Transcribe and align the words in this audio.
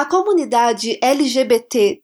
A 0.00 0.06
comunidade 0.06 0.98
LGBTTIQA+, 1.02 2.00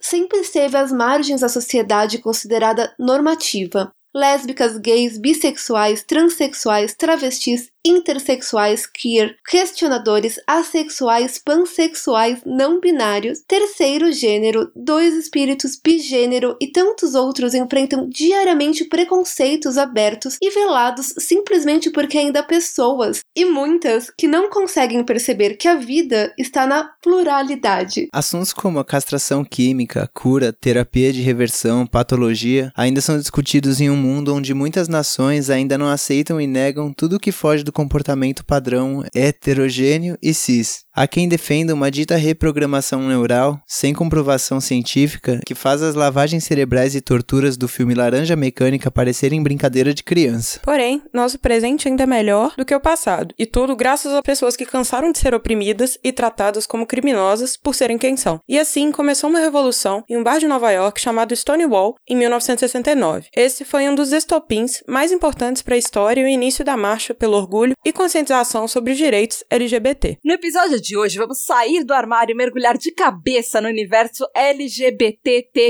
sempre 0.00 0.38
esteve 0.38 0.78
às 0.78 0.90
margens 0.90 1.42
da 1.42 1.48
sociedade 1.50 2.16
considerada 2.16 2.90
normativa. 2.98 3.92
Lésbicas, 4.14 4.78
gays, 4.78 5.18
bissexuais, 5.18 6.02
transexuais, 6.02 6.94
travestis 6.94 7.70
intersexuais, 7.86 8.86
queer, 8.86 9.36
questionadores, 9.48 10.40
assexuais, 10.46 11.38
pansexuais, 11.38 12.40
não 12.44 12.80
binários, 12.80 13.40
terceiro 13.46 14.12
gênero, 14.12 14.70
dois 14.74 15.14
espíritos, 15.14 15.78
bigênero 15.82 16.56
e 16.60 16.66
tantos 16.66 17.14
outros 17.14 17.54
enfrentam 17.54 18.08
diariamente 18.08 18.84
preconceitos 18.84 19.78
abertos 19.78 20.36
e 20.42 20.50
velados 20.50 21.14
simplesmente 21.18 21.90
porque 21.90 22.18
ainda 22.18 22.40
há 22.40 22.42
pessoas, 22.42 23.20
e 23.34 23.44
muitas, 23.44 24.10
que 24.16 24.26
não 24.26 24.48
conseguem 24.50 25.04
perceber 25.04 25.56
que 25.56 25.68
a 25.68 25.76
vida 25.76 26.32
está 26.38 26.66
na 26.66 26.90
pluralidade. 27.02 28.08
Assuntos 28.12 28.52
como 28.52 28.78
a 28.78 28.84
castração 28.84 29.44
química, 29.44 30.08
cura, 30.12 30.52
terapia 30.52 31.12
de 31.12 31.20
reversão, 31.20 31.86
patologia 31.86 32.72
ainda 32.76 33.00
são 33.00 33.18
discutidos 33.18 33.80
em 33.80 33.90
um 33.90 33.96
mundo 33.96 34.34
onde 34.34 34.54
muitas 34.54 34.88
nações 34.88 35.50
ainda 35.50 35.78
não 35.78 35.88
aceitam 35.88 36.40
e 36.40 36.46
negam 36.46 36.92
tudo 36.92 37.20
que 37.20 37.32
foge 37.32 37.62
do 37.62 37.72
comportamento 37.76 38.42
padrão 38.42 39.04
heterogêneo 39.14 40.16
e 40.22 40.32
cis. 40.32 40.85
Há 40.98 41.06
quem 41.06 41.28
defenda 41.28 41.74
uma 41.74 41.90
dita 41.90 42.16
reprogramação 42.16 43.06
neural, 43.06 43.60
sem 43.66 43.92
comprovação 43.92 44.62
científica, 44.62 45.40
que 45.44 45.54
faz 45.54 45.82
as 45.82 45.94
lavagens 45.94 46.44
cerebrais 46.44 46.94
e 46.94 47.02
torturas 47.02 47.58
do 47.58 47.68
filme 47.68 47.92
Laranja 47.92 48.34
Mecânica 48.34 48.90
parecerem 48.90 49.42
brincadeira 49.42 49.92
de 49.92 50.02
criança. 50.02 50.58
Porém, 50.62 51.02
nosso 51.12 51.38
presente 51.38 51.86
ainda 51.86 52.04
é 52.04 52.06
melhor 52.06 52.54
do 52.56 52.64
que 52.64 52.74
o 52.74 52.80
passado, 52.80 53.34
e 53.38 53.44
tudo 53.44 53.76
graças 53.76 54.10
a 54.14 54.22
pessoas 54.22 54.56
que 54.56 54.64
cansaram 54.64 55.12
de 55.12 55.18
ser 55.18 55.34
oprimidas 55.34 55.98
e 56.02 56.12
tratadas 56.12 56.66
como 56.66 56.86
criminosas 56.86 57.58
por 57.58 57.74
serem 57.74 57.98
quem 57.98 58.16
são. 58.16 58.40
E 58.48 58.58
assim 58.58 58.90
começou 58.90 59.28
uma 59.28 59.40
revolução 59.40 60.02
em 60.08 60.16
um 60.16 60.24
bar 60.24 60.38
de 60.38 60.48
Nova 60.48 60.70
York 60.70 60.98
chamado 60.98 61.36
Stonewall 61.36 61.96
em 62.08 62.16
1969. 62.16 63.26
Esse 63.36 63.66
foi 63.66 63.86
um 63.86 63.94
dos 63.94 64.14
estopins 64.14 64.82
mais 64.88 65.12
importantes 65.12 65.60
para 65.60 65.74
a 65.74 65.78
história 65.78 66.22
e 66.22 66.24
o 66.24 66.28
início 66.28 66.64
da 66.64 66.74
marcha 66.74 67.12
pelo 67.12 67.36
orgulho 67.36 67.74
e 67.84 67.92
conscientização 67.92 68.66
sobre 68.66 68.92
os 68.92 68.96
direitos 68.96 69.44
LGBT. 69.50 70.16
No 70.24 70.32
episódio 70.32 70.85
de 70.86 70.96
hoje, 70.96 71.18
vamos 71.18 71.42
sair 71.42 71.84
do 71.84 71.92
armário 71.92 72.32
e 72.32 72.36
mergulhar 72.36 72.78
de 72.78 72.92
cabeça 72.92 73.60
no 73.60 73.68
universo 73.68 74.24
LGBTQIA+. 74.34 75.66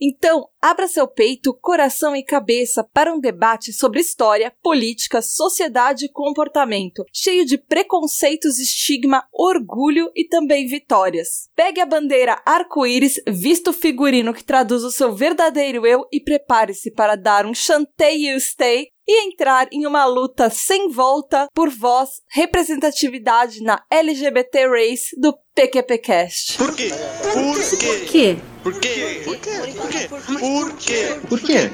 Então, 0.00 0.48
abra 0.60 0.88
seu 0.88 1.06
peito, 1.06 1.54
coração 1.54 2.16
e 2.16 2.24
cabeça 2.24 2.82
para 2.92 3.14
um 3.14 3.20
debate 3.20 3.72
sobre 3.72 4.00
história, 4.00 4.52
política, 4.62 5.22
sociedade 5.22 6.06
e 6.06 6.12
comportamento, 6.12 7.04
cheio 7.12 7.44
de 7.44 7.56
preconceitos, 7.56 8.58
estigma, 8.58 9.24
orgulho 9.32 10.10
e 10.16 10.26
também 10.26 10.66
vitórias. 10.66 11.48
Pegue 11.54 11.80
a 11.80 11.86
bandeira 11.86 12.42
arco-íris, 12.44 13.20
vista 13.28 13.70
o 13.70 13.74
figurino 13.74 14.34
que 14.34 14.44
traduz 14.44 14.82
o 14.82 14.90
seu 14.90 15.14
verdadeiro 15.14 15.86
eu 15.86 16.06
e 16.12 16.20
prepare-se 16.20 16.90
para 16.90 17.14
dar 17.14 17.46
um 17.46 17.54
chantei 17.54 18.28
you 18.28 18.40
stay 18.40 18.88
e 19.08 19.26
entrar 19.26 19.66
em 19.72 19.86
uma 19.86 20.04
luta 20.04 20.50
sem 20.50 20.90
volta 20.90 21.48
por 21.54 21.70
voz, 21.70 22.20
representatividade 22.30 23.62
na 23.62 23.82
LGBT 23.90 24.66
Race 24.68 25.18
do 25.18 25.34
PQPcast. 25.54 26.58
Por 26.58 26.74
quê? 26.76 26.90
Por 27.32 28.04
quê? 28.06 28.36
Por 28.62 28.74
quê? 28.78 29.22
Por 29.24 29.38
quê? 29.38 29.60
Por 29.64 29.88
quê? 29.88 30.08
Por 30.08 30.70
quê? 30.76 31.08
Por 31.28 31.40
quê? 31.40 31.70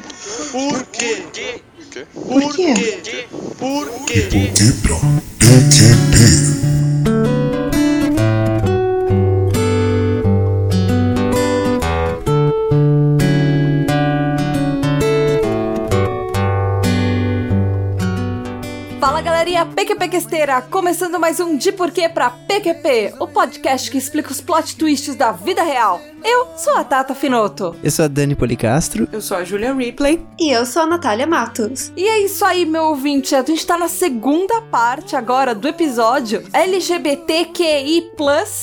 Por 0.53 0.87
quê? 0.87 1.07
Por 1.11 1.25
quê? 1.33 1.61
Por 2.15 2.43
E 2.43 2.53
quê? 2.53 2.75
por 3.59 4.07
que 4.07 4.23
pra 4.83 4.97
PQP? 5.39 6.64
Fala 19.05 19.21
galerinha 19.21 19.67
PQPquesteira, 19.67 20.63
começando 20.63 21.21
mais 21.21 21.39
um 21.39 21.59
De 21.59 21.71
Porquê 21.71 22.09
pra 22.09 22.31
PQP, 22.31 23.17
o 23.21 23.29
podcast 23.29 23.91
que 23.91 23.99
explica 23.99 24.33
os 24.33 24.41
plot 24.41 24.79
twists 24.79 25.15
da 25.15 25.31
vida 25.31 25.63
real. 25.63 26.01
Eu 26.25 26.49
sou 26.57 26.75
a 26.75 26.83
Tata 26.83 27.15
Finoto. 27.15 27.77
Eu 27.83 27.91
sou 27.91 28.07
a 28.07 28.09
Dani 28.09 28.35
Policastro. 28.35 29.07
Eu 29.13 29.21
sou 29.21 29.37
a 29.37 29.45
Julia 29.45 29.75
Ripley. 29.75 30.27
E 30.41 30.51
eu 30.51 30.65
sou 30.65 30.81
a 30.81 30.87
Natália 30.87 31.27
Matos. 31.27 31.93
E 31.95 32.09
é 32.09 32.21
isso 32.21 32.43
aí, 32.47 32.65
meu 32.65 32.85
ouvinte. 32.85 33.35
A 33.35 33.43
gente 33.43 33.67
tá 33.67 33.77
na 33.77 33.89
segunda 33.89 34.63
parte 34.63 35.15
agora 35.15 35.55
do 35.55 35.69
episódio 35.69 36.43
LGBTQI 36.51 38.11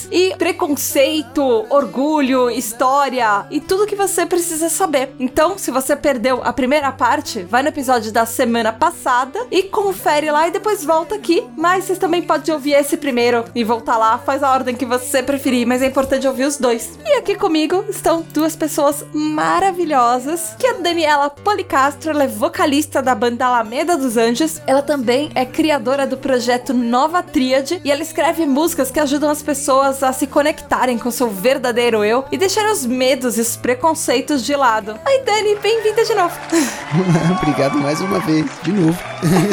e 0.09 0.35
preconceito, 0.40 1.68
orgulho, 1.69 2.50
história 2.50 3.46
e 3.52 3.59
tudo 3.59 3.85
que 3.85 3.96
você 3.96 4.25
precisa 4.25 4.68
saber. 4.68 5.13
Então, 5.19 5.56
se 5.56 5.69
você 5.69 5.96
perdeu 5.96 6.41
a 6.44 6.52
primeira 6.52 6.91
parte, 6.91 7.44
vai 7.44 7.62
no 7.62 7.69
episódio 7.69 8.12
da 8.12 8.25
semana 8.25 8.73
passada 8.73 9.40
e 9.52 9.62
confere 9.62 10.31
lá 10.31 10.47
e 10.47 10.52
depois 10.52 10.84
volta 10.84 11.16
aqui. 11.16 11.46
Mas 11.58 11.86
vocês 11.86 12.00
também 12.00 12.22
podem 12.22 12.53
ouvir 12.53 12.74
esse 12.74 12.97
primeiro 12.97 13.46
e 13.53 13.64
voltar 13.64 13.97
lá, 13.97 14.18
faz 14.18 14.44
a 14.44 14.52
ordem 14.52 14.75
que 14.75 14.86
você 14.86 15.22
preferir, 15.22 15.68
mas 15.68 15.81
é 15.81 15.88
importante 15.88 16.28
ouvir 16.28 16.46
os 16.46 16.58
dois. 16.58 16.97
E 17.06 17.14
aqui 17.14 17.36
comigo 17.36 17.86
estão 17.90 18.22
duas 18.34 18.56
pessoas 18.56 19.06
maravilhosas, 19.14 20.56
que 20.58 20.68
a 20.68 20.74
Daniela 20.74 21.30
Policastro, 21.30 22.12
ela 22.12 22.24
é 22.24 22.28
vocalista 22.28 23.02
da 23.02 23.14
banda 23.14 23.46
Alameda 23.46 23.97
dos 23.97 24.18
Anjos. 24.18 24.62
Ela 24.66 24.81
também 24.81 25.31
é 25.36 25.46
criadora 25.46 26.08
do 26.08 26.18
projeto 26.18 26.74
Nova 26.74 27.22
Tríade 27.22 27.81
e 27.84 27.91
ela 27.91 28.02
escreve 28.02 28.46
músicas 28.46 28.91
que 28.91 29.00
ajudam 29.00 29.30
as 29.30 29.41
pessoas 29.41 30.03
a 30.03 30.14
se 30.14 30.28
conectarem 30.28 30.97
com 30.97 31.12
seu 31.12 31.30
verdadeiro 31.30 32.03
eu 32.03 32.25
e 32.31 32.38
deixar 32.38 32.70
os 32.72 32.86
medos 32.86 33.38
e 33.38 33.41
os 33.41 33.58
preconceitos 33.58 34.44
de 34.44 34.56
lado. 34.56 35.00
Oi, 35.06 35.24
Dani, 35.24 35.56
bem-vinda 35.56 36.03
de 36.06 36.16
novo. 36.16 36.36
Obrigado 37.41 37.78
mais 37.78 38.02
uma 38.02 38.20
vez, 38.20 38.46
de 38.64 38.72
novo, 38.72 38.97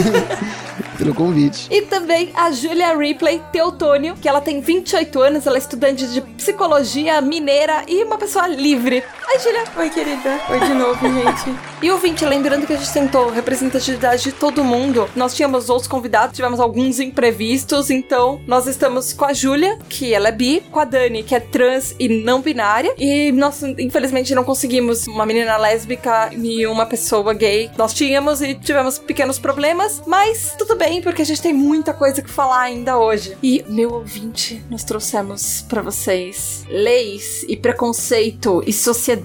pelo 0.98 1.14
convite. 1.14 1.68
E 1.70 1.82
também 1.82 2.30
a 2.34 2.50
Julia 2.50 2.94
Ripley 2.96 3.40
Teotônio, 3.52 4.16
que 4.16 4.28
ela 4.28 4.40
tem 4.40 4.60
28 4.60 5.20
anos, 5.20 5.46
ela 5.46 5.56
é 5.56 5.60
estudante 5.60 6.06
de 6.08 6.20
psicologia 6.20 7.20
mineira 7.20 7.84
e 7.86 8.02
uma 8.02 8.18
pessoa 8.18 8.48
livre. 8.48 9.02
Oi, 9.30 9.38
Julia. 9.40 9.64
Oi, 9.76 9.90
querida. 9.90 10.40
Oi 10.48 10.58
de 10.58 10.72
novo, 10.72 11.06
gente. 11.06 11.54
E 11.80 11.92
ouvinte, 11.92 12.24
lembrando 12.24 12.66
que 12.66 12.72
a 12.72 12.76
gente 12.76 12.92
tentou 12.92 13.30
representatividade 13.30 14.24
de 14.24 14.32
todo 14.32 14.64
mundo. 14.64 15.08
Nós 15.14 15.32
tínhamos 15.32 15.70
outros 15.70 15.86
convidados, 15.86 16.34
tivemos 16.34 16.58
alguns 16.58 16.98
imprevistos, 16.98 17.88
então 17.88 18.40
nós 18.48 18.66
estamos 18.66 19.12
com 19.12 19.24
a 19.24 19.32
Júlia, 19.32 19.78
que 19.88 20.12
ela 20.12 20.26
é 20.26 20.32
bi, 20.32 20.60
com 20.72 20.80
a 20.80 20.84
Dani, 20.84 21.22
que 21.22 21.36
é 21.36 21.38
trans 21.38 21.94
e 21.96 22.08
não 22.08 22.40
binária. 22.40 22.92
E 22.98 23.30
nós, 23.30 23.62
infelizmente, 23.62 24.34
não 24.34 24.42
conseguimos 24.42 25.06
uma 25.06 25.24
menina 25.24 25.56
lésbica 25.56 26.30
e 26.32 26.66
uma 26.66 26.84
pessoa 26.84 27.32
gay. 27.32 27.70
Nós 27.78 27.94
tínhamos 27.94 28.42
e 28.42 28.56
tivemos 28.56 28.98
pequenos 28.98 29.38
problemas, 29.38 30.02
mas 30.04 30.56
tudo 30.58 30.74
bem, 30.74 31.00
porque 31.00 31.22
a 31.22 31.24
gente 31.24 31.40
tem 31.40 31.54
muita 31.54 31.94
coisa 31.94 32.20
que 32.20 32.28
falar 32.28 32.62
ainda 32.62 32.98
hoje. 32.98 33.38
E, 33.40 33.64
meu 33.68 33.92
ouvinte, 33.92 34.60
nós 34.68 34.82
trouxemos 34.82 35.64
pra 35.68 35.80
vocês 35.80 36.64
leis 36.68 37.44
e 37.48 37.56
preconceito 37.56 38.64
e 38.66 38.72
sociedade. 38.72 39.17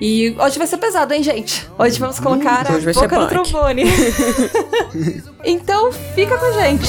E 0.00 0.34
hoje 0.38 0.58
vai 0.58 0.66
ser 0.66 0.78
pesado, 0.78 1.12
hein, 1.12 1.22
gente? 1.22 1.68
Hoje 1.78 1.98
vamos 1.98 2.20
colocar 2.20 2.70
hoje 2.70 2.84
vai 2.84 2.94
a 2.94 3.00
boca 3.00 3.18
no 3.18 3.28
trombone. 3.28 3.84
então, 5.44 5.92
fica 6.14 6.36
com 6.36 6.46
a 6.46 6.52
gente. 6.52 6.88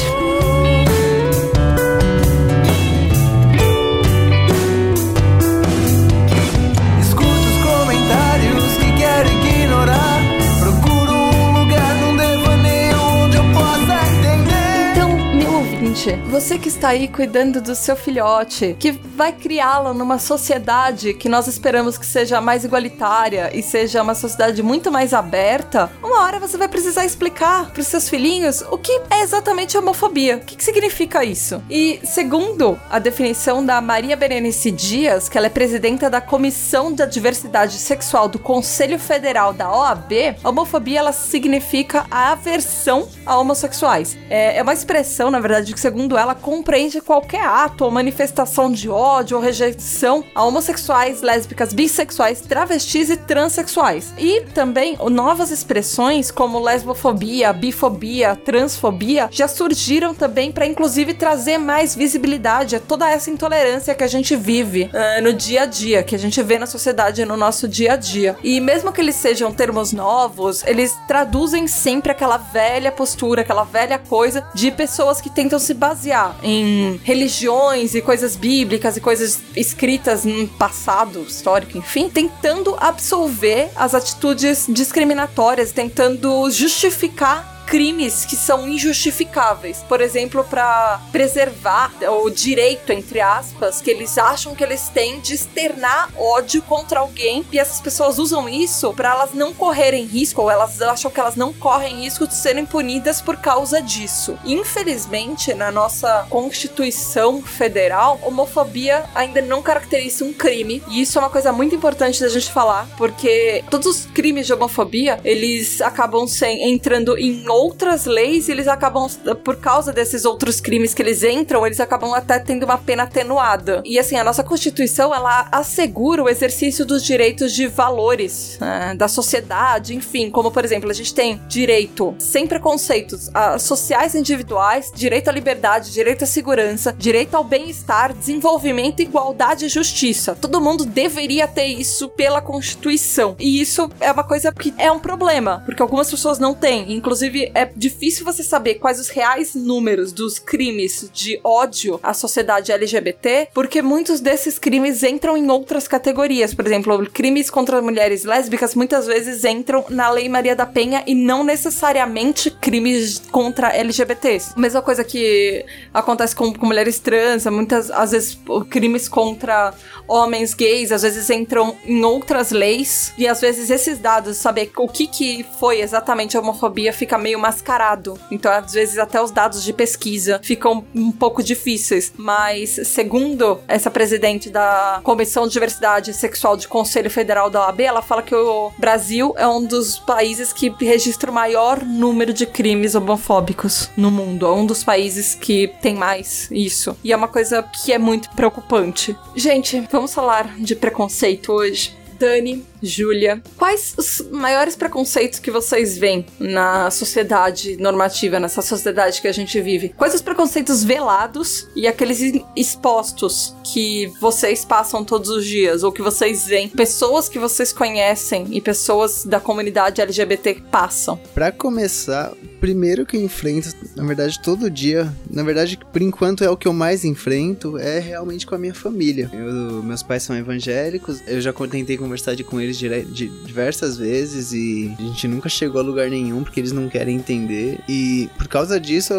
Você 16.29 16.57
que 16.57 16.69
está 16.69 16.89
aí 16.89 17.09
cuidando 17.09 17.59
do 17.61 17.75
seu 17.75 17.93
filhote, 17.93 18.73
que 18.79 18.91
vai 18.91 19.33
criá-lo 19.33 19.93
numa 19.93 20.17
sociedade 20.17 21.13
que 21.13 21.27
nós 21.27 21.45
esperamos 21.45 21.97
que 21.97 22.05
seja 22.05 22.39
mais 22.39 22.63
igualitária 22.63 23.51
e 23.53 23.61
seja 23.61 24.01
uma 24.01 24.15
sociedade 24.15 24.63
muito 24.63 24.89
mais 24.89 25.13
aberta, 25.13 25.91
uma 26.01 26.21
hora 26.21 26.39
você 26.39 26.57
vai 26.57 26.69
precisar 26.69 27.05
explicar 27.05 27.71
para 27.71 27.81
os 27.81 27.87
seus 27.87 28.07
filhinhos 28.07 28.63
o 28.71 28.77
que 28.77 28.93
é 29.09 29.21
exatamente 29.21 29.77
homofobia. 29.77 30.37
O 30.37 30.39
que, 30.39 30.55
que 30.55 30.63
significa 30.63 31.25
isso? 31.25 31.61
E 31.69 31.99
segundo 32.05 32.79
a 32.89 32.97
definição 32.97 33.65
da 33.65 33.81
Maria 33.81 34.15
Berenice 34.15 34.71
Dias, 34.71 35.27
que 35.27 35.37
ela 35.37 35.47
é 35.47 35.49
presidenta 35.49 36.09
da 36.09 36.21
Comissão 36.21 36.93
da 36.93 37.05
Diversidade 37.05 37.73
Sexual 37.73 38.29
do 38.29 38.39
Conselho 38.39 38.97
Federal 38.97 39.51
da 39.51 39.69
OAB, 39.69 40.13
homofobia 40.45 40.99
ela 40.99 41.11
significa 41.11 42.05
a 42.09 42.31
aversão 42.31 43.09
a 43.25 43.37
homossexuais. 43.37 44.17
É, 44.29 44.57
é 44.57 44.63
uma 44.63 44.73
expressão, 44.73 45.29
na 45.29 45.41
verdade, 45.41 45.73
que 45.73 45.79
você 45.79 45.88
segundo 45.89 46.15
ela, 46.15 46.35
compreende 46.35 47.01
qualquer 47.01 47.41
ato 47.41 47.83
ou 47.83 47.89
manifestação 47.89 48.71
de 48.71 48.87
ódio 48.87 49.37
ou 49.37 49.43
rejeição 49.43 50.23
a 50.35 50.43
homossexuais, 50.43 51.23
lésbicas, 51.23 51.73
bissexuais, 51.73 52.41
travestis 52.41 53.09
e 53.09 53.17
transexuais. 53.17 54.13
E 54.15 54.41
também 54.53 54.95
novas 55.09 55.49
expressões 55.49 56.29
como 56.29 56.59
lesbofobia, 56.59 57.51
bifobia, 57.51 58.35
transfobia 58.35 59.29
já 59.31 59.47
surgiram 59.47 60.13
também 60.13 60.51
para 60.51 60.67
inclusive 60.67 61.15
trazer 61.15 61.57
mais 61.57 61.95
visibilidade 61.95 62.75
a 62.75 62.79
toda 62.79 63.09
essa 63.09 63.31
intolerância 63.31 63.95
que 63.95 64.03
a 64.03 64.07
gente 64.07 64.35
vive 64.35 64.91
uh, 64.93 65.23
no 65.23 65.33
dia 65.33 65.63
a 65.63 65.65
dia, 65.65 66.03
que 66.03 66.13
a 66.13 66.19
gente 66.19 66.39
vê 66.43 66.59
na 66.59 66.67
sociedade 66.67 67.25
no 67.25 67.35
nosso 67.35 67.67
dia 67.67 67.93
a 67.93 67.95
dia. 67.95 68.37
E 68.43 68.59
mesmo 68.59 68.93
que 68.93 69.01
eles 69.01 69.15
sejam 69.15 69.51
termos 69.51 69.91
novos, 69.91 70.63
eles 70.67 70.95
traduzem 71.07 71.67
sempre 71.67 72.11
aquela 72.11 72.37
velha 72.37 72.91
postura, 72.91 73.41
aquela 73.41 73.63
velha 73.63 73.97
coisa 73.97 74.47
de 74.53 74.69
pessoas 74.69 75.19
que 75.19 75.31
tentam 75.31 75.57
se 75.57 75.78
basear 75.79 76.37
em 76.43 76.99
religiões 77.03 77.95
e 77.95 78.01
coisas 78.01 78.35
bíblicas 78.35 78.97
e 78.97 79.01
coisas 79.01 79.39
escritas 79.55 80.25
no 80.25 80.47
passado 80.47 81.21
histórico, 81.21 81.77
enfim, 81.77 82.09
tentando 82.09 82.75
absolver 82.77 83.71
as 83.75 83.95
atitudes 83.95 84.67
discriminatórias, 84.69 85.71
tentando 85.71 86.51
justificar 86.51 87.58
crimes 87.69 88.25
que 88.25 88.35
são 88.35 88.67
injustificáveis. 88.67 89.83
Por 89.87 90.01
exemplo, 90.01 90.43
para 90.43 90.99
preservar 91.11 91.91
o 92.23 92.29
direito, 92.29 92.91
entre 92.91 93.21
aspas, 93.21 93.79
que 93.79 93.91
eles 93.91 94.17
acham 94.17 94.55
que 94.55 94.63
eles 94.63 94.89
têm 94.89 95.19
de 95.19 95.35
externar 95.35 96.09
ódio 96.17 96.61
contra 96.63 96.99
alguém 96.99 97.45
e 97.51 97.59
essas 97.59 97.79
pessoas 97.79 98.17
usam 98.17 98.49
isso 98.49 98.91
para 98.93 99.11
elas 99.11 99.33
não 99.33 99.53
correrem 99.53 100.05
risco 100.05 100.41
ou 100.41 100.49
elas 100.49 100.81
acham 100.81 101.11
que 101.11 101.19
elas 101.19 101.35
não 101.35 101.53
correm 101.53 102.03
risco 102.03 102.27
de 102.27 102.35
serem 102.35 102.65
punidas 102.65 103.21
por 103.21 103.37
causa 103.37 103.81
disso. 103.81 104.37
Infelizmente, 104.43 105.53
na 105.53 105.71
nossa 105.71 106.25
Constituição 106.29 107.41
Federal, 107.41 108.19
homofobia 108.23 109.05
ainda 109.13 109.41
não 109.41 109.61
caracteriza 109.61 110.25
um 110.25 110.33
crime 110.33 110.81
e 110.89 111.01
isso 111.01 111.19
é 111.19 111.21
uma 111.21 111.29
coisa 111.29 111.51
muito 111.51 111.75
importante 111.75 112.19
da 112.19 112.29
gente 112.29 112.51
falar, 112.51 112.87
porque 112.97 113.63
todos 113.69 113.87
os 113.87 114.05
crimes 114.07 114.47
de 114.47 114.53
homofobia, 114.53 115.19
eles 115.23 115.81
acabam 115.81 116.25
sem, 116.25 116.71
entrando 116.71 117.17
em 117.17 117.43
outras 117.59 118.05
leis 118.05 118.47
e 118.47 118.51
eles 118.51 118.67
acabam, 118.67 119.07
por 119.43 119.57
causa 119.57 119.91
desses 119.91 120.23
outros 120.23 120.61
crimes 120.61 120.93
que 120.93 121.01
eles 121.01 121.23
entram, 121.23 121.65
eles 121.65 121.79
acabam 121.79 122.13
até 122.13 122.39
tendo 122.39 122.63
uma 122.63 122.77
pena 122.77 123.03
atenuada. 123.03 123.81
E 123.85 123.99
assim, 123.99 124.15
a 124.15 124.23
nossa 124.23 124.43
Constituição, 124.43 125.13
ela 125.13 125.47
assegura 125.51 126.23
o 126.23 126.29
exercício 126.29 126.85
dos 126.85 127.03
direitos 127.03 127.53
de 127.53 127.67
valores 127.67 128.57
né, 128.59 128.95
da 128.95 129.07
sociedade, 129.07 129.95
enfim, 129.95 130.29
como 130.29 130.51
por 130.51 130.63
exemplo, 130.63 130.89
a 130.89 130.93
gente 130.93 131.13
tem 131.13 131.41
direito 131.47 132.15
sem 132.17 132.47
preconceitos 132.47 133.29
a, 133.33 133.59
sociais 133.59 134.15
individuais, 134.15 134.91
direito 134.95 135.29
à 135.29 135.31
liberdade, 135.31 135.91
direito 135.91 136.23
à 136.23 136.27
segurança, 136.27 136.95
direito 136.97 137.35
ao 137.35 137.43
bem-estar, 137.43 138.13
desenvolvimento, 138.13 139.01
igualdade 139.01 139.65
e 139.65 139.69
justiça. 139.69 140.35
Todo 140.35 140.61
mundo 140.61 140.85
deveria 140.85 141.47
ter 141.47 141.67
isso 141.67 142.07
pela 142.09 142.41
Constituição. 142.41 143.35
E 143.39 143.59
isso 143.59 143.89
é 143.99 144.11
uma 144.11 144.23
coisa 144.23 144.51
que 144.51 144.73
é 144.77 144.91
um 144.91 144.99
problema, 144.99 145.61
porque 145.65 145.81
algumas 145.81 146.09
pessoas 146.09 146.39
não 146.39 146.53
têm. 146.53 146.93
Inclusive, 146.93 147.48
é 147.53 147.69
difícil 147.75 148.25
você 148.25 148.43
saber 148.43 148.75
quais 148.75 148.99
os 148.99 149.09
reais 149.09 149.55
números 149.55 150.11
dos 150.11 150.39
crimes 150.39 151.09
de 151.13 151.39
ódio 151.43 151.99
à 152.03 152.13
sociedade 152.13 152.71
LGBT, 152.71 153.49
porque 153.53 153.81
muitos 153.81 154.19
desses 154.19 154.59
crimes 154.59 155.03
entram 155.03 155.35
em 155.35 155.49
outras 155.49 155.87
categorias. 155.87 156.53
Por 156.53 156.65
exemplo, 156.65 157.09
crimes 157.11 157.49
contra 157.49 157.81
mulheres 157.81 158.23
lésbicas 158.23 158.75
muitas 158.75 159.07
vezes 159.07 159.43
entram 159.43 159.85
na 159.89 160.09
Lei 160.09 160.29
Maria 160.29 160.55
da 160.55 160.65
Penha 160.65 161.03
e 161.05 161.15
não 161.15 161.43
necessariamente 161.43 162.51
crimes 162.51 163.21
contra 163.31 163.75
LGBTs. 163.75 164.57
Mesma 164.57 164.81
coisa 164.81 165.03
que 165.03 165.65
acontece 165.93 166.35
com, 166.35 166.53
com 166.53 166.65
mulheres 166.65 166.99
trans, 166.99 167.45
muitas 167.45 167.89
às 167.91 168.11
vezes 168.11 168.37
crimes 168.69 169.07
contra 169.07 169.73
homens 170.07 170.53
gays 170.53 170.91
às 170.91 171.01
vezes 171.01 171.29
entram 171.29 171.75
em 171.85 172.03
outras 172.03 172.51
leis 172.51 173.13
e 173.17 173.27
às 173.27 173.41
vezes 173.41 173.69
esses 173.69 173.99
dados, 173.99 174.37
saber 174.37 174.71
o 174.77 174.87
que 174.87 175.07
que 175.07 175.45
foi 175.59 175.81
exatamente 175.81 176.35
a 176.35 176.39
homofobia 176.39 176.91
fica 176.93 177.17
meio 177.17 177.38
meio 177.39 177.41
mascarado. 177.41 178.19
Então, 178.29 178.51
às 178.51 178.73
vezes, 178.73 178.97
até 178.97 179.21
os 179.21 179.31
dados 179.31 179.63
de 179.63 179.71
pesquisa 179.71 180.39
ficam 180.43 180.83
um 180.93 181.11
pouco 181.11 181.41
difíceis. 181.41 182.13
Mas, 182.17 182.79
segundo 182.85 183.59
essa 183.67 183.89
presidente 183.89 184.49
da 184.49 184.99
Comissão 185.03 185.47
de 185.47 185.53
Diversidade 185.53 186.13
Sexual 186.13 186.57
do 186.57 186.67
Conselho 186.67 187.09
Federal 187.09 187.49
da 187.49 187.61
OAB, 187.61 187.81
ela 187.81 188.01
fala 188.01 188.21
que 188.21 188.35
o 188.35 188.71
Brasil 188.77 189.33
é 189.37 189.47
um 189.47 189.63
dos 189.63 189.97
países 189.99 190.51
que 190.51 190.73
registra 190.79 191.31
o 191.31 191.33
maior 191.33 191.83
número 191.83 192.33
de 192.33 192.45
crimes 192.45 192.93
homofóbicos 192.93 193.89
no 193.95 194.11
mundo. 194.11 194.45
É 194.45 194.51
um 194.51 194.65
dos 194.65 194.83
países 194.83 195.33
que 195.33 195.73
tem 195.81 195.95
mais 195.95 196.49
isso. 196.51 196.95
E 197.03 197.13
é 197.13 197.15
uma 197.15 197.27
coisa 197.27 197.63
que 197.63 197.93
é 197.93 197.97
muito 197.97 198.29
preocupante. 198.31 199.15
Gente, 199.35 199.79
vamos 199.91 200.13
falar 200.13 200.55
de 200.57 200.75
preconceito 200.75 201.53
hoje. 201.53 201.97
Dani, 202.19 202.65
Júlia, 202.81 203.41
quais 203.57 203.93
os 203.97 204.21
maiores 204.31 204.75
preconceitos 204.75 205.39
que 205.39 205.51
vocês 205.51 205.97
veem 205.97 206.25
na 206.39 206.89
sociedade 206.89 207.77
normativa, 207.77 208.39
nessa 208.39 208.61
sociedade 208.61 209.21
que 209.21 209.27
a 209.27 209.31
gente 209.31 209.59
vive? 209.61 209.89
Quais 209.89 210.15
os 210.15 210.21
preconceitos 210.21 210.83
velados 210.83 211.67
e 211.75 211.87
aqueles 211.87 212.19
expostos 212.55 213.55
que 213.63 214.11
vocês 214.19 214.65
passam 214.65 215.03
todos 215.03 215.29
os 215.29 215.45
dias 215.45 215.83
ou 215.83 215.91
que 215.91 216.01
vocês 216.01 216.47
veem? 216.47 216.69
Pessoas 216.69 217.27
que 217.29 217.37
vocês 217.37 217.73
conhecem 217.73 218.47
e 218.51 218.61
pessoas 218.61 219.25
da 219.25 219.39
comunidade 219.39 220.01
LGBT 220.01 220.63
passam? 220.71 221.19
Para 221.33 221.51
começar, 221.51 222.33
primeiro 222.59 223.05
que 223.05 223.17
eu 223.17 223.21
enfrento, 223.21 223.69
na 223.95 224.05
verdade, 224.05 224.39
todo 224.41 224.69
dia, 224.69 225.11
na 225.29 225.43
verdade, 225.43 225.77
por 225.91 226.01
enquanto 226.01 226.43
é 226.43 226.49
o 226.49 226.57
que 226.57 226.67
eu 226.67 226.73
mais 226.73 227.03
enfrento, 227.03 227.77
é 227.77 227.99
realmente 227.99 228.45
com 228.45 228.55
a 228.55 228.57
minha 228.57 228.73
família. 228.73 229.29
Eu, 229.33 229.83
meus 229.83 230.03
pais 230.03 230.23
são 230.23 230.35
evangélicos, 230.35 231.21
eu 231.27 231.41
já 231.41 231.53
tentei 231.53 231.97
conversar 231.97 232.29
com 232.43 232.61
eles 232.61 232.68
diversas 232.77 233.97
vezes 233.97 234.51
e 234.53 234.95
a 234.97 235.01
gente 235.01 235.27
nunca 235.27 235.49
chegou 235.49 235.81
a 235.81 235.83
lugar 235.83 236.09
nenhum 236.09 236.43
porque 236.43 236.59
eles 236.59 236.71
não 236.71 236.89
querem 236.89 237.15
entender. 237.15 237.79
E 237.87 238.29
por 238.37 238.47
causa 238.47 238.79
disso, 238.79 239.13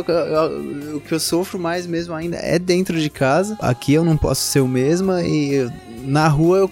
o 0.94 1.00
que 1.00 1.12
eu 1.12 1.20
sofro 1.20 1.58
mais 1.58 1.86
mesmo 1.86 2.14
ainda 2.14 2.36
é 2.36 2.58
dentro 2.58 3.00
de 3.00 3.10
casa. 3.10 3.56
Aqui 3.60 3.94
eu 3.94 4.04
não 4.04 4.16
posso 4.16 4.42
ser 4.42 4.60
o 4.60 4.68
mesmo 4.68 5.12
e 5.18 5.70
na 6.04 6.28
rua 6.28 6.58
eu 6.58 6.70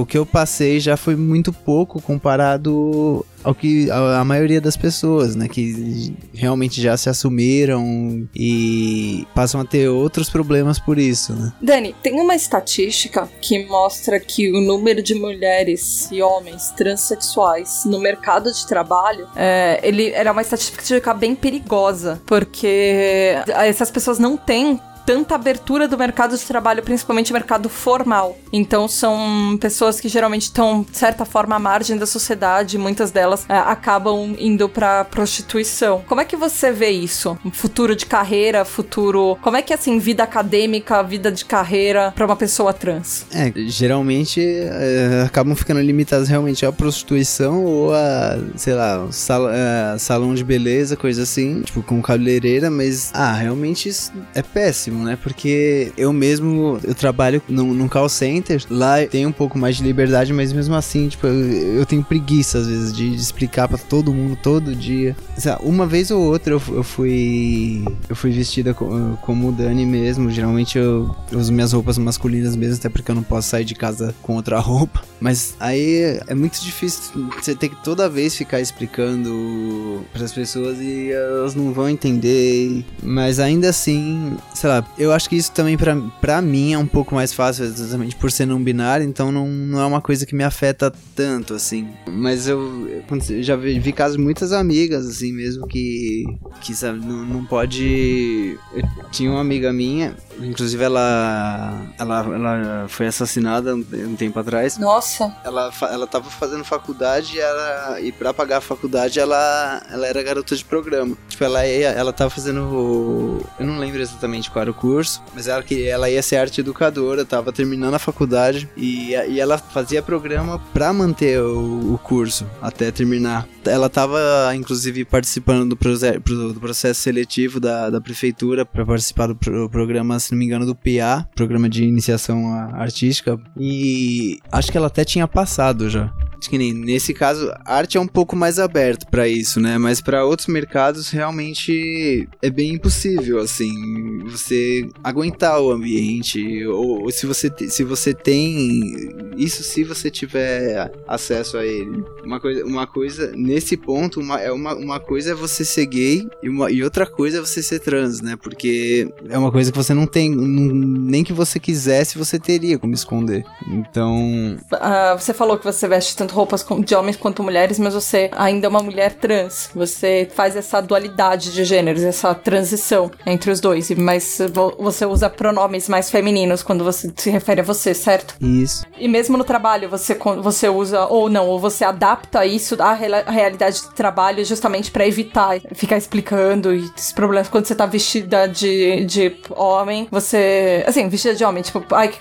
o 0.00 0.06
que 0.06 0.16
eu 0.16 0.24
passei 0.24 0.78
já 0.78 0.96
foi 0.96 1.16
muito 1.16 1.52
pouco 1.52 2.00
comparado 2.00 3.26
ao 3.44 3.54
que 3.54 3.90
a, 3.90 4.20
a, 4.20 4.24
maioria 4.24 4.60
das 4.60 4.76
pessoas, 4.76 5.36
né, 5.36 5.46
que 5.46 6.16
realmente 6.32 6.80
já 6.80 6.96
se 6.96 7.08
assumiram 7.08 8.26
e 8.34 9.26
passam 9.34 9.60
a 9.60 9.64
ter 9.64 9.88
outros 9.88 10.30
problemas 10.30 10.78
por 10.78 10.98
isso, 10.98 11.34
né? 11.34 11.52
Dani, 11.60 11.94
tem 12.02 12.18
uma 12.18 12.34
estatística 12.34 13.28
que 13.40 13.66
mostra 13.66 14.18
que 14.18 14.50
o 14.50 14.60
número 14.60 15.02
de 15.02 15.14
mulheres 15.14 16.08
e 16.10 16.22
homens 16.22 16.70
transexuais 16.70 17.82
no 17.84 18.00
mercado 18.00 18.50
de 18.52 18.66
trabalho, 18.66 19.28
é, 19.36 19.78
ele 19.82 20.10
era 20.10 20.32
uma 20.32 20.42
estatística 20.42 21.12
bem 21.12 21.34
perigosa, 21.34 22.20
porque 22.26 23.36
essas 23.46 23.90
pessoas 23.90 24.18
não 24.18 24.36
têm 24.36 24.80
tanta 25.04 25.34
abertura 25.34 25.86
do 25.86 25.96
mercado 25.96 26.36
de 26.36 26.44
trabalho, 26.44 26.82
principalmente 26.82 27.32
mercado 27.32 27.68
formal. 27.68 28.36
Então 28.52 28.88
são 28.88 29.56
pessoas 29.60 30.00
que 30.00 30.08
geralmente 30.08 30.42
estão, 30.42 30.84
de 30.88 30.96
certa 30.96 31.24
forma, 31.24 31.56
à 31.56 31.58
margem 31.58 31.96
da 31.96 32.06
sociedade, 32.06 32.78
muitas 32.78 33.10
delas 33.10 33.44
é, 33.48 33.56
acabam 33.56 34.34
indo 34.38 34.68
para 34.68 35.04
prostituição. 35.04 36.02
Como 36.06 36.20
é 36.20 36.24
que 36.24 36.36
você 36.36 36.72
vê 36.72 36.90
isso? 36.90 37.36
Futuro 37.52 37.94
de 37.94 38.06
carreira, 38.06 38.64
futuro. 38.64 39.36
Como 39.42 39.56
é 39.56 39.62
que 39.62 39.72
é 39.72 39.76
assim, 39.76 39.98
vida 39.98 40.22
acadêmica, 40.22 41.02
vida 41.02 41.30
de 41.30 41.44
carreira 41.44 42.12
para 42.14 42.24
uma 42.24 42.36
pessoa 42.36 42.72
trans? 42.72 43.26
É, 43.32 43.52
geralmente 43.66 44.40
é, 44.40 45.24
acabam 45.26 45.54
ficando 45.54 45.80
limitadas 45.80 46.28
realmente 46.28 46.64
à 46.64 46.72
prostituição 46.72 47.64
ou 47.64 47.94
a, 47.94 48.38
sei 48.56 48.74
lá, 48.74 49.06
sal, 49.10 49.48
é, 49.50 49.98
salão 49.98 50.34
de 50.34 50.44
beleza, 50.44 50.96
coisa 50.96 51.22
assim, 51.22 51.62
tipo 51.62 51.82
com 51.82 52.00
cabeleireira, 52.00 52.70
mas 52.70 53.10
ah, 53.12 53.32
realmente 53.32 53.88
isso 53.88 54.12
é 54.34 54.42
péssimo 54.42 54.93
péssimo, 54.94 55.04
né? 55.04 55.18
Porque 55.20 55.92
eu 55.96 56.12
mesmo, 56.12 56.78
eu 56.84 56.94
trabalho 56.94 57.42
num, 57.48 57.74
num 57.74 57.88
call 57.88 58.08
center, 58.08 58.62
lá 58.70 59.04
tem 59.06 59.26
um 59.26 59.32
pouco 59.32 59.58
mais 59.58 59.76
de 59.76 59.82
liberdade, 59.82 60.32
mas 60.32 60.52
mesmo 60.52 60.74
assim, 60.74 61.08
tipo, 61.08 61.26
eu, 61.26 61.78
eu 61.78 61.86
tenho 61.86 62.02
preguiça 62.04 62.58
às 62.58 62.66
vezes 62.66 62.92
de, 62.92 63.10
de 63.10 63.16
explicar 63.16 63.68
para 63.68 63.78
todo 63.78 64.12
mundo 64.12 64.38
todo 64.40 64.74
dia. 64.74 65.16
Uma 65.60 65.86
vez 65.86 66.10
ou 66.10 66.22
outra 66.22 66.54
eu, 66.54 66.62
eu 66.68 66.82
fui 66.82 67.84
eu 68.08 68.14
fui 68.14 68.30
vestida 68.30 68.72
como, 68.72 69.16
como 69.18 69.52
Dani 69.52 69.84
mesmo, 69.84 70.30
geralmente 70.30 70.78
eu, 70.78 71.14
eu 71.30 71.38
uso 71.38 71.52
minhas 71.52 71.72
roupas 71.72 71.98
masculinas 71.98 72.54
mesmo, 72.54 72.76
até 72.76 72.88
porque 72.88 73.10
eu 73.10 73.14
não 73.14 73.22
posso 73.22 73.48
sair 73.48 73.64
de 73.64 73.74
casa 73.74 74.14
com 74.22 74.36
outra 74.36 74.58
roupa. 74.60 75.02
Mas 75.20 75.54
aí 75.58 76.20
é 76.26 76.34
muito 76.34 76.60
difícil 76.60 77.30
você 77.40 77.54
ter 77.54 77.70
que 77.70 77.82
toda 77.82 78.08
vez 78.10 78.34
ficar 78.36 78.60
explicando 78.60 80.04
para 80.12 80.24
as 80.24 80.32
pessoas 80.32 80.78
e 80.78 81.12
elas 81.12 81.54
não 81.54 81.72
vão 81.72 81.88
entender. 81.88 82.84
Mas 83.02 83.40
ainda 83.40 83.70
assim, 83.70 84.36
sei 84.54 84.68
lá, 84.68 84.83
Eu 84.98 85.12
acho 85.12 85.28
que 85.28 85.36
isso 85.36 85.52
também 85.52 85.76
pra 86.20 86.42
mim 86.42 86.72
é 86.72 86.78
um 86.78 86.86
pouco 86.86 87.14
mais 87.14 87.32
fácil, 87.32 87.64
exatamente 87.64 88.16
por 88.16 88.30
ser 88.30 88.46
não 88.46 88.62
binário, 88.62 89.06
então 89.06 89.30
não, 89.30 89.48
não 89.48 89.80
é 89.80 89.86
uma 89.86 90.00
coisa 90.00 90.26
que 90.26 90.34
me 90.34 90.44
afeta 90.44 90.92
tanto, 91.14 91.54
assim. 91.54 91.88
Mas 92.06 92.48
eu, 92.48 92.88
eu 92.88 93.42
já 93.42 93.56
vi, 93.56 93.78
vi 93.78 93.92
casos 93.92 94.16
de 94.16 94.22
muitas 94.22 94.52
amigas, 94.52 95.06
assim, 95.06 95.32
mesmo 95.32 95.66
que, 95.66 96.24
que 96.60 96.74
sabe, 96.74 97.04
não, 97.04 97.24
não 97.24 97.44
pode. 97.44 98.58
Eu 98.74 98.84
tinha 99.10 99.30
uma 99.30 99.40
amiga 99.40 99.72
minha, 99.72 100.16
inclusive 100.40 100.82
ela, 100.82 101.80
ela, 101.98 102.18
ela 102.20 102.86
foi 102.88 103.06
assassinada 103.06 103.74
um, 103.74 104.16
tempo 104.16 104.38
atrás. 104.38 104.78
Nossa. 104.78 105.34
Ela, 105.44 105.70
ela 105.90 106.06
tava 106.06 106.30
fazendo 106.30 106.64
faculdade 106.64 107.36
e, 107.36 107.40
ela, 107.40 108.00
e 108.00 108.12
pra 108.12 108.32
pagar 108.34 108.58
a 108.58 108.60
faculdade 108.60 109.18
ela, 109.20 109.82
ela 109.90 110.06
era 110.06 110.22
garota 110.22 110.54
de 110.56 110.64
programa. 110.64 111.16
Tipo, 111.28 111.44
ela 111.44 111.66
ia, 111.66 111.88
ela 111.88 112.12
tava 112.12 112.30
fazendo. 112.30 113.40
Eu 113.58 113.66
não 113.66 113.78
lembro 113.78 114.00
exatamente 114.00 114.50
qual 114.50 114.62
era 114.62 114.70
o 114.70 114.74
curso, 114.74 115.22
mas 115.34 115.48
ela, 115.48 115.64
ela 115.70 116.10
ia 116.10 116.22
ser 116.22 116.36
arte 116.36 116.60
educadora, 116.60 117.24
tava 117.24 117.52
terminando 117.52 117.94
a 117.94 117.98
faculdade 117.98 118.68
e, 118.76 119.10
e 119.10 119.40
ela 119.40 119.58
fazia 119.58 120.02
programa 120.02 120.60
pra 120.72 120.92
manter 120.92 121.40
o, 121.40 121.94
o 121.94 121.98
curso 121.98 122.46
até 122.60 122.90
terminar. 122.90 123.46
Ela 123.64 123.88
tava, 123.88 124.18
inclusive, 124.54 125.04
participando 125.04 125.70
do, 125.70 125.76
proce- 125.76 126.20
pro- 126.20 126.52
do 126.52 126.60
processo 126.60 127.00
seletivo 127.00 127.58
da, 127.58 127.88
da 127.90 128.00
prefeitura 128.00 128.64
pra 128.66 128.84
participar 128.84 129.28
do 129.28 129.34
pro- 129.36 129.68
programa, 129.70 130.16
se 130.24 130.32
não 130.32 130.38
me 130.38 130.44
engano, 130.44 130.66
do 130.66 130.74
PA, 130.74 131.28
Programa 131.34 131.68
de 131.68 131.84
Iniciação 131.84 132.52
Artística. 132.72 133.38
E 133.58 134.38
acho 134.50 134.70
que 134.70 134.78
ela 134.78 134.88
até 134.88 135.04
tinha 135.04 135.28
passado 135.28 135.88
já. 135.88 136.12
Que 136.48 136.58
nem 136.58 136.72
nesse 136.72 137.12
caso, 137.14 137.50
arte 137.64 137.96
é 137.96 138.00
um 138.00 138.06
pouco 138.06 138.36
mais 138.36 138.58
aberto 138.58 139.06
pra 139.06 139.28
isso, 139.28 139.60
né? 139.60 139.78
Mas 139.78 140.00
pra 140.00 140.24
outros 140.24 140.48
mercados 140.48 141.10
realmente 141.10 142.28
é 142.42 142.50
bem 142.50 142.74
impossível, 142.74 143.38
assim, 143.40 144.18
você 144.24 144.88
aguentar 145.02 145.60
o 145.60 145.70
ambiente 145.70 146.66
ou, 146.66 147.02
ou 147.02 147.10
se 147.10 147.26
você 147.26 147.52
se 147.68 147.84
você 147.84 148.12
tem 148.12 149.14
isso 149.36 149.62
se 149.62 149.84
você 149.84 150.10
tiver 150.10 150.90
acesso 151.06 151.56
a 151.56 151.64
ele. 151.64 152.04
Uma 152.24 152.40
coisa, 152.40 152.64
uma 152.64 152.86
coisa 152.86 153.32
nesse 153.34 153.76
ponto, 153.76 154.20
uma, 154.20 154.40
é 154.40 154.50
uma, 154.52 154.74
uma 154.74 155.00
coisa 155.00 155.32
é 155.32 155.34
você 155.34 155.64
ser 155.64 155.86
gay 155.86 156.26
e, 156.42 156.48
uma, 156.48 156.70
e 156.70 156.82
outra 156.82 157.06
coisa 157.06 157.38
é 157.38 157.40
você 157.40 157.62
ser 157.62 157.80
trans, 157.80 158.20
né? 158.20 158.36
Porque 158.42 159.08
é 159.28 159.38
uma 159.38 159.50
coisa 159.52 159.70
que 159.70 159.76
você 159.76 159.92
não 159.94 160.06
tem, 160.06 160.30
nem 160.34 161.24
que 161.24 161.32
você 161.32 161.58
quisesse, 161.58 162.18
você 162.18 162.38
teria 162.38 162.78
como 162.78 162.94
esconder. 162.94 163.44
Então, 163.68 164.56
Ah, 164.72 165.16
você 165.18 165.32
falou 165.34 165.58
que 165.58 165.64
você 165.64 165.86
veste 165.88 166.16
tanto 166.16 166.33
roupas 166.34 166.62
com- 166.62 166.80
de 166.80 166.94
homens 166.94 167.16
quanto 167.16 167.42
mulheres, 167.42 167.78
mas 167.78 167.94
você 167.94 168.30
ainda 168.36 168.66
é 168.66 168.68
uma 168.68 168.82
mulher 168.82 169.14
trans. 169.14 169.70
Você 169.74 170.28
faz 170.34 170.56
essa 170.56 170.80
dualidade 170.80 171.52
de 171.52 171.64
gêneros, 171.64 172.02
essa 172.02 172.34
transição 172.34 173.10
entre 173.26 173.50
os 173.50 173.60
dois. 173.60 173.90
Mas 173.90 174.38
vo- 174.52 174.74
você 174.78 175.06
usa 175.06 175.30
pronomes 175.30 175.88
mais 175.88 176.10
femininos 176.10 176.62
quando 176.62 176.84
você 176.84 177.12
se 177.16 177.30
refere 177.30 177.60
a 177.60 177.64
você, 177.64 177.94
certo? 177.94 178.34
isso. 178.40 178.84
E 178.98 179.08
mesmo 179.08 179.36
no 179.36 179.44
trabalho, 179.44 179.88
você, 179.88 180.14
você 180.42 180.68
usa, 180.68 181.06
ou 181.06 181.28
não, 181.30 181.46
ou 181.46 181.58
você 181.58 181.84
adapta 181.84 182.44
isso 182.46 182.76
à 182.80 182.92
realidade 182.92 183.82
do 183.82 183.92
trabalho 183.92 184.44
justamente 184.44 184.90
pra 184.90 185.06
evitar 185.06 185.60
ficar 185.74 185.96
explicando 185.96 186.74
e 186.74 186.90
esses 186.96 187.12
problemas. 187.12 187.48
Quando 187.48 187.66
você 187.66 187.74
tá 187.74 187.86
vestida 187.86 188.46
de, 188.46 189.04
de 189.04 189.36
homem, 189.50 190.08
você. 190.10 190.84
Assim, 190.86 191.08
vestida 191.08 191.34
de 191.34 191.44
homem, 191.44 191.62
tipo, 191.62 191.82
ai, 191.94 192.12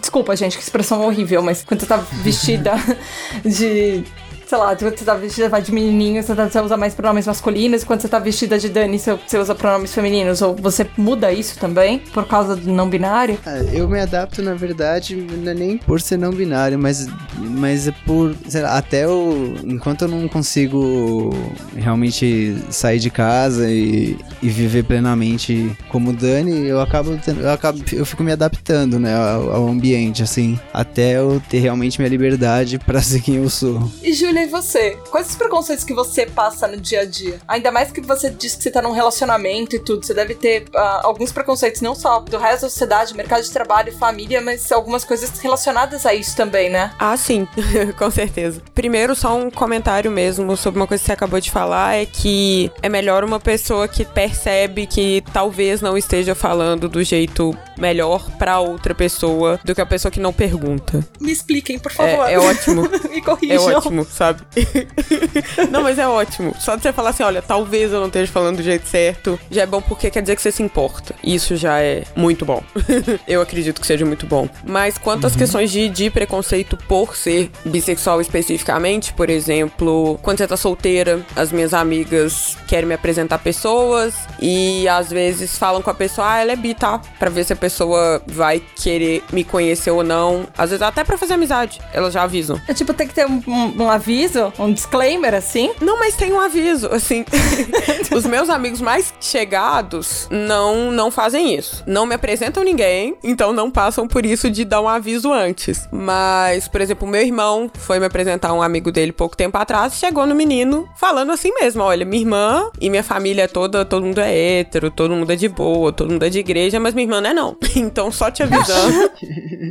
desculpa, 0.00 0.34
gente, 0.36 0.56
que 0.56 0.62
expressão 0.62 1.04
horrível, 1.04 1.42
mas 1.42 1.62
quando 1.64 1.80
você 1.80 1.86
tá 1.86 1.96
vestida 1.96 2.72
de. 3.52 4.21
Sei 4.52 4.58
lá, 4.58 4.76
quando 4.76 4.98
você 4.98 5.04
tá 5.06 5.14
vestida 5.14 5.48
vai 5.48 5.62
de 5.62 5.72
menininho, 5.72 6.22
você, 6.22 6.34
tá- 6.34 6.46
você 6.46 6.60
usa 6.60 6.76
mais 6.76 6.92
pronomes 6.94 7.26
masculinos, 7.26 7.84
quando 7.84 8.02
você 8.02 8.08
tá 8.08 8.18
vestida 8.18 8.58
de 8.58 8.68
Dani, 8.68 8.98
você, 8.98 9.14
você 9.26 9.38
usa 9.38 9.54
pronomes 9.54 9.94
femininos. 9.94 10.42
Ou 10.42 10.54
você 10.54 10.86
muda 10.98 11.32
isso 11.32 11.58
também, 11.58 11.98
por 12.12 12.26
causa 12.26 12.54
do 12.54 12.70
não 12.70 12.86
binário? 12.90 13.38
Ah, 13.46 13.56
Eu 13.72 13.88
me 13.88 13.98
adapto, 13.98 14.42
na 14.42 14.52
verdade, 14.52 15.16
não 15.16 15.50
é 15.52 15.54
nem 15.54 15.78
por 15.78 16.02
ser 16.02 16.18
não 16.18 16.30
binário, 16.32 16.78
mas, 16.78 17.08
mas 17.38 17.88
é 17.88 17.92
por. 18.04 18.34
sei 18.46 18.60
lá, 18.60 18.76
até 18.76 19.06
eu. 19.06 19.54
Enquanto 19.64 20.02
eu 20.02 20.08
não 20.08 20.28
consigo 20.28 21.30
realmente 21.74 22.54
sair 22.70 22.98
de 22.98 23.08
casa 23.08 23.70
e, 23.70 24.18
e 24.42 24.48
viver 24.50 24.84
plenamente 24.84 25.74
como 25.88 26.12
Dani, 26.12 26.66
eu 26.68 26.78
acabo, 26.78 27.18
eu 27.40 27.50
acabo. 27.50 27.82
Eu 27.90 28.04
fico 28.04 28.22
me 28.22 28.32
adaptando, 28.32 28.98
né, 28.98 29.14
ao, 29.16 29.50
ao 29.52 29.68
ambiente, 29.68 30.22
assim. 30.22 30.58
Até 30.74 31.16
eu 31.16 31.40
ter 31.48 31.58
realmente 31.60 31.98
minha 31.98 32.08
liberdade 32.10 32.78
pra 32.78 33.00
ser 33.02 33.22
quem 33.22 33.36
eu 33.36 33.48
sou. 33.48 33.90
E 34.02 34.12
Júlia, 34.12 34.41
e 34.42 34.46
você? 34.46 34.98
Quais 35.10 35.30
os 35.30 35.36
preconceitos 35.36 35.84
que 35.84 35.94
você 35.94 36.26
passa 36.26 36.66
no 36.66 36.76
dia 36.76 37.00
a 37.00 37.04
dia? 37.04 37.40
Ainda 37.48 37.70
mais 37.70 37.90
que 37.90 38.00
você 38.00 38.30
disse 38.30 38.56
que 38.56 38.62
você 38.64 38.70
tá 38.70 38.82
num 38.82 38.92
relacionamento 38.92 39.76
e 39.76 39.78
tudo. 39.78 40.04
Você 40.04 40.14
deve 40.14 40.34
ter 40.34 40.64
ah, 40.74 41.00
alguns 41.04 41.32
preconceitos, 41.32 41.80
não 41.80 41.94
só 41.94 42.20
do 42.20 42.38
resto 42.38 42.62
da 42.62 42.70
sociedade, 42.70 43.14
mercado 43.16 43.42
de 43.42 43.50
trabalho, 43.50 43.92
família, 43.96 44.40
mas 44.40 44.70
algumas 44.72 45.04
coisas 45.04 45.38
relacionadas 45.38 46.04
a 46.06 46.14
isso 46.14 46.36
também, 46.36 46.70
né? 46.70 46.92
Ah, 46.98 47.16
sim, 47.16 47.46
com 47.98 48.10
certeza. 48.10 48.62
Primeiro, 48.74 49.14
só 49.14 49.36
um 49.36 49.50
comentário 49.50 50.10
mesmo 50.10 50.56
sobre 50.56 50.80
uma 50.80 50.86
coisa 50.86 51.00
que 51.02 51.06
você 51.06 51.12
acabou 51.12 51.40
de 51.40 51.50
falar: 51.50 51.94
é 51.96 52.06
que 52.06 52.70
é 52.82 52.88
melhor 52.88 53.24
uma 53.24 53.40
pessoa 53.40 53.86
que 53.88 54.04
percebe 54.04 54.86
que 54.86 55.22
talvez 55.32 55.80
não 55.80 55.96
esteja 55.96 56.34
falando 56.34 56.88
do 56.88 57.02
jeito 57.02 57.56
melhor 57.78 58.30
pra 58.38 58.60
outra 58.60 58.94
pessoa 58.94 59.58
do 59.64 59.74
que 59.74 59.80
a 59.80 59.86
pessoa 59.86 60.10
que 60.10 60.20
não 60.20 60.32
pergunta. 60.32 61.06
Me 61.20 61.32
expliquem, 61.32 61.78
por 61.78 61.92
favor. 61.92 62.28
É, 62.28 62.34
é 62.34 62.38
ótimo. 62.38 62.82
Me 63.10 63.18
É 63.18 63.20
corrijam. 63.20 63.76
ótimo, 63.76 64.04
sabe? 64.04 64.31
não, 65.70 65.82
mas 65.82 65.98
é 65.98 66.06
ótimo. 66.06 66.54
Só 66.58 66.76
de 66.76 66.82
você 66.82 66.92
falar 66.92 67.10
assim, 67.10 67.22
olha, 67.22 67.42
talvez 67.42 67.92
eu 67.92 68.00
não 68.00 68.06
esteja 68.06 68.30
falando 68.32 68.56
do 68.58 68.62
jeito 68.62 68.86
certo, 68.88 69.38
já 69.50 69.62
é 69.62 69.66
bom 69.66 69.80
porque 69.80 70.10
quer 70.10 70.20
dizer 70.22 70.36
que 70.36 70.42
você 70.42 70.52
se 70.52 70.62
importa. 70.62 71.14
Isso 71.22 71.56
já 71.56 71.80
é 71.80 72.04
muito 72.16 72.44
bom. 72.44 72.62
eu 73.26 73.40
acredito 73.40 73.80
que 73.80 73.86
seja 73.86 74.04
muito 74.04 74.26
bom. 74.26 74.48
Mas 74.64 74.98
quanto 74.98 75.26
às 75.26 75.36
questões 75.36 75.70
de, 75.70 75.88
de 75.88 76.10
preconceito 76.10 76.76
por 76.76 77.16
ser 77.16 77.50
bissexual 77.64 78.20
especificamente, 78.20 79.12
por 79.12 79.30
exemplo, 79.30 80.18
quando 80.22 80.38
você 80.38 80.46
tá 80.46 80.56
solteira, 80.56 81.20
as 81.36 81.52
minhas 81.52 81.74
amigas 81.74 82.56
querem 82.66 82.86
me 82.88 82.94
apresentar 82.94 83.38
pessoas 83.38 84.14
e 84.40 84.86
às 84.88 85.10
vezes 85.10 85.56
falam 85.58 85.82
com 85.82 85.90
a 85.90 85.94
pessoa, 85.94 86.30
ah, 86.32 86.38
ela 86.40 86.52
é 86.52 86.56
bi, 86.56 86.74
tá? 86.74 87.00
Pra 87.18 87.30
ver 87.30 87.44
se 87.44 87.52
a 87.52 87.56
pessoa 87.56 88.22
vai 88.26 88.60
querer 88.76 89.22
me 89.32 89.44
conhecer 89.44 89.90
ou 89.90 90.02
não. 90.02 90.46
Às 90.56 90.70
vezes 90.70 90.82
até 90.82 91.04
pra 91.04 91.16
fazer 91.18 91.34
amizade, 91.34 91.80
elas 91.92 92.12
já 92.14 92.22
avisam. 92.22 92.60
É 92.68 92.74
tipo, 92.74 92.92
tem 92.94 93.06
que 93.06 93.14
ter 93.14 93.26
um, 93.26 93.42
um- 93.46 93.82
um 93.84 93.90
aviso, 94.12 94.52
um 94.58 94.72
disclaimer, 94.72 95.34
assim. 95.34 95.70
Não, 95.80 95.98
mas 95.98 96.14
tem 96.14 96.32
um 96.32 96.40
aviso, 96.40 96.88
assim. 96.92 97.24
Os 98.14 98.26
meus 98.26 98.50
amigos 98.50 98.80
mais 98.80 99.12
chegados 99.20 100.28
não 100.30 100.92
não 100.92 101.10
fazem 101.10 101.54
isso. 101.54 101.82
Não 101.86 102.04
me 102.04 102.14
apresentam 102.14 102.62
ninguém, 102.62 103.16
então 103.24 103.52
não 103.52 103.70
passam 103.70 104.06
por 104.06 104.26
isso 104.26 104.50
de 104.50 104.64
dar 104.64 104.82
um 104.82 104.88
aviso 104.88 105.32
antes. 105.32 105.88
Mas, 105.90 106.68
por 106.68 106.80
exemplo, 106.80 107.08
meu 107.08 107.22
irmão 107.22 107.70
foi 107.74 107.98
me 107.98 108.06
apresentar 108.06 108.52
um 108.52 108.62
amigo 108.62 108.92
dele 108.92 109.12
pouco 109.12 109.36
tempo 109.36 109.56
atrás, 109.56 109.94
chegou 109.94 110.26
no 110.26 110.34
menino 110.34 110.86
falando 110.96 111.32
assim 111.32 111.52
mesmo, 111.54 111.82
olha, 111.82 112.04
minha 112.04 112.22
irmã 112.22 112.70
e 112.80 112.90
minha 112.90 113.02
família 113.02 113.48
toda, 113.48 113.84
todo 113.84 114.04
mundo 114.04 114.20
é 114.20 114.60
hétero, 114.60 114.90
todo 114.90 115.14
mundo 115.14 115.32
é 115.32 115.36
de 115.36 115.48
boa, 115.48 115.90
todo 115.90 116.10
mundo 116.10 116.24
é 116.24 116.28
de 116.28 116.38
igreja, 116.38 116.78
mas 116.78 116.94
minha 116.94 117.04
irmã 117.04 117.20
não 117.20 117.30
é 117.30 117.34
não. 117.34 117.56
Então, 117.74 118.12
só 118.12 118.30
te 118.30 118.42
avisando. 118.42 119.10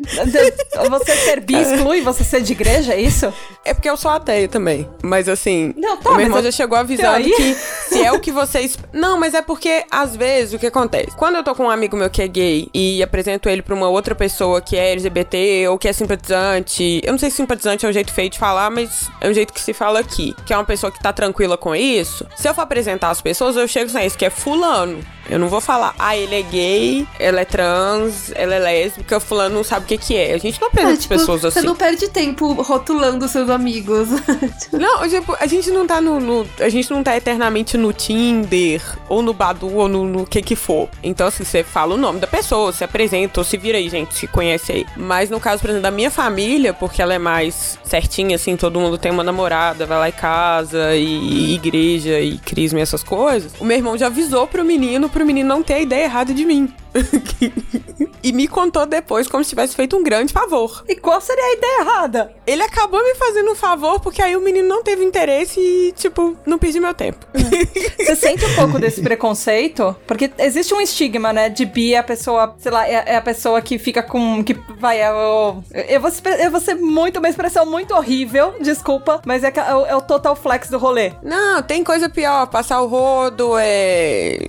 Você 0.89 1.15
ser 1.15 1.39
bi 1.41 1.53
exclui 1.55 2.01
você 2.01 2.23
ser 2.23 2.41
de 2.41 2.51
igreja, 2.53 2.93
é 2.93 3.01
isso? 3.01 3.31
É 3.63 3.73
porque 3.73 3.89
eu 3.89 3.95
sou 3.95 4.11
ateia 4.31 4.47
também. 4.47 4.87
Mas 5.03 5.27
assim, 5.27 5.73
Não, 5.77 5.97
tá, 5.97 6.11
meu 6.11 6.21
irmão 6.21 6.41
já 6.41 6.51
chegou 6.51 6.77
avisando 6.77 7.23
que 7.23 7.53
se 7.53 8.01
é 8.01 8.11
o 8.11 8.19
que 8.19 8.31
vocês. 8.31 8.77
Não, 8.93 9.19
mas 9.19 9.33
é 9.33 9.41
porque, 9.41 9.83
às 9.91 10.15
vezes, 10.15 10.53
o 10.53 10.59
que 10.59 10.67
acontece? 10.67 11.15
Quando 11.15 11.35
eu 11.35 11.43
tô 11.43 11.53
com 11.53 11.63
um 11.63 11.69
amigo 11.69 11.97
meu 11.97 12.09
que 12.09 12.21
é 12.21 12.27
gay 12.27 12.69
e 12.73 13.03
apresento 13.03 13.49
ele 13.49 13.61
pra 13.61 13.75
uma 13.75 13.89
outra 13.89 14.15
pessoa 14.15 14.61
que 14.61 14.77
é 14.77 14.91
LGBT 14.93 15.67
ou 15.67 15.77
que 15.77 15.87
é 15.87 15.93
simpatizante. 15.93 17.01
Eu 17.03 17.11
não 17.11 17.19
sei 17.19 17.29
se 17.29 17.37
simpatizante 17.37 17.85
é 17.85 17.89
um 17.89 17.93
jeito 17.93 18.13
feio 18.13 18.29
de 18.29 18.39
falar, 18.39 18.69
mas 18.69 19.09
é 19.19 19.29
um 19.29 19.33
jeito 19.33 19.53
que 19.53 19.59
se 19.61 19.73
fala 19.73 19.99
aqui. 19.99 20.33
Que 20.45 20.53
é 20.53 20.57
uma 20.57 20.65
pessoa 20.65 20.91
que 20.91 21.01
tá 21.01 21.11
tranquila 21.11 21.57
com 21.57 21.75
isso. 21.75 22.25
Se 22.35 22.47
eu 22.47 22.53
for 22.53 22.61
apresentar 22.61 23.09
as 23.09 23.21
pessoas, 23.21 23.55
eu 23.55 23.67
chego 23.67 23.89
sem 23.89 24.05
isso, 24.05 24.17
que 24.17 24.25
é 24.25 24.29
fulano. 24.29 25.03
Eu 25.29 25.39
não 25.39 25.47
vou 25.47 25.61
falar, 25.61 25.93
ah, 25.97 26.15
ele 26.17 26.35
é 26.35 26.41
gay, 26.41 27.07
ela 27.19 27.41
é 27.41 27.45
trans, 27.45 28.31
ela 28.35 28.55
é 28.55 28.59
lésbica, 28.59 29.19
fulano 29.19 29.55
não 29.55 29.63
sabe 29.63 29.85
o 29.85 29.87
que 29.87 29.97
que 29.97 30.15
é. 30.15 30.33
A 30.33 30.37
gente 30.37 30.59
não 30.59 30.67
apresenta 30.67 30.93
É, 30.93 30.97
tipo, 30.97 31.09
pessoas 31.13 31.45
assim. 31.45 31.61
Você 31.61 31.65
não 31.65 31.75
perde 31.75 32.09
tempo 32.09 32.53
rotulando 32.53 33.27
seus 33.27 33.49
amigos. 33.49 34.09
Não, 34.73 35.07
tipo, 35.07 35.35
a 35.39 35.45
gente 35.47 35.69
não 35.71 35.85
tá 35.85 35.99
no, 36.01 36.19
no- 36.19 36.47
A 36.59 36.69
gente 36.69 36.89
não 36.91 37.03
tá 37.03 37.15
eternamente 37.15 37.77
no 37.77 37.91
Tinder, 37.93 38.81
ou 39.09 39.21
no 39.21 39.33
Badu, 39.33 39.73
ou 39.75 39.87
no, 39.87 40.03
no 40.05 40.25
que 40.25 40.41
que 40.41 40.55
for. 40.55 40.89
Então, 41.03 41.27
assim, 41.27 41.43
você 41.43 41.63
fala 41.63 41.95
o 41.95 41.97
nome 41.97 42.19
da 42.19 42.27
pessoa, 42.27 42.71
se 42.71 42.83
apresenta, 42.83 43.39
ou 43.39 43.43
se 43.43 43.57
vira 43.57 43.77
aí, 43.77 43.89
gente, 43.89 44.13
se 44.15 44.27
conhece 44.27 44.71
aí. 44.71 44.85
Mas 44.95 45.29
no 45.29 45.39
caso, 45.39 45.61
por 45.61 45.69
exemplo, 45.69 45.83
da 45.83 45.91
minha 45.91 46.09
família, 46.11 46.73
porque 46.73 47.01
ela 47.01 47.13
é 47.13 47.19
mais 47.19 47.77
certinha, 47.91 48.37
assim, 48.37 48.55
todo 48.55 48.79
mundo 48.79 48.97
tem 48.97 49.11
uma 49.11 49.23
namorada, 49.23 49.85
vai 49.85 49.97
lá 49.97 50.09
em 50.09 50.13
casa, 50.13 50.95
e, 50.95 51.03
e 51.03 51.55
igreja, 51.55 52.19
e 52.21 52.37
crisma 52.37 52.79
e 52.79 52.81
essas 52.81 53.03
coisas. 53.03 53.51
O 53.59 53.65
meu 53.65 53.75
irmão 53.75 53.97
já 53.97 54.07
avisou 54.07 54.47
pro 54.47 54.63
menino, 54.63 55.09
pro 55.09 55.25
menino 55.25 55.49
não 55.49 55.61
ter 55.61 55.73
a 55.73 55.79
ideia 55.81 56.05
errada 56.05 56.33
de 56.33 56.45
mim. 56.45 56.73
e 58.23 58.31
me 58.31 58.47
contou 58.47 58.85
depois 58.85 59.27
como 59.27 59.43
se 59.43 59.49
tivesse 59.49 59.75
feito 59.75 59.95
um 59.97 60.03
grande 60.03 60.33
favor. 60.33 60.83
E 60.87 60.95
qual 60.95 61.19
seria 61.21 61.43
a 61.43 61.53
ideia 61.53 61.81
errada? 61.81 62.33
Ele 62.45 62.61
acabou 62.61 63.03
me 63.03 63.15
fazendo 63.15 63.51
um 63.51 63.55
favor 63.55 63.99
porque 63.99 64.21
aí 64.21 64.35
o 64.35 64.41
menino 64.41 64.67
não 64.67 64.83
teve 64.83 65.03
interesse 65.03 65.59
e, 65.59 65.91
tipo, 65.93 66.35
não 66.45 66.57
perdi 66.57 66.79
meu 66.79 66.93
tempo. 66.93 67.25
Você 67.97 68.15
sente 68.15 68.45
um 68.45 68.55
pouco 68.55 68.79
desse 68.79 69.01
preconceito? 69.01 69.95
Porque 70.05 70.31
existe 70.37 70.73
um 70.73 70.81
estigma, 70.81 71.31
né? 71.33 71.49
De 71.49 71.65
bi 71.65 71.93
é 71.93 71.97
a 71.99 72.03
pessoa, 72.03 72.55
sei 72.59 72.71
lá, 72.71 72.87
é, 72.87 73.03
é 73.07 73.15
a 73.15 73.21
pessoa 73.21 73.61
que 73.61 73.77
fica 73.77 74.03
com. 74.03 74.43
que 74.43 74.53
vai. 74.77 75.01
Eu, 75.01 75.63
eu, 75.87 76.01
vou, 76.01 76.11
ser- 76.11 76.39
eu 76.39 76.51
vou 76.51 76.59
ser 76.59 76.75
muito, 76.75 77.17
uma 77.19 77.29
expressão 77.29 77.65
muito 77.65 77.93
horrível, 77.93 78.55
desculpa, 78.61 79.21
mas 79.25 79.43
é, 79.43 79.47
é, 79.47 79.91
é 79.91 79.95
o 79.95 80.01
total 80.01 80.35
flex 80.35 80.69
do 80.69 80.77
rolê. 80.77 81.13
Não, 81.23 81.61
tem 81.61 81.83
coisa 81.83 82.09
pior. 82.09 82.47
Passar 82.47 82.81
o 82.81 82.87
rodo, 82.87 83.53
é. 83.57 84.39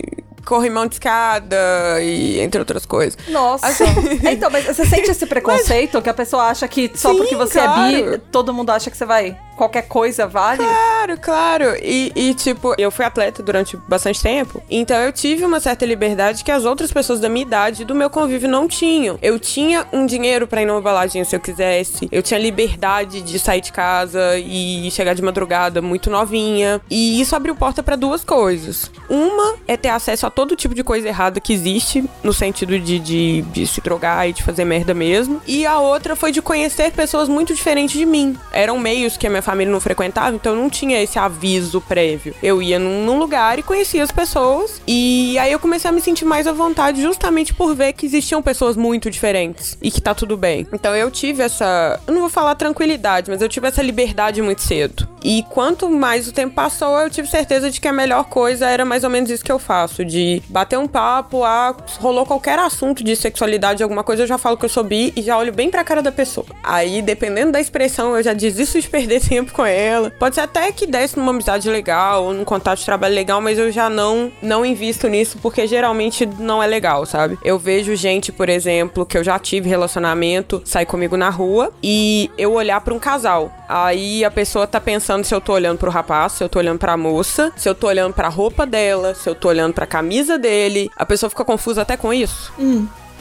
Corrimão 0.45 0.85
de 0.87 0.95
escada 0.95 1.55
e 2.01 2.39
entre 2.39 2.59
outras 2.59 2.85
coisas. 2.85 3.17
Nossa. 3.27 3.65
Assim- 3.67 3.83
É, 4.23 4.31
então, 4.33 4.49
mas 4.49 4.65
você 4.65 4.85
sente 4.85 5.09
esse 5.09 5.25
preconceito 5.27 6.01
que 6.01 6.09
a 6.09 6.13
pessoa 6.13 6.43
acha 6.45 6.67
que 6.67 6.91
só 6.95 7.11
Sim, 7.11 7.17
porque 7.17 7.35
você 7.35 7.59
é 7.59 7.63
claro. 7.63 8.11
bi, 8.11 8.17
todo 8.31 8.53
mundo 8.53 8.69
acha 8.71 8.89
que 8.91 8.97
você 8.97 9.05
vai. 9.05 9.37
Qualquer 9.55 9.83
coisa 9.83 10.27
vale? 10.27 10.57
Claro, 10.57 11.19
claro. 11.19 11.75
E, 11.81 12.11
e, 12.15 12.33
tipo, 12.33 12.73
eu 12.77 12.89
fui 12.89 13.05
atleta 13.05 13.43
durante 13.43 13.77
bastante 13.87 14.21
tempo. 14.21 14.61
Então 14.69 14.97
eu 14.97 15.11
tive 15.11 15.45
uma 15.45 15.59
certa 15.59 15.85
liberdade 15.85 16.43
que 16.43 16.51
as 16.51 16.65
outras 16.65 16.91
pessoas 16.91 17.19
da 17.19 17.29
minha 17.29 17.45
idade, 17.45 17.85
do 17.85 17.93
meu 17.93 18.09
convívio, 18.09 18.49
não 18.49 18.67
tinham. 18.67 19.17
Eu 19.21 19.39
tinha 19.39 19.85
um 19.93 20.05
dinheiro 20.05 20.47
pra 20.47 20.61
ir 20.61 20.65
numa 20.65 20.81
baladinha 20.81 21.23
se 21.23 21.35
eu 21.35 21.39
quisesse. 21.39 22.07
Eu 22.11 22.23
tinha 22.23 22.39
liberdade 22.39 23.21
de 23.21 23.37
sair 23.37 23.61
de 23.61 23.71
casa 23.71 24.37
e 24.37 24.89
chegar 24.91 25.13
de 25.13 25.21
madrugada 25.21 25.81
muito 25.81 26.09
novinha. 26.09 26.81
E 26.89 27.21
isso 27.21 27.35
abriu 27.35 27.55
porta 27.55 27.83
pra 27.83 27.95
duas 27.95 28.23
coisas. 28.23 28.91
Uma 29.09 29.55
é 29.67 29.77
ter 29.77 29.89
acesso 29.89 30.25
a 30.25 30.31
todo 30.31 30.55
tipo 30.55 30.73
de 30.73 30.83
coisa 30.83 31.07
errada 31.07 31.39
que 31.39 31.53
existe, 31.53 32.03
no 32.23 32.33
sentido 32.33 32.79
de, 32.79 32.99
de, 32.99 33.41
de 33.43 33.67
se 33.67 33.81
drogar 33.81 34.27
e 34.27 34.33
de 34.33 34.41
fazer 34.41 34.65
merda 34.65 34.93
mesmo. 34.93 35.41
E 35.45 35.65
a 35.65 35.79
outra 35.79 36.15
foi 36.15 36.31
de 36.31 36.41
conhecer 36.41 36.91
pessoas 36.91 37.29
muito 37.29 37.53
diferentes 37.53 37.97
de 37.97 38.05
mim. 38.05 38.37
Eram 38.51 38.79
meios 38.79 39.15
que 39.15 39.27
a 39.27 39.29
minha 39.29 39.42
família 39.43 39.71
não 39.71 39.79
frequentava, 39.79 40.35
então 40.35 40.53
eu 40.53 40.59
não 40.59 40.69
tinha 40.69 41.01
esse 41.01 41.19
aviso 41.19 41.79
prévio. 41.81 42.33
Eu 42.41 42.61
ia 42.61 42.79
num, 42.79 43.05
num 43.05 43.19
lugar 43.19 43.59
e 43.59 43.63
conhecia 43.63 44.03
as 44.03 44.11
pessoas. 44.11 44.81
E 44.87 45.37
aí 45.37 45.51
eu 45.51 45.59
comecei 45.59 45.89
a 45.89 45.93
me 45.93 46.01
sentir 46.01 46.25
mais 46.25 46.47
à 46.47 46.51
vontade 46.51 47.01
justamente 47.01 47.53
por 47.53 47.75
ver 47.75 47.93
que 47.93 48.05
existiam 48.05 48.41
pessoas 48.41 48.75
muito 48.75 49.11
diferentes 49.11 49.77
e 49.81 49.91
que 49.91 50.01
tá 50.01 50.15
tudo 50.15 50.35
bem. 50.35 50.65
Então 50.73 50.95
eu 50.95 51.11
tive 51.11 51.43
essa. 51.43 51.99
Eu 52.07 52.13
não 52.13 52.21
vou 52.21 52.29
falar 52.29 52.55
tranquilidade, 52.55 53.29
mas 53.29 53.41
eu 53.41 53.49
tive 53.49 53.67
essa 53.67 53.81
liberdade 53.81 54.41
muito 54.41 54.61
cedo. 54.61 55.07
E 55.23 55.43
quanto 55.49 55.89
mais 55.89 56.27
o 56.27 56.33
tempo 56.33 56.53
passou, 56.53 56.99
eu 56.99 57.09
tive 57.09 57.27
certeza 57.27 57.69
de 57.69 57.79
que 57.79 57.87
a 57.87 57.93
melhor 57.93 58.25
coisa 58.25 58.67
era 58.67 58.83
mais 58.83 59.03
ou 59.03 59.09
menos 59.09 59.29
isso 59.29 59.43
que 59.43 59.51
eu 59.51 59.59
faço: 59.59 60.03
de 60.03 60.41
bater 60.49 60.77
um 60.77 60.87
papo, 60.87 61.43
ah, 61.43 61.75
rolou 61.99 62.25
qualquer 62.25 62.59
assunto 62.59 63.03
de 63.03 63.15
sexualidade, 63.15 63.83
alguma 63.83 64.03
coisa, 64.03 64.23
eu 64.23 64.27
já 64.27 64.37
falo 64.37 64.57
que 64.57 64.65
eu 64.65 64.69
sou 64.69 64.83
bi 64.83 65.13
e 65.15 65.21
já 65.21 65.37
olho 65.37 65.53
bem 65.53 65.69
pra 65.69 65.83
cara 65.83 66.01
da 66.01 66.11
pessoa. 66.11 66.45
Aí, 66.63 67.01
dependendo 67.01 67.51
da 67.51 67.61
expressão, 67.61 68.15
eu 68.15 68.23
já 68.23 68.33
desisto 68.33 68.79
de 68.79 68.89
perder 68.89 69.19
tempo 69.33 69.51
com 69.51 69.65
ela. 69.65 70.11
Pode 70.11 70.35
ser 70.35 70.41
até 70.41 70.71
que 70.71 70.85
desse 70.85 71.17
numa 71.17 71.31
amizade 71.31 71.67
legal 71.67 72.25
ou 72.25 72.33
num 72.33 72.45
contato 72.45 72.77
de 72.79 72.85
trabalho 72.85 73.15
legal, 73.15 73.41
mas 73.41 73.57
eu 73.57 73.71
já 73.71 73.89
não, 73.89 74.31
não 74.41 74.63
invisto 74.63 75.07
nisso 75.07 75.39
porque 75.41 75.65
geralmente 75.65 76.23
não 76.37 76.61
é 76.61 76.67
legal, 76.67 77.03
sabe? 77.05 77.37
Eu 77.43 77.57
vejo 77.57 77.95
gente, 77.95 78.31
por 78.31 78.47
exemplo, 78.47 79.07
que 79.07 79.17
eu 79.17 79.23
já 79.23 79.39
tive 79.39 79.67
relacionamento, 79.67 80.61
sai 80.63 80.85
comigo 80.85 81.17
na 81.17 81.31
rua 81.31 81.73
e 81.81 82.29
eu 82.37 82.53
olhar 82.53 82.79
pra 82.81 82.93
um 82.93 82.99
casal. 82.99 83.51
Aí 83.67 84.23
a 84.23 84.29
pessoa 84.29 84.67
tá 84.67 84.79
pensando 84.79 85.23
se 85.23 85.33
eu 85.33 85.41
tô 85.41 85.53
olhando 85.53 85.79
pro 85.79 85.89
rapaz, 85.89 86.33
se 86.33 86.43
eu 86.43 86.49
tô 86.49 86.59
olhando 86.59 86.77
pra 86.77 86.95
moça, 86.95 87.51
se 87.55 87.67
eu 87.67 87.73
tô 87.73 87.87
olhando 87.87 88.13
pra 88.13 88.27
roupa 88.29 88.67
dela, 88.67 89.15
se 89.15 89.27
eu 89.27 89.33
tô 89.33 89.47
olhando 89.47 89.73
pra 89.73 89.87
camisa 89.87 90.37
dele. 90.37 90.91
A 90.95 91.07
pessoa 91.07 91.29
fica 91.29 91.43
confusa 91.43 91.81
até 91.81 91.97
com 91.97 92.13
isso. 92.13 92.53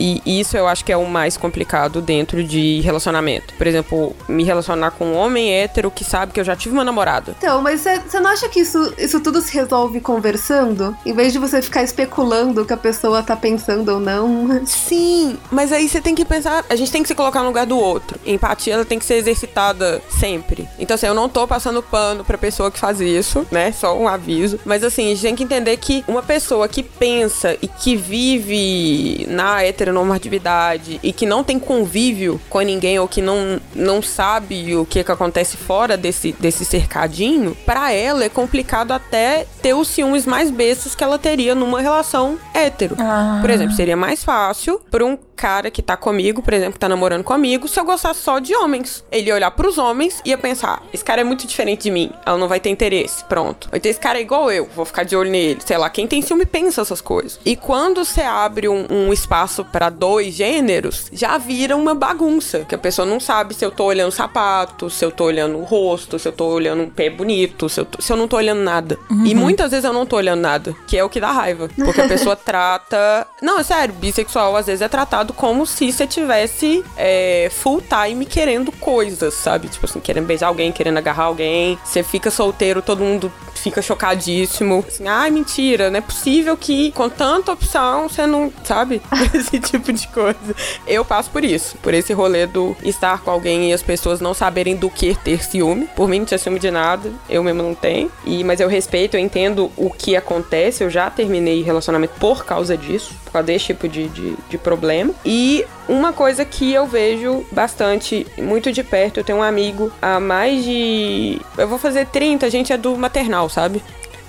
E 0.03 0.41
isso 0.41 0.57
eu 0.57 0.67
acho 0.67 0.85
que 0.85 0.91
é 0.91 0.97
o 0.97 1.07
mais 1.07 1.37
complicado 1.37 2.03
dentro 2.03 2.43
de 2.43 2.81
relacionamento. 2.81 3.55
Por 3.55 3.67
exemplo, 3.69 4.17
me 4.29 4.43
relacionar 4.43 4.91
com 4.91 5.05
um 5.05 5.17
homem 5.17 5.55
hétero 5.55 5.93
que 5.93 6.05
sabe 6.05 6.33
que 6.33 6.41
eu 6.41 6.45
já 6.45 6.57
tive 6.57 6.75
uma 6.75 6.85
namorada. 6.85 7.37
Então, 7.39 7.63
mas 7.63 7.83
você 7.83 8.19
não 8.19 8.31
acha 8.31 8.49
que 8.49 8.61
isso, 8.61 8.93
isso 8.99 9.21
tudo 9.21 9.41
se 9.41 9.55
resolve 9.55 10.01
conversando? 10.01 10.97
Em 11.07 11.13
vez 11.13 11.33
de 11.33 11.39
você 11.39 11.63
ficar 11.63 11.85
especulando 11.85 12.63
o 12.63 12.65
que 12.65 12.73
a 12.73 12.77
pessoa 12.77 13.23
tá 13.23 13.37
pensando 13.37 13.91
ou 13.91 14.01
não? 14.01 14.67
Sim, 14.67 15.39
mas 15.53 15.71
aí 15.73 15.89
você 15.89 16.01
tem 16.01 16.15
que 16.17 16.25
pensar, 16.25 16.65
a 16.69 16.75
gente 16.75 16.91
tem 16.91 17.03
que 17.03 17.09
se 17.09 17.15
colocar 17.15 17.41
no 17.41 17.47
lugar 17.47 17.67
do 17.67 17.79
outro. 17.79 18.19
Empatia 18.27 18.75
ela 18.75 18.85
tem 18.85 18.99
que 18.99 19.05
ser 19.05 19.15
exercitada 19.15 20.03
sempre. 20.19 20.69
Então 20.79 20.97
assim, 20.97 21.07
eu 21.07 21.15
não 21.15 21.29
tô 21.29 21.47
passando 21.47 21.81
pano 21.81 22.25
pra 22.25 22.37
pessoa 22.37 22.73
que 22.73 22.79
faz 22.79 23.01
isso, 23.01 23.47
né? 23.53 23.71
Só 23.71 23.97
um 23.97 24.09
aviso. 24.09 24.59
Mas 24.65 24.83
assim, 24.83 25.07
a 25.07 25.09
gente 25.11 25.23
tem 25.23 25.37
que 25.37 25.45
entender 25.45 25.77
que 25.77 26.05
uma 26.09 26.23
pessoa 26.23 26.67
que 26.67 26.83
pensa 26.83 27.57
e 27.63 27.69
que 27.69 27.95
vive 27.95 29.27
na 29.29 29.63
heteronormatividade 29.93 30.99
e 31.03 31.13
que 31.13 31.27
não 31.27 31.45
tem 31.45 31.59
convívio 31.59 32.41
com 32.49 32.61
ninguém 32.61 32.99
ou 32.99 33.07
que 33.07 33.21
não, 33.21 33.61
não 33.75 34.03
sabe 34.03 34.75
o 34.75 34.87
que, 34.87 35.05
que 35.05 35.13
acontece 35.13 35.57
fora 35.57 35.97
desse, 35.97 36.33
desse 36.41 36.65
cercadinho, 36.65 37.57
pra 37.67 37.93
ela 37.93 38.25
é 38.25 38.29
complicado 38.29 38.93
até 38.93 39.47
ter 39.61 39.75
os 39.75 39.89
ciúmes 39.89 40.27
mais 40.27 40.51
bestas 40.51 40.95
que 40.95 41.05
ela 41.05 41.19
teria 41.19 41.55
numa 41.55 41.81
relação 41.81 42.39
hétero. 42.55 42.97
Por 43.41 43.51
exemplo, 43.51 43.75
seria 43.75 43.97
mais 43.97 44.25
fácil 44.25 44.81
pra 44.91 45.05
um 45.05 45.19
cara 45.43 45.73
que 45.73 45.83
tá 45.83 45.97
comigo, 45.97 46.41
por 46.41 46.55
exemplo, 46.55 46.75
que 46.75 46.79
tá 46.79 46.89
namorando 46.89 47.25
comigo, 47.25 47.67
se 47.67 47.79
eu 47.79 47.85
gostasse 47.85 48.21
só 48.21 48.39
de 48.39 48.55
homens. 48.55 49.05
Ele 49.11 49.27
ia 49.27 49.35
olhar 49.35 49.51
pros 49.51 49.77
homens 49.77 50.23
e 50.25 50.31
ia 50.31 50.39
pensar: 50.39 50.81
esse 50.93 51.05
cara 51.05 51.21
é 51.21 51.25
muito 51.25 51.47
diferente 51.47 51.83
de 51.83 51.91
mim, 51.91 52.13
ela 52.25 52.39
não 52.39 52.47
vai 52.47 52.61
ter 52.61 52.71
interesse. 52.71 53.25
Pronto. 53.25 53.69
Ou 53.73 53.77
então 53.77 53.91
esse 53.91 53.99
cara 53.99 54.19
é 54.19 54.23
igual 54.23 54.53
eu, 54.53 54.69
vou 54.75 54.85
ficar 54.85 55.03
de 55.03 55.17
olho 55.17 55.31
nele. 55.31 55.61
Sei 55.65 55.77
lá, 55.77 55.91
quem 55.91 56.07
tem 56.07 56.23
ciúme 56.23 56.47
pensa 56.47 56.81
essas 56.81 57.01
coisas. 57.01 57.41
E 57.45 57.57
quando 57.57 58.05
você 58.05 58.21
abre 58.21 58.69
um, 58.69 58.87
um 58.89 59.13
espaço 59.13 59.65
pra 59.73 59.89
dois 59.89 60.35
gêneros, 60.35 61.07
já 61.13 61.39
vira 61.39 61.77
uma 61.77 61.95
bagunça. 61.95 62.61
Que 62.69 62.75
a 62.75 62.79
pessoa 62.79 63.07
não 63.07 63.19
sabe 63.19 63.55
se 63.55 63.65
eu 63.65 63.71
tô 63.71 63.85
olhando 63.85 64.13
sapato, 64.13 64.91
se 64.91 65.05
eu 65.05 65.11
tô 65.11 65.25
olhando 65.25 65.59
o 65.59 65.63
rosto, 65.65 66.19
se 66.19 66.29
eu 66.29 66.33
tô 66.33 66.47
olhando 66.47 66.83
um 66.83 66.91
pé 66.91 67.09
bonito, 67.11 67.69
se 67.69 67.81
eu, 67.81 67.85
tô- 67.85 68.01
se 68.03 68.13
eu 68.13 68.17
não 68.17 68.29
tô 68.29 68.37
olhando 68.37 68.61
nada. 68.63 68.99
E 69.25 69.35
muitas 69.35 69.71
vezes 69.71 69.85
eu 69.85 69.93
não 69.93 70.05
tô 70.07 70.17
olhando 70.17 70.41
nada, 70.41 70.75
que 70.87 70.97
é 70.99 71.03
o 71.05 71.09
que 71.09 71.19
dá 71.21 71.33
raiva. 71.33 71.69
Porque 71.85 72.01
a 72.01 72.09
pessoa 72.09 72.37
trata. 72.37 73.27
Não, 73.41 73.59
é 73.59 73.63
sério, 73.63 73.95
bissexual 73.95 74.57
às 74.57 74.67
vezes 74.67 74.83
é 74.83 74.89
tratado 74.89 75.33
como 75.33 75.67
se 75.67 75.91
você 75.91 76.07
tivesse 76.07 76.85
é, 76.97 77.49
full 77.51 77.83
time 77.83 78.25
querendo 78.27 78.71
coisas, 78.73 79.35
sabe? 79.35 79.69
Tipo 79.69 79.87
assim, 79.87 80.01
querendo 80.01 80.27
beijar 80.27 80.49
alguém, 80.49 80.71
querendo 80.71 80.99
agarrar 80.99 81.25
alguém. 81.25 81.79
Você 81.85 82.03
fica 82.03 82.31
solteiro, 82.31 82.83
todo 82.83 83.03
mundo 83.03 83.33
fica 83.55 83.81
chocadíssimo. 83.83 84.85
Assim, 84.87 85.07
ai, 85.09 85.31
mentira, 85.31 85.91
não 85.91 85.99
é 85.99 86.01
possível 86.01 86.57
que 86.57 86.93
com 86.93 87.09
tanta 87.09 87.53
opção 87.53 88.09
você 88.09 88.27
não, 88.27 88.53
sabe? 88.65 89.01
Esse 89.35 89.59
tipo 89.71 89.93
de 89.93 90.07
coisa. 90.09 90.55
Eu 90.87 91.05
passo 91.05 91.31
por 91.31 91.45
isso, 91.45 91.77
por 91.79 91.95
esse 91.95 92.13
rolê 92.13 92.47
do 92.47 92.77
estar 92.83 93.21
com 93.21 93.31
alguém 93.31 93.71
e 93.71 93.73
as 93.73 93.83
pessoas 93.83 94.21
não 94.21 94.35
saberem 94.35 94.77
do 94.77 94.91
que 94.91 95.15
ter 95.15 95.43
ciúme. 95.43 95.89
Por 95.97 96.09
mim 96.09 96.21
não 96.21 96.27
tinha 96.27 96.39
ciúme 96.39 96.59
de 96.59 96.71
nada, 96.71 97.11
eu 97.29 97.43
mesmo 97.43 97.63
não 97.63 97.75
tenho. 97.75 98.11
E, 98.25 98.43
mas 98.45 98.61
eu 98.61 98.69
respeito, 98.69 99.17
eu 99.17 99.21
entendo 99.21 99.71
o 99.77 99.91
que 99.91 100.17
acontece. 100.17 100.85
Eu 100.85 100.91
já 100.91 101.11
terminei 101.11 101.63
relacionamento 101.63 102.15
por 102.19 102.45
causa 102.45 102.77
disso, 102.77 103.15
por 103.25 103.33
causa 103.33 103.47
desse 103.47 103.67
tipo 103.67 103.89
de, 103.89 104.09
de, 104.09 104.37
de 104.49 104.59
problema. 104.59 105.15
E 105.25 105.65
uma 105.89 106.13
coisa 106.13 106.45
que 106.45 106.73
eu 106.73 106.87
vejo 106.87 107.45
bastante, 107.51 108.27
muito 108.39 108.73
de 108.73 108.83
perto, 108.83 109.21
eu 109.21 109.25
tenho 109.25 109.39
um 109.39 109.43
amigo 109.43 109.93
há 110.01 110.21
mais 110.21 110.65
de. 110.65 111.41
Eu 111.57 111.69
vou 111.69 111.79
fazer 111.79 112.07
30, 112.07 112.47
a 112.47 112.51
gente 112.51 112.73
é 112.73 112.77
do 112.77 112.97
maternal, 112.97 113.49
sabe? 113.49 113.83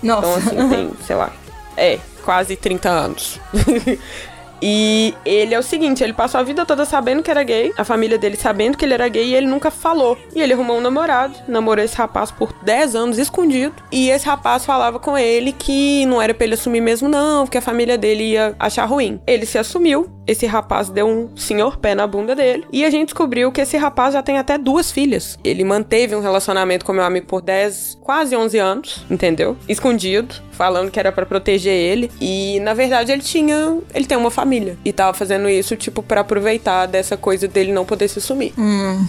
Então, 0.03 0.21
Nossa. 0.21 0.37
assim, 0.39 0.69
tem, 0.69 0.91
sei 1.05 1.15
lá, 1.15 1.31
é, 1.77 1.99
quase 2.23 2.55
30 2.55 2.89
anos. 2.89 3.39
E 4.65 5.13
ele 5.25 5.53
é 5.53 5.59
o 5.59 5.63
seguinte, 5.63 6.01
ele 6.01 6.13
passou 6.13 6.39
a 6.39 6.43
vida 6.43 6.65
toda 6.65 6.85
sabendo 6.85 7.21
que 7.21 7.29
era 7.29 7.43
gay, 7.43 7.73
a 7.77 7.83
família 7.83 8.17
dele 8.17 8.37
sabendo 8.37 8.77
que 8.77 8.85
ele 8.85 8.93
era 8.93 9.09
gay 9.09 9.25
e 9.25 9.35
ele 9.35 9.45
nunca 9.45 9.69
falou. 9.69 10.17
E 10.33 10.41
ele 10.41 10.53
arrumou 10.53 10.77
um 10.77 10.81
namorado, 10.81 11.35
namorou 11.49 11.83
esse 11.83 11.97
rapaz 11.97 12.31
por 12.31 12.53
10 12.63 12.95
anos 12.95 13.17
escondido. 13.17 13.75
E 13.91 14.09
esse 14.09 14.25
rapaz 14.25 14.63
falava 14.65 14.99
com 14.99 15.17
ele 15.17 15.51
que 15.51 16.05
não 16.05 16.21
era 16.21 16.33
pra 16.33 16.45
ele 16.45 16.53
assumir 16.53 16.79
mesmo 16.79 17.09
não, 17.09 17.45
porque 17.45 17.57
a 17.57 17.61
família 17.61 17.97
dele 17.97 18.31
ia 18.31 18.55
achar 18.57 18.85
ruim. 18.85 19.19
Ele 19.27 19.45
se 19.45 19.57
assumiu, 19.57 20.09
esse 20.25 20.45
rapaz 20.45 20.89
deu 20.89 21.07
um 21.07 21.35
senhor 21.35 21.77
pé 21.77 21.93
na 21.93 22.07
bunda 22.07 22.33
dele. 22.33 22.65
E 22.71 22.85
a 22.85 22.89
gente 22.89 23.07
descobriu 23.07 23.51
que 23.51 23.59
esse 23.59 23.75
rapaz 23.75 24.13
já 24.13 24.23
tem 24.23 24.37
até 24.37 24.57
duas 24.57 24.91
filhas. 24.91 25.37
Ele 25.43 25.65
manteve 25.65 26.15
um 26.15 26.21
relacionamento 26.21 26.85
com 26.85 26.93
meu 26.93 27.03
amigo 27.03 27.27
por 27.27 27.41
10, 27.41 27.99
quase 28.01 28.33
11 28.33 28.57
anos, 28.57 29.05
entendeu? 29.11 29.57
Escondido, 29.67 30.35
falando 30.51 30.89
que 30.89 30.99
era 30.99 31.11
pra 31.11 31.25
proteger 31.25 31.73
ele. 31.73 32.09
E 32.21 32.59
na 32.61 32.73
verdade 32.73 33.11
ele 33.11 33.21
tinha. 33.21 33.77
Ele 33.93 34.05
tem 34.05 34.17
uma 34.17 34.31
família. 34.31 34.52
E 34.83 34.93
tava 34.93 35.13
fazendo 35.13 35.49
isso, 35.49 35.75
tipo, 35.75 36.03
pra 36.03 36.21
aproveitar 36.21 36.85
dessa 36.85 37.17
coisa 37.17 37.47
dele 37.47 37.71
não 37.71 37.85
poder 37.85 38.07
se 38.07 38.19
assumir. 38.19 38.53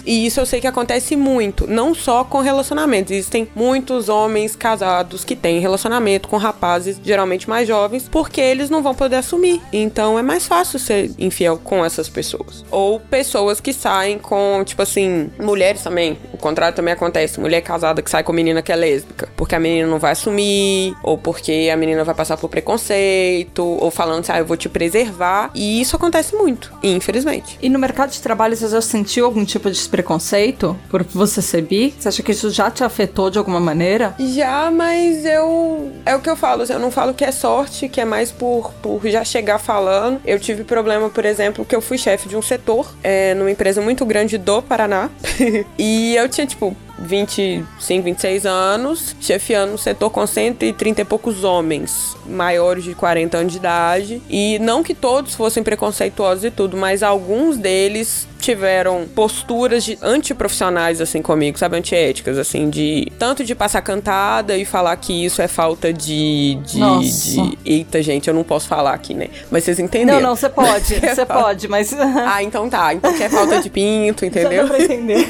E 0.05 0.25
isso 0.25 0.39
eu 0.39 0.45
sei 0.45 0.61
que 0.61 0.67
acontece 0.67 1.15
muito, 1.15 1.67
não 1.67 1.93
só 1.93 2.23
com 2.23 2.39
relacionamentos. 2.39 3.11
Existem 3.11 3.47
muitos 3.55 4.09
homens 4.09 4.55
casados 4.55 5.23
que 5.23 5.35
têm 5.35 5.59
relacionamento 5.59 6.27
com 6.27 6.37
rapazes, 6.37 6.99
geralmente 7.03 7.49
mais 7.49 7.67
jovens, 7.67 8.09
porque 8.09 8.41
eles 8.41 8.69
não 8.69 8.81
vão 8.81 8.95
poder 8.95 9.17
assumir. 9.17 9.61
Então 9.71 10.17
é 10.17 10.21
mais 10.21 10.47
fácil 10.47 10.79
ser 10.79 11.11
infiel 11.17 11.57
com 11.57 11.83
essas 11.83 12.09
pessoas. 12.09 12.65
Ou 12.71 12.99
pessoas 12.99 13.59
que 13.59 13.73
saem 13.73 14.17
com, 14.17 14.63
tipo 14.63 14.81
assim, 14.81 15.29
mulheres 15.39 15.83
também. 15.83 16.17
O 16.33 16.37
contrário 16.37 16.75
também 16.75 16.93
acontece. 16.93 17.39
Mulher 17.39 17.61
casada 17.61 18.01
que 18.01 18.09
sai 18.09 18.23
com 18.23 18.33
menina 18.33 18.61
que 18.61 18.71
é 18.71 18.75
lésbica. 18.75 19.29
Porque 19.35 19.55
a 19.55 19.59
menina 19.59 19.87
não 19.87 19.99
vai 19.99 20.11
assumir, 20.11 20.95
ou 21.03 21.17
porque 21.17 21.69
a 21.71 21.77
menina 21.77 22.03
vai 22.03 22.15
passar 22.15 22.37
por 22.37 22.49
preconceito, 22.49 23.63
ou 23.63 23.91
falando 23.91 24.21
assim, 24.21 24.31
ah, 24.31 24.39
eu 24.39 24.45
vou 24.45 24.57
te 24.57 24.69
preservar. 24.69 25.34
E 25.53 25.81
isso 25.81 25.95
acontece 25.95 26.35
muito, 26.35 26.71
infelizmente. 26.83 27.57
E 27.61 27.69
no 27.69 27.79
mercado 27.79 28.11
de 28.11 28.21
trabalho 28.21 28.55
você 28.55 28.67
já 28.67 28.81
sentiu 28.81 29.25
algum 29.25 29.45
tipo 29.45 29.69
de 29.69 29.89
preconceito 29.89 30.77
por 30.89 31.03
você 31.03 31.41
ser 31.41 31.61
bi? 31.61 31.93
Você 31.97 32.07
acha 32.07 32.23
que 32.23 32.31
isso 32.31 32.49
já 32.49 32.69
te 32.71 32.83
afetou 32.83 33.29
de 33.29 33.37
alguma 33.37 33.59
maneira? 33.59 34.15
Já, 34.19 34.71
mas 34.71 35.25
eu. 35.25 35.91
É 36.05 36.15
o 36.15 36.19
que 36.19 36.29
eu 36.29 36.35
falo, 36.35 36.63
eu 36.63 36.79
não 36.79 36.91
falo 36.91 37.13
que 37.13 37.23
é 37.23 37.31
sorte, 37.31 37.87
que 37.89 38.01
é 38.01 38.05
mais 38.05 38.31
por, 38.31 38.71
por 38.81 39.01
já 39.07 39.23
chegar 39.23 39.59
falando. 39.59 40.19
Eu 40.25 40.39
tive 40.39 40.63
problema, 40.63 41.09
por 41.09 41.25
exemplo, 41.25 41.65
que 41.65 41.75
eu 41.75 41.81
fui 41.81 41.97
chefe 41.97 42.27
de 42.27 42.35
um 42.35 42.41
setor 42.41 42.93
é, 43.03 43.33
numa 43.33 43.51
empresa 43.51 43.81
muito 43.81 44.05
grande 44.05 44.37
do 44.37 44.61
Paraná. 44.61 45.09
e 45.77 46.15
eu 46.15 46.27
tinha, 46.29 46.47
tipo, 46.47 46.75
25, 46.99 48.03
26 48.03 48.45
anos, 48.45 49.15
chefiando 49.19 49.73
um 49.73 49.77
setor 49.77 50.09
com 50.09 50.25
130 50.25 51.01
e 51.01 51.05
poucos 51.05 51.43
homens, 51.43 52.15
maiores 52.25 52.83
de 52.83 52.95
40 52.95 53.37
anos 53.37 53.51
de 53.51 53.57
idade. 53.57 54.21
E 54.29 54.59
não 54.59 54.83
que 54.83 54.93
todos 54.93 55.35
fossem 55.35 55.63
preconceituosos 55.63 56.43
e 56.45 56.51
tudo, 56.51 56.77
mas 56.77 57.03
alguns 57.03 57.57
deles 57.57 58.27
tiveram 58.39 59.07
posturas 59.15 59.83
de 59.83 59.97
antiprofissionais 60.01 61.01
assim 61.01 61.21
comigo, 61.21 61.57
sabe, 61.57 61.77
antiéticas, 61.77 62.37
assim, 62.37 62.69
de 62.69 63.11
tanto 63.17 63.43
de 63.43 63.55
passar 63.55 63.81
cantada 63.81 64.55
e 64.55 64.63
falar 64.63 64.95
que 64.97 65.25
isso 65.25 65.41
é 65.41 65.47
falta 65.47 65.91
de 65.91 66.55
de, 66.63 66.79
de... 66.79 67.57
eita, 67.65 68.01
gente, 68.03 68.27
eu 68.27 68.33
não 68.33 68.43
posso 68.43 68.67
falar 68.67 68.93
aqui, 68.93 69.13
né? 69.13 69.29
Mas 69.49 69.63
vocês 69.63 69.79
entenderam. 69.79 70.21
Não, 70.21 70.29
não, 70.29 70.35
você 70.35 70.49
pode, 70.49 70.93
você 70.99 71.25
pode, 71.25 71.67
mas 71.67 71.91
Ah, 71.93 72.43
então 72.43 72.69
tá. 72.69 72.93
Então 72.93 73.13
que 73.13 73.23
é 73.23 73.29
falta 73.29 73.59
de 73.59 73.69
pinto, 73.69 74.25
entendeu? 74.25 74.51
Já 74.55 74.61
dá 74.61 74.67
pra 74.67 74.83
entender. 74.83 75.27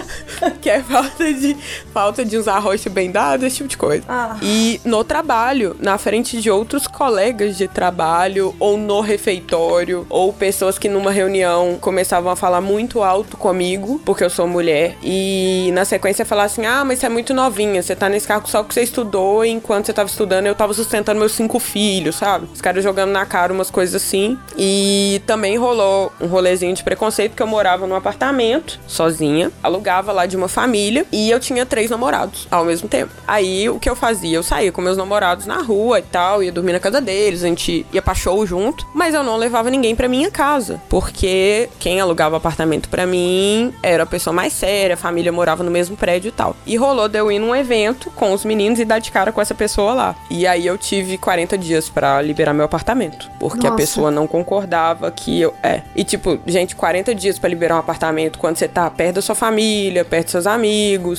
que 0.60 0.68
é 0.68 0.80
falta 0.80 0.99
de 1.02 1.56
falta 1.92 2.24
de 2.24 2.36
usar 2.36 2.58
rosto 2.58 2.90
bem 2.90 3.10
dado, 3.10 3.46
esse 3.46 3.56
tipo 3.56 3.68
de 3.68 3.76
coisa. 3.76 4.04
Ah. 4.08 4.36
E 4.42 4.80
no 4.84 5.04
trabalho, 5.04 5.76
na 5.80 5.98
frente 5.98 6.40
de 6.40 6.50
outros 6.50 6.86
colegas 6.86 7.56
de 7.56 7.68
trabalho 7.68 8.54
ou 8.58 8.76
no 8.76 9.00
refeitório 9.00 10.06
ou 10.08 10.32
pessoas 10.32 10.78
que 10.78 10.88
numa 10.88 11.10
reunião 11.10 11.78
começavam 11.80 12.30
a 12.32 12.36
falar 12.36 12.60
muito 12.60 13.02
alto 13.02 13.36
comigo, 13.36 14.00
porque 14.04 14.24
eu 14.24 14.30
sou 14.30 14.46
mulher, 14.46 14.96
e 15.02 15.70
na 15.72 15.84
sequência 15.84 16.24
falar 16.24 16.44
assim: 16.44 16.66
"Ah, 16.66 16.84
mas 16.84 16.98
você 16.98 17.06
é 17.06 17.08
muito 17.08 17.32
novinha, 17.34 17.82
você 17.82 17.94
tá 17.94 18.08
nesse 18.08 18.26
cargo 18.26 18.48
só 18.48 18.62
que 18.62 18.74
você 18.74 18.82
estudou, 18.82 19.44
e 19.44 19.50
enquanto 19.50 19.86
você 19.86 19.92
tava 19.92 20.08
estudando, 20.08 20.46
eu 20.46 20.54
tava 20.54 20.74
sustentando 20.74 21.18
meus 21.18 21.32
cinco 21.32 21.58
filhos", 21.58 22.16
sabe? 22.16 22.48
Os 22.52 22.60
caras 22.60 22.82
jogando 22.82 23.10
na 23.10 23.24
cara 23.26 23.52
umas 23.52 23.70
coisas 23.70 23.94
assim. 23.94 24.38
E 24.56 25.20
também 25.26 25.56
rolou 25.56 26.12
um 26.20 26.26
rolezinho 26.26 26.74
de 26.74 26.82
preconceito 26.82 27.32
porque 27.32 27.42
eu 27.42 27.46
morava 27.46 27.86
num 27.86 27.94
apartamento 27.94 28.78
sozinha, 28.86 29.50
alugava 29.62 30.12
lá 30.12 30.26
de 30.26 30.36
uma 30.36 30.48
família 30.48 30.89
e 31.12 31.30
eu 31.30 31.40
tinha 31.40 31.64
três 31.64 31.90
namorados 31.90 32.46
ao 32.50 32.64
mesmo 32.64 32.88
tempo. 32.88 33.12
Aí 33.26 33.68
o 33.68 33.78
que 33.78 33.88
eu 33.88 33.96
fazia? 33.96 34.36
Eu 34.36 34.42
saía 34.42 34.72
com 34.72 34.80
meus 34.80 34.96
namorados 34.96 35.46
na 35.46 35.62
rua 35.62 35.98
e 35.98 36.02
tal, 36.02 36.42
ia 36.42 36.52
dormir 36.52 36.72
na 36.72 36.80
casa 36.80 37.00
deles, 37.00 37.42
a 37.42 37.46
gente 37.46 37.86
ia 37.92 38.02
pra 38.02 38.14
show 38.14 38.44
junto, 38.46 38.86
mas 38.94 39.14
eu 39.14 39.22
não 39.22 39.36
levava 39.36 39.70
ninguém 39.70 39.94
pra 39.94 40.08
minha 40.08 40.30
casa, 40.30 40.80
porque 40.88 41.68
quem 41.78 42.00
alugava 42.00 42.36
apartamento 42.36 42.88
pra 42.88 43.06
mim 43.06 43.72
era 43.82 44.02
a 44.02 44.06
pessoa 44.06 44.34
mais 44.34 44.52
séria, 44.52 44.94
a 44.94 44.96
família 44.96 45.32
morava 45.32 45.62
no 45.62 45.70
mesmo 45.70 45.96
prédio 45.96 46.28
e 46.28 46.32
tal. 46.32 46.56
E 46.66 46.76
rolou 46.76 47.08
de 47.08 47.18
eu 47.18 47.30
ir 47.30 47.38
num 47.38 47.54
evento 47.54 48.10
com 48.12 48.32
os 48.32 48.44
meninos 48.44 48.78
e 48.78 48.84
dar 48.84 48.98
de 48.98 49.10
cara 49.10 49.32
com 49.32 49.40
essa 49.40 49.54
pessoa 49.54 49.92
lá. 49.92 50.16
E 50.30 50.46
aí 50.46 50.66
eu 50.66 50.76
tive 50.76 51.18
40 51.18 51.56
dias 51.58 51.88
pra 51.88 52.20
liberar 52.22 52.52
meu 52.52 52.64
apartamento, 52.64 53.30
porque 53.38 53.66
a 53.66 53.70
Nossa. 53.70 53.82
pessoa 53.82 54.10
não 54.10 54.26
concordava 54.26 55.10
que 55.10 55.40
eu. 55.40 55.54
É. 55.62 55.82
E 55.94 56.04
tipo, 56.04 56.38
gente, 56.46 56.74
40 56.74 57.14
dias 57.14 57.38
pra 57.38 57.48
liberar 57.48 57.76
um 57.76 57.80
apartamento 57.80 58.38
quando 58.38 58.56
você 58.56 58.68
tá 58.68 58.88
perto 58.90 59.16
da 59.16 59.22
sua 59.22 59.34
família, 59.34 60.04
perto 60.04 60.24
dos 60.24 60.32
seus 60.32 60.46
amigos, 60.46 60.70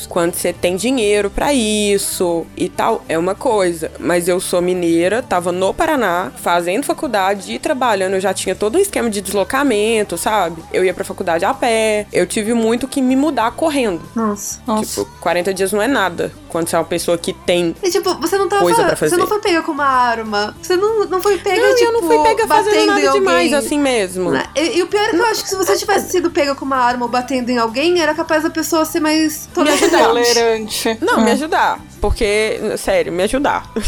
quando 0.10 0.36
você 0.36 0.54
tem 0.54 0.76
dinheiro 0.76 1.30
pra 1.30 1.54
isso 1.54 2.46
e 2.56 2.70
tal, 2.70 3.04
é 3.08 3.18
uma 3.18 3.36
coisa. 3.36 3.92
Mas 4.00 4.28
eu 4.28 4.40
sou 4.40 4.62
mineira, 4.62 5.22
tava 5.22 5.52
no 5.52 5.74
Paraná, 5.74 6.32
fazendo 6.36 6.84
faculdade 6.84 7.54
e 7.54 7.60
trabalhando. 7.60 8.14
Eu 8.14 8.22
já 8.22 8.34
tinha 8.34 8.56
todo 8.56 8.78
um 8.78 8.80
esquema 8.80 9.10
de 9.10 9.22
deslocamento, 9.22 10.18
sabe? 10.18 10.64
Eu 10.74 10.84
ia 10.84 10.94
pra 10.94 11.04
faculdade 11.04 11.46
a 11.46 11.54
pé. 11.54 12.06
Eu 12.12 12.26
tive 12.26 12.54
muito 12.54 12.88
que 12.88 13.02
me 13.02 13.16
mudar 13.16 13.52
correndo. 13.52 14.02
Nossa. 14.16 14.60
Nossa. 14.66 15.02
Tipo, 15.02 15.20
40 15.20 15.54
dias 15.54 15.72
não 15.72 15.82
é 15.82 15.88
nada. 15.88 16.32
Quando 16.50 16.68
você 16.68 16.76
é 16.76 16.80
uma 16.80 16.86
pessoa 16.86 17.18
que 17.18 17.34
tem. 17.34 17.76
E 17.82 17.90
tipo, 17.90 18.14
você 18.16 18.38
não 18.38 18.50
tava. 18.50 18.62
Coisa 18.62 18.84
pra 18.84 18.96
fazer. 18.96 19.16
Você 19.16 19.22
não 19.22 19.28
foi 19.28 19.40
pega 19.40 19.62
com 19.64 19.72
uma 19.72 19.86
arma. 19.86 20.56
Você 20.62 20.76
não, 20.76 21.06
não 21.06 21.22
foi 21.22 21.38
pega, 21.38 21.62
não, 21.62 21.76
tipo, 21.76 21.90
eu 21.90 21.94
não 21.94 22.04
fui 22.04 22.24
pega 22.24 22.48
fazendo 22.48 22.86
nada 22.86 23.12
demais, 23.12 23.54
assim 23.54 23.80
mesmo. 23.80 24.32
Né? 24.32 24.46
E, 24.56 24.78
e 24.78 24.84
o 24.84 24.88
pior 24.88 25.04
é 25.04 25.10
que 25.10 25.16
eu 25.16 25.26
acho 25.26 25.44
que 25.44 25.50
se 25.50 25.56
você 25.56 25.78
tivesse 25.78 26.12
sido 26.12 26.30
pega 26.30 26.54
com 26.54 26.66
uma 26.66 26.78
arma 26.78 27.06
ou 27.06 27.12
batendo 27.12 27.50
em 27.50 27.58
alguém, 27.58 28.02
era 28.02 28.14
capaz 28.14 28.44
da 28.44 28.50
pessoa 28.50 28.86
ser 28.86 29.00
mais 29.00 29.48
tolerante. 29.54 29.90
Tolerante. 29.90 30.98
Não, 31.02 31.22
me 31.22 31.32
ajudar. 31.32 31.80
Porque, 32.00 32.60
sério, 32.78 33.12
me 33.12 33.24
ajudar. 33.24 33.72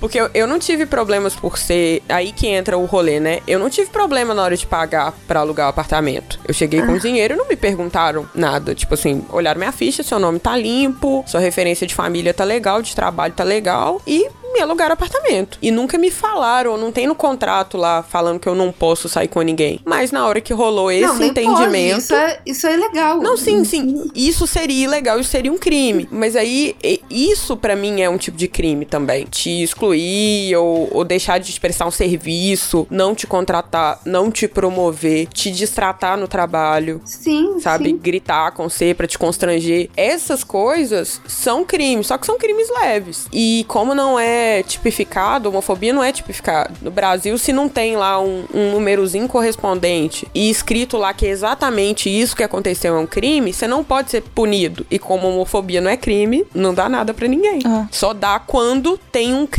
porque 0.00 0.20
eu, 0.20 0.30
eu 0.34 0.46
não 0.46 0.58
tive 0.58 0.86
problemas 0.86 1.34
por 1.34 1.58
ser. 1.58 2.02
Aí 2.08 2.32
que 2.32 2.46
entra 2.46 2.76
o 2.76 2.84
rolê, 2.84 3.20
né? 3.20 3.40
Eu 3.46 3.58
não 3.58 3.70
tive 3.70 3.90
problema 3.90 4.34
na 4.34 4.42
hora 4.42 4.56
de 4.56 4.66
pagar 4.66 5.12
pra 5.26 5.40
alugar 5.40 5.66
o 5.66 5.70
apartamento. 5.70 6.38
Eu 6.46 6.54
cheguei 6.54 6.82
com 6.82 6.98
dinheiro 6.98 7.34
e 7.34 7.36
não 7.36 7.48
me 7.48 7.56
perguntaram 7.56 8.28
nada. 8.34 8.74
Tipo 8.74 8.94
assim, 8.94 9.24
olharam 9.30 9.58
minha 9.58 9.72
ficha, 9.72 10.02
seu 10.02 10.18
nome 10.18 10.38
tá 10.38 10.56
limpo, 10.56 11.24
sua 11.26 11.40
referência 11.40 11.86
de 11.86 11.94
família 11.94 12.34
tá 12.34 12.44
legal, 12.44 12.82
de 12.82 12.94
trabalho 12.94 13.32
tá 13.34 13.44
legal. 13.44 14.00
E 14.06 14.28
me 14.52 14.60
alugaram 14.60 14.94
apartamento. 14.94 15.58
E 15.60 15.70
nunca 15.70 15.98
me 15.98 16.10
falaram, 16.10 16.76
não 16.76 16.90
tem 16.90 17.06
no 17.06 17.14
contrato 17.14 17.76
lá 17.76 18.02
falando 18.02 18.40
que 18.40 18.48
eu 18.48 18.54
não 18.54 18.72
posso 18.72 19.08
sair 19.08 19.28
com 19.28 19.40
ninguém. 19.42 19.80
Mas 19.84 20.10
na 20.10 20.26
hora 20.26 20.40
que 20.40 20.52
rolou 20.52 20.90
esse 20.90 21.06
não, 21.06 21.22
entendimento. 21.22 21.90
Pode. 21.90 21.98
Isso, 21.98 22.14
é, 22.14 22.40
isso 22.46 22.66
é 22.66 22.74
ilegal. 22.74 23.18
Não, 23.18 23.36
sim, 23.36 23.64
sim. 23.64 24.10
Isso 24.14 24.46
seria 24.46 24.84
ilegal, 24.84 25.20
isso 25.20 25.30
seria 25.30 25.52
um 25.52 25.58
crime. 25.58 26.08
Mas 26.10 26.34
aí, 26.34 26.76
isso 27.10 27.56
pra 27.56 27.76
mim 27.76 28.00
é 28.00 28.08
um 28.08 28.18
tipo 28.18 28.36
de 28.36 28.48
crime 28.48 28.84
também. 28.84 29.24
Te 29.24 29.62
excluir 29.68 30.56
ou, 30.56 30.88
ou 30.92 31.04
deixar 31.04 31.38
de 31.38 31.52
te 31.52 31.60
prestar 31.60 31.86
um 31.86 31.90
serviço, 31.90 32.86
não 32.90 33.14
te 33.14 33.26
contratar, 33.26 34.00
não 34.04 34.30
te 34.30 34.48
promover, 34.48 35.26
te 35.28 35.50
distratar 35.50 36.16
no 36.16 36.26
trabalho. 36.28 37.00
Sim, 37.04 37.60
Sabe, 37.60 37.86
sim. 37.90 37.96
gritar 37.96 38.52
com 38.52 38.68
você 38.68 38.94
pra 38.94 39.06
te 39.06 39.18
constranger. 39.18 39.90
Essas 39.96 40.42
coisas 40.44 41.20
são 41.26 41.64
crimes, 41.64 42.06
só 42.06 42.18
que 42.18 42.26
são 42.26 42.38
crimes 42.38 42.68
leves. 42.82 43.26
E 43.32 43.64
como 43.68 43.94
não 43.94 44.18
é 44.18 44.62
tipificado, 44.62 45.48
homofobia 45.48 45.92
não 45.92 46.02
é 46.02 46.12
tipificado. 46.12 46.74
No 46.82 46.90
Brasil, 46.90 47.36
se 47.38 47.52
não 47.52 47.68
tem 47.68 47.96
lá 47.96 48.20
um, 48.20 48.44
um 48.52 48.72
númerozinho 48.72 49.28
correspondente 49.28 50.26
e 50.34 50.48
escrito 50.50 50.96
lá 50.96 51.12
que 51.12 51.26
é 51.26 51.30
exatamente 51.30 52.08
isso 52.08 52.36
que 52.36 52.42
aconteceu 52.42 52.96
é 52.96 52.98
um 52.98 53.06
crime, 53.06 53.52
você 53.52 53.66
não 53.66 53.82
pode 53.84 54.10
ser 54.10 54.22
punido. 54.22 54.86
E 54.90 54.98
como 54.98 55.28
homofobia 55.28 55.80
não 55.80 55.90
é 55.90 55.96
crime, 55.96 56.44
não 56.54 56.72
dá 56.72 56.88
nada 56.88 57.12
pra 57.12 57.26
ninguém. 57.28 57.60
Ah. 57.64 57.86
Só 57.90 58.12
dá 58.12 58.38
quando 58.38 58.98
tem 59.10 59.34
um 59.34 59.46
crime 59.46 59.57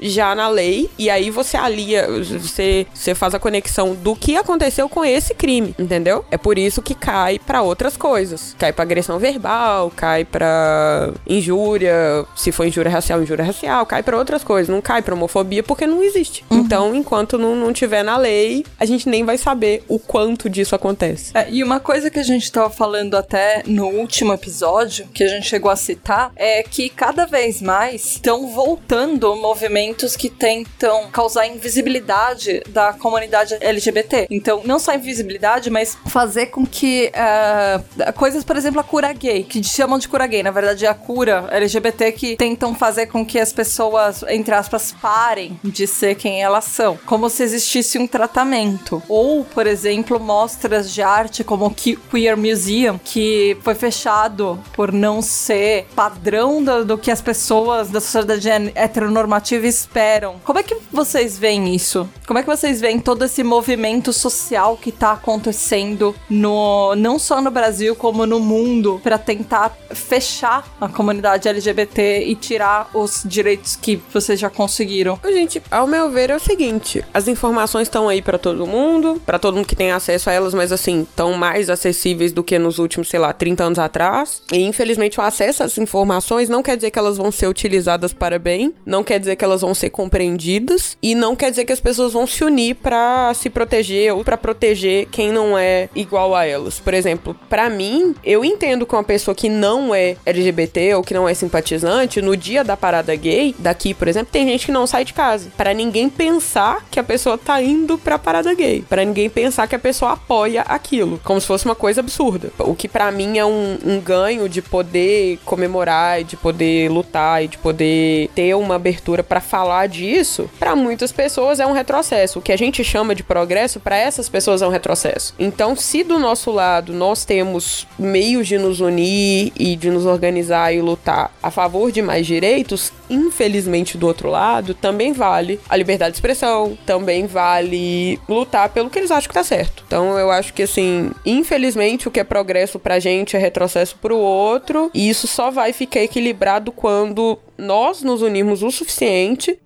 já 0.00 0.34
na 0.34 0.48
lei 0.48 0.90
e 0.98 1.08
aí 1.08 1.30
você 1.30 1.56
alia, 1.56 2.06
você, 2.08 2.86
você 2.92 3.14
faz 3.14 3.34
a 3.34 3.38
conexão 3.38 3.94
do 3.94 4.14
que 4.14 4.36
aconteceu 4.36 4.88
com 4.88 5.04
esse 5.04 5.34
crime, 5.34 5.74
entendeu? 5.78 6.24
É 6.30 6.36
por 6.36 6.58
isso 6.58 6.82
que 6.82 6.94
cai 6.94 7.38
pra 7.38 7.62
outras 7.62 7.96
coisas. 7.96 8.54
Cai 8.58 8.72
pra 8.72 8.82
agressão 8.82 9.18
verbal, 9.18 9.92
cai 9.94 10.24
pra 10.24 11.12
injúria, 11.26 12.26
se 12.36 12.52
for 12.52 12.66
injúria 12.66 12.90
racial, 12.90 13.22
injúria 13.22 13.44
racial, 13.44 13.86
cai 13.86 14.02
pra 14.02 14.18
outras 14.18 14.44
coisas, 14.44 14.68
não 14.68 14.80
cai 14.80 15.02
pra 15.02 15.14
homofobia 15.14 15.62
porque 15.62 15.86
não 15.86 16.02
existe. 16.02 16.44
Então, 16.50 16.94
enquanto 16.94 17.38
não, 17.38 17.54
não 17.54 17.72
tiver 17.72 18.02
na 18.02 18.16
lei, 18.16 18.64
a 18.78 18.84
gente 18.84 19.08
nem 19.08 19.24
vai 19.24 19.38
saber 19.38 19.82
o 19.88 19.98
quanto 19.98 20.50
disso 20.50 20.74
acontece. 20.74 21.30
É, 21.34 21.50
e 21.50 21.62
uma 21.62 21.80
coisa 21.80 22.10
que 22.10 22.18
a 22.18 22.22
gente 22.22 22.50
tava 22.50 22.70
falando 22.70 23.16
até 23.16 23.62
no 23.66 23.86
último 23.86 24.32
episódio, 24.32 25.08
que 25.14 25.24
a 25.24 25.28
gente 25.28 25.46
chegou 25.46 25.70
a 25.70 25.76
citar, 25.76 26.32
é 26.36 26.62
que 26.62 26.88
cada 26.88 27.26
vez 27.26 27.62
mais 27.62 28.04
estão 28.04 28.48
voltando 28.48 29.37
movimentos 29.38 30.16
que 30.16 30.28
tentam 30.28 31.08
causar 31.10 31.46
invisibilidade 31.46 32.62
da 32.68 32.92
comunidade 32.92 33.56
LGBT. 33.60 34.26
Então, 34.30 34.62
não 34.64 34.78
só 34.78 34.94
invisibilidade, 34.94 35.70
mas 35.70 35.96
fazer 36.06 36.46
com 36.46 36.66
que 36.66 37.10
é, 37.14 38.12
coisas, 38.12 38.44
por 38.44 38.56
exemplo, 38.56 38.80
a 38.80 38.84
cura 38.84 39.12
gay, 39.12 39.42
que 39.44 39.62
chamam 39.62 39.98
de 39.98 40.08
cura 40.08 40.26
gay, 40.26 40.42
na 40.42 40.50
verdade 40.50 40.84
é 40.84 40.88
a 40.88 40.94
cura 40.94 41.48
LGBT 41.50 42.12
que 42.12 42.36
tentam 42.36 42.74
fazer 42.74 43.06
com 43.06 43.24
que 43.24 43.38
as 43.38 43.52
pessoas, 43.52 44.22
entre 44.28 44.54
aspas, 44.54 44.94
parem 45.00 45.58
de 45.64 45.86
ser 45.86 46.14
quem 46.14 46.42
elas 46.42 46.64
são, 46.64 46.98
como 47.06 47.28
se 47.30 47.42
existisse 47.42 47.98
um 47.98 48.06
tratamento. 48.06 49.02
Ou, 49.08 49.44
por 49.44 49.66
exemplo, 49.66 50.18
mostras 50.20 50.92
de 50.92 51.02
arte 51.02 51.42
como 51.44 51.66
o 51.66 51.70
Que- 51.70 51.96
Queer 52.10 52.36
Museum, 52.36 52.98
que 53.02 53.56
foi 53.62 53.74
fechado 53.74 54.58
por 54.72 54.92
não 54.92 55.20
ser 55.22 55.86
padrão 55.94 56.62
do, 56.62 56.84
do 56.84 56.98
que 56.98 57.10
as 57.10 57.20
pessoas 57.20 57.88
da 57.90 58.00
sociedade 58.00 58.48
hen- 58.48 58.72
heteronormativa 59.18 59.66
esperam. 59.66 60.36
Como 60.44 60.58
é 60.58 60.62
que 60.62 60.76
vocês 60.92 61.38
veem 61.38 61.74
isso? 61.74 62.08
Como 62.26 62.38
é 62.38 62.42
que 62.42 62.48
vocês 62.48 62.80
veem 62.80 62.98
todo 62.98 63.24
esse 63.24 63.42
movimento 63.42 64.12
social 64.12 64.76
que 64.76 64.92
tá 64.92 65.12
acontecendo 65.12 66.14
no 66.28 66.94
não 66.96 67.18
só 67.18 67.40
no 67.40 67.50
Brasil 67.50 67.96
como 67.96 68.26
no 68.26 68.38
mundo 68.38 69.00
para 69.02 69.18
tentar 69.18 69.76
fechar 69.90 70.66
a 70.80 70.88
comunidade 70.88 71.48
LGBT 71.48 72.24
e 72.26 72.34
tirar 72.34 72.90
os 72.94 73.22
direitos 73.24 73.76
que 73.76 74.00
vocês 74.12 74.38
já 74.38 74.50
conseguiram? 74.50 75.18
Gente, 75.24 75.62
ao 75.70 75.86
meu 75.86 76.10
ver 76.10 76.30
é 76.30 76.36
o 76.36 76.40
seguinte, 76.40 77.04
as 77.12 77.28
informações 77.28 77.88
estão 77.88 78.08
aí 78.08 78.22
pra 78.22 78.38
todo 78.38 78.66
mundo, 78.66 79.20
pra 79.24 79.38
todo 79.38 79.56
mundo 79.56 79.66
que 79.66 79.76
tem 79.76 79.92
acesso 79.92 80.30
a 80.30 80.32
elas, 80.32 80.54
mas 80.54 80.72
assim, 80.72 81.02
estão 81.02 81.32
mais 81.34 81.70
acessíveis 81.70 82.32
do 82.32 82.44
que 82.44 82.58
nos 82.58 82.78
últimos, 82.78 83.08
sei 83.08 83.18
lá, 83.18 83.32
30 83.32 83.64
anos 83.64 83.78
atrás. 83.78 84.42
E 84.52 84.62
infelizmente 84.62 85.18
o 85.18 85.22
acesso 85.22 85.62
às 85.62 85.78
informações 85.78 86.48
não 86.48 86.62
quer 86.62 86.76
dizer 86.76 86.90
que 86.90 86.98
elas 86.98 87.16
vão 87.16 87.32
ser 87.32 87.46
utilizadas 87.46 88.12
para 88.12 88.38
bem, 88.38 88.74
não 88.84 89.02
quer 89.08 89.18
dizer 89.18 89.36
que 89.36 89.44
elas 89.44 89.62
vão 89.62 89.72
ser 89.72 89.88
compreendidas 89.88 90.98
e 91.02 91.14
não 91.14 91.34
quer 91.34 91.48
dizer 91.48 91.64
que 91.64 91.72
as 91.72 91.80
pessoas 91.80 92.12
vão 92.12 92.26
se 92.26 92.44
unir 92.44 92.74
pra 92.74 93.32
se 93.34 93.48
proteger 93.48 94.12
ou 94.12 94.22
pra 94.22 94.36
proteger 94.36 95.06
quem 95.06 95.32
não 95.32 95.56
é 95.56 95.88
igual 95.94 96.36
a 96.36 96.44
elas. 96.44 96.78
Por 96.78 96.92
exemplo, 96.92 97.34
pra 97.48 97.70
mim, 97.70 98.14
eu 98.22 98.44
entendo 98.44 98.84
que 98.84 98.94
uma 98.94 99.02
pessoa 99.02 99.34
que 99.34 99.48
não 99.48 99.94
é 99.94 100.14
LGBT 100.26 100.94
ou 100.94 101.02
que 101.02 101.14
não 101.14 101.26
é 101.26 101.32
simpatizante, 101.32 102.20
no 102.20 102.36
dia 102.36 102.62
da 102.62 102.76
parada 102.76 103.16
gay, 103.16 103.54
daqui, 103.58 103.94
por 103.94 104.08
exemplo, 104.08 104.28
tem 104.30 104.46
gente 104.46 104.66
que 104.66 104.72
não 104.72 104.86
sai 104.86 105.06
de 105.06 105.14
casa. 105.14 105.50
Pra 105.56 105.72
ninguém 105.72 106.10
pensar 106.10 106.84
que 106.90 107.00
a 107.00 107.04
pessoa 107.04 107.38
tá 107.38 107.62
indo 107.62 107.96
pra 107.96 108.18
parada 108.18 108.52
gay. 108.52 108.84
Pra 108.86 109.06
ninguém 109.06 109.30
pensar 109.30 109.66
que 109.66 109.74
a 109.74 109.78
pessoa 109.78 110.12
apoia 110.12 110.60
aquilo. 110.62 111.18
Como 111.24 111.40
se 111.40 111.46
fosse 111.46 111.64
uma 111.64 111.74
coisa 111.74 112.00
absurda. 112.02 112.52
O 112.58 112.74
que 112.74 112.86
pra 112.86 113.10
mim 113.10 113.38
é 113.38 113.46
um, 113.46 113.78
um 113.86 114.00
ganho 114.00 114.50
de 114.50 114.60
poder 114.60 115.38
comemorar, 115.46 116.22
de 116.24 116.36
poder 116.36 116.90
lutar 116.90 117.42
e 117.42 117.48
de 117.48 117.56
poder 117.56 118.28
ter 118.34 118.54
uma 118.54 118.74
abertura 118.74 118.97
pra 119.22 119.40
falar 119.40 119.86
disso, 119.88 120.50
pra 120.58 120.76
muitas 120.76 121.12
pessoas 121.12 121.60
é 121.60 121.66
um 121.66 121.72
retrocesso. 121.72 122.38
O 122.38 122.42
que 122.42 122.52
a 122.52 122.56
gente 122.56 122.84
chama 122.84 123.14
de 123.14 123.22
progresso, 123.22 123.80
pra 123.80 123.96
essas 123.96 124.28
pessoas 124.28 124.62
é 124.62 124.66
um 124.66 124.70
retrocesso. 124.70 125.34
Então, 125.38 125.74
se 125.74 126.02
do 126.04 126.18
nosso 126.18 126.50
lado 126.50 126.92
nós 126.92 127.24
temos 127.24 127.86
meios 127.98 128.46
de 128.46 128.58
nos 128.58 128.80
unir 128.80 129.52
e 129.58 129.76
de 129.76 129.90
nos 129.90 130.06
organizar 130.06 130.72
e 130.72 130.80
lutar 130.80 131.32
a 131.42 131.50
favor 131.50 131.90
de 131.90 132.02
mais 132.02 132.26
direitos, 132.26 132.92
infelizmente 133.08 133.96
do 133.96 134.06
outro 134.06 134.28
lado 134.28 134.74
também 134.74 135.12
vale 135.12 135.58
a 135.68 135.76
liberdade 135.76 136.12
de 136.12 136.16
expressão, 136.16 136.76
também 136.84 137.26
vale 137.26 138.20
lutar 138.28 138.68
pelo 138.68 138.90
que 138.90 138.98
eles 138.98 139.10
acham 139.10 139.28
que 139.28 139.34
tá 139.34 139.44
certo. 139.44 139.84
Então 139.86 140.18
eu 140.18 140.30
acho 140.30 140.52
que 140.52 140.62
assim, 140.62 141.10
infelizmente 141.24 142.08
o 142.08 142.10
que 142.10 142.20
é 142.20 142.24
progresso 142.24 142.78
pra 142.78 142.98
gente 142.98 143.36
é 143.36 143.38
retrocesso 143.38 143.96
pro 143.96 144.16
outro, 144.16 144.90
e 144.94 145.08
isso 145.08 145.26
só 145.26 145.50
vai 145.50 145.72
ficar 145.72 146.00
equilibrado 146.00 146.70
quando 146.72 147.38
nós 147.56 148.02
nos 148.02 148.22
unirmos 148.22 148.62
o 148.62 148.70
suficiente 148.70 148.87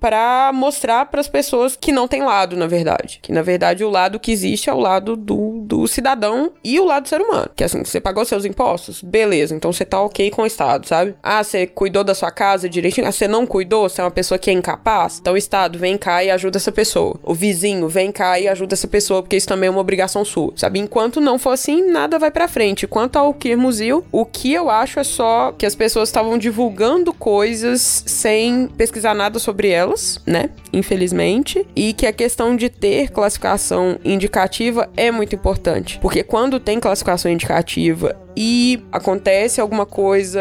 para 0.01 0.51
mostrar 0.53 1.07
para 1.07 1.21
as 1.21 1.29
pessoas 1.29 1.77
que 1.77 1.93
não 1.93 2.09
tem 2.09 2.23
lado, 2.23 2.57
na 2.57 2.67
verdade. 2.67 3.19
Que 3.23 3.33
na 3.33 3.43
verdade 3.43 3.85
o 3.85 3.91
lado 3.91 4.21
que 4.21 4.33
existe 4.33 4.69
é 4.69 4.73
o 4.73 4.79
lado 4.79 5.17
do, 5.17 5.61
do 5.63 5.87
cidadão 5.87 6.53
e 6.63 6.79
o 6.79 6.85
lado 6.85 7.05
do 7.05 7.09
ser 7.09 7.21
humano. 7.21 7.51
Que 7.55 7.65
assim, 7.65 7.85
você 7.85 8.01
pagou 8.01 8.25
seus 8.25 8.45
impostos? 8.45 9.03
Beleza, 9.03 9.55
então 9.55 9.73
você 9.73 9.85
tá 9.85 10.01
ok 10.01 10.31
com 10.31 10.43
o 10.43 10.47
Estado, 10.47 10.87
sabe? 10.87 11.15
Ah, 11.23 11.43
você 11.43 11.67
cuidou 11.67 12.05
da 12.05 12.15
sua 12.15 12.31
casa 12.31 12.69
direitinho? 12.69 13.07
Ah, 13.07 13.13
você 13.13 13.29
não 13.29 13.47
cuidou? 13.47 13.89
Você 13.89 14.01
é 14.01 14.05
uma 14.05 14.11
pessoa 14.11 14.39
que 14.39 14.51
é 14.51 14.53
incapaz? 14.53 15.19
Então 15.21 15.35
o 15.35 15.37
Estado 15.37 15.79
vem 15.79 15.97
cá 15.97 16.23
e 16.25 16.31
ajuda 16.31 16.59
essa 16.59 16.73
pessoa. 16.73 17.19
O 17.23 17.35
vizinho 17.35 17.89
vem 17.89 18.11
cá 18.13 18.39
e 18.39 18.49
ajuda 18.49 18.75
essa 18.75 18.89
pessoa, 18.89 19.23
porque 19.23 19.37
isso 19.37 19.49
também 19.49 19.69
é 19.69 19.71
uma 19.71 19.81
obrigação 19.81 20.25
sua, 20.25 20.53
sabe? 20.57 20.79
Enquanto 20.79 21.21
não 21.21 21.39
for 21.39 21.51
assim, 21.51 21.91
nada 21.91 22.19
vai 22.19 22.31
para 22.31 22.49
frente. 22.49 22.87
Quanto 22.87 23.17
ao 23.17 23.33
Kirmuzil, 23.35 24.05
o 24.11 24.25
que 24.25 24.53
eu 24.53 24.71
acho 24.71 24.99
é 24.99 25.05
só 25.05 25.53
que 25.53 25.67
as 25.67 25.75
pessoas 25.75 26.09
estavam 26.09 26.37
divulgando 26.39 27.13
coisas 27.13 28.05
sem 28.07 28.69
pesquisar 28.69 29.12
nada 29.15 29.39
sobre 29.39 29.69
elas, 29.69 30.21
né? 30.27 30.51
Infelizmente. 30.73 31.67
E 31.75 31.93
que 31.93 32.07
a 32.07 32.13
questão 32.13 32.57
de 32.57 32.69
ter 32.69 33.11
classificação 33.11 33.99
indicativa 34.05 34.89
é 34.97 35.11
muito 35.11 35.35
importante. 35.35 35.99
Porque 36.01 36.23
quando 36.23 36.61
tem 36.61 36.81
classificação 36.81 37.31
indicativa 37.31 38.17
e 38.37 38.83
acontece 38.91 39.61
alguma 39.61 39.87
coisa 39.87 40.41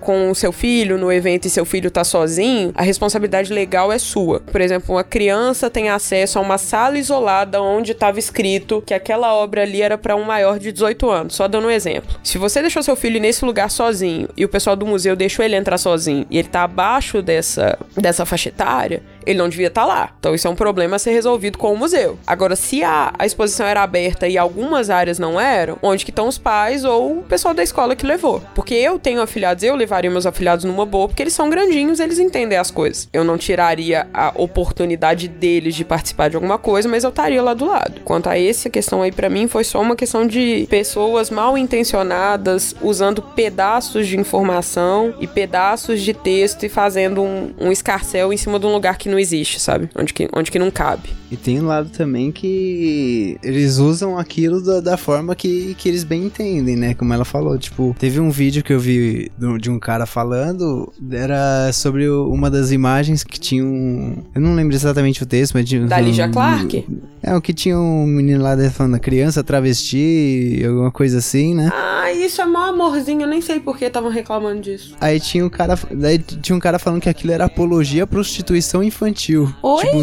com 0.00 0.30
o 0.30 0.34
seu 0.34 0.52
filho 0.52 0.96
no 0.98 1.12
evento 1.12 1.46
e 1.46 1.50
seu 1.50 1.64
filho 1.64 1.90
tá 1.90 2.04
sozinho, 2.04 2.72
a 2.74 2.82
responsabilidade 2.82 3.52
legal 3.52 3.92
é 3.92 3.98
sua. 3.98 4.40
Por 4.40 4.60
exemplo, 4.60 4.94
uma 4.94 5.04
criança 5.04 5.70
tem 5.70 5.88
acesso 5.88 6.38
a 6.38 6.42
uma 6.42 6.58
sala 6.58 6.98
isolada 6.98 7.60
onde 7.60 7.92
estava 7.92 8.18
escrito 8.18 8.82
que 8.84 8.94
aquela 8.94 9.34
obra 9.34 9.62
ali 9.62 9.82
era 9.82 9.98
para 9.98 10.16
um 10.16 10.24
maior 10.24 10.58
de 10.58 10.72
18 10.72 11.10
anos. 11.10 11.34
Só 11.34 11.46
dando 11.46 11.68
um 11.68 11.70
exemplo. 11.70 12.18
Se 12.22 12.38
você 12.38 12.60
deixou 12.60 12.82
seu 12.82 12.96
filho 12.96 13.20
nesse 13.20 13.44
lugar 13.44 13.70
sozinho 13.70 14.28
e 14.36 14.44
o 14.44 14.48
pessoal 14.48 14.76
do 14.76 14.86
museu 14.86 15.14
deixou 15.14 15.44
ele 15.44 15.56
entrar 15.56 15.78
sozinho 15.78 16.26
e 16.30 16.38
ele 16.38 16.48
tá 16.48 16.62
abaixo 16.62 17.22
dessa, 17.22 17.78
dessa 17.96 18.24
faixa 18.24 18.48
etária, 18.48 19.02
ele 19.26 19.38
não 19.38 19.48
devia 19.48 19.68
estar 19.68 19.84
lá. 19.84 20.10
Então 20.18 20.34
isso 20.34 20.46
é 20.46 20.50
um 20.50 20.56
problema 20.56 20.96
a 20.96 20.98
ser 20.98 21.12
resolvido 21.12 21.58
com 21.58 21.72
o 21.72 21.76
museu. 21.76 22.18
Agora, 22.26 22.56
se 22.56 22.82
a, 22.82 23.12
a 23.18 23.26
exposição 23.26 23.66
era 23.66 23.82
aberta 23.82 24.28
e 24.28 24.38
algumas 24.38 24.90
áreas 24.90 25.18
não 25.18 25.40
eram, 25.40 25.78
onde 25.82 26.04
que 26.04 26.10
estão 26.10 26.28
os 26.28 26.38
pais 26.38 26.84
ou 26.84 27.18
o 27.18 27.22
pessoal 27.22 27.54
da 27.54 27.62
escola 27.62 27.96
que 27.96 28.06
levou? 28.06 28.42
Porque 28.54 28.74
eu 28.74 28.98
tenho 28.98 29.20
afilhados, 29.20 29.62
eu 29.62 29.74
levaria 29.74 30.10
meus 30.10 30.26
afilhados 30.26 30.64
numa 30.64 30.86
boa, 30.86 31.08
porque 31.08 31.22
eles 31.22 31.32
são 31.32 31.50
grandinhos, 31.50 32.00
eles 32.00 32.18
entendem 32.18 32.58
as 32.58 32.70
coisas. 32.70 33.08
Eu 33.12 33.24
não 33.24 33.36
tiraria 33.36 34.06
a 34.12 34.32
oportunidade 34.34 35.28
deles 35.28 35.74
de 35.74 35.84
participar 35.84 36.28
de 36.28 36.36
alguma 36.36 36.58
coisa, 36.58 36.88
mas 36.88 37.04
eu 37.04 37.10
estaria 37.10 37.42
lá 37.42 37.54
do 37.54 37.66
lado. 37.66 38.00
Quanto 38.04 38.28
a 38.28 38.38
essa 38.38 38.70
questão 38.70 39.02
aí, 39.02 39.12
para 39.12 39.28
mim, 39.28 39.48
foi 39.48 39.64
só 39.64 39.80
uma 39.80 39.96
questão 39.96 40.26
de 40.26 40.66
pessoas 40.70 41.30
mal 41.30 41.56
intencionadas 41.56 42.74
usando 42.80 43.22
pedaços 43.22 44.06
de 44.06 44.18
informação 44.18 45.14
e 45.20 45.26
pedaços 45.26 46.00
de 46.00 46.14
texto 46.14 46.64
e 46.64 46.68
fazendo 46.68 47.22
um, 47.22 47.52
um 47.58 47.72
escarcel 47.72 48.32
em 48.32 48.36
cima 48.36 48.58
de 48.58 48.66
um 48.66 48.72
lugar 48.72 48.96
que 48.98 49.08
não 49.08 49.17
existe, 49.18 49.60
sabe? 49.60 49.88
Onde 49.96 50.12
que, 50.12 50.28
onde 50.32 50.50
que 50.50 50.58
não 50.58 50.70
cabe. 50.70 51.10
E 51.30 51.36
tem 51.36 51.60
um 51.60 51.66
lado 51.66 51.90
também 51.90 52.32
que 52.32 53.36
eles 53.42 53.76
usam 53.78 54.18
aquilo 54.18 54.62
da, 54.62 54.80
da 54.80 54.96
forma 54.96 55.34
que, 55.34 55.74
que 55.78 55.88
eles 55.88 56.02
bem 56.04 56.24
entendem, 56.24 56.74
né? 56.74 56.94
Como 56.94 57.12
ela 57.12 57.24
falou, 57.24 57.58
tipo, 57.58 57.94
teve 57.98 58.18
um 58.18 58.30
vídeo 58.30 58.62
que 58.64 58.72
eu 58.72 58.80
vi 58.80 59.30
do- 59.36 59.58
de 59.58 59.70
um 59.70 59.78
cara 59.78 60.06
falando, 60.06 60.90
era 61.10 61.70
sobre 61.72 62.08
o- 62.08 62.30
uma 62.32 62.50
das 62.50 62.72
imagens 62.72 63.22
que 63.22 63.38
tinha 63.38 63.64
um... 63.64 64.22
Eu 64.34 64.40
não 64.40 64.54
lembro 64.54 64.74
exatamente 64.74 65.22
o 65.22 65.26
texto, 65.26 65.52
mas 65.54 65.68
tinha... 65.68 65.86
Da 65.86 65.98
um, 65.98 66.00
Lígia 66.00 66.28
Clark? 66.28 66.86
É, 67.22 67.34
o 67.36 67.42
que 67.42 67.52
tinha 67.52 67.78
um 67.78 68.06
menino 68.06 68.42
lá 68.42 68.56
falando 68.70 68.98
criança, 68.98 69.44
travesti, 69.44 70.62
alguma 70.66 70.90
coisa 70.90 71.18
assim, 71.18 71.54
né? 71.54 71.70
Ah, 71.74 72.10
isso 72.12 72.40
é 72.40 72.46
mó 72.46 72.68
amorzinho, 72.68 73.22
eu 73.22 73.28
nem 73.28 73.40
sei 73.42 73.60
por 73.60 73.76
que 73.76 73.84
estavam 73.84 74.10
reclamando 74.10 74.62
disso. 74.62 74.94
Aí 75.00 75.20
tinha 75.20 75.44
um 75.44 75.50
cara, 75.50 75.78
daí 75.90 76.18
tinha 76.18 76.56
um 76.56 76.60
cara 76.60 76.78
falando 76.78 77.00
que 77.02 77.08
aquilo 77.08 77.32
era 77.32 77.44
apologia 77.44 78.04
à 78.04 78.06
prostituição 78.06 78.82
infantil. 78.82 79.52
Oi? 79.62 79.84
Tipo, 79.84 79.98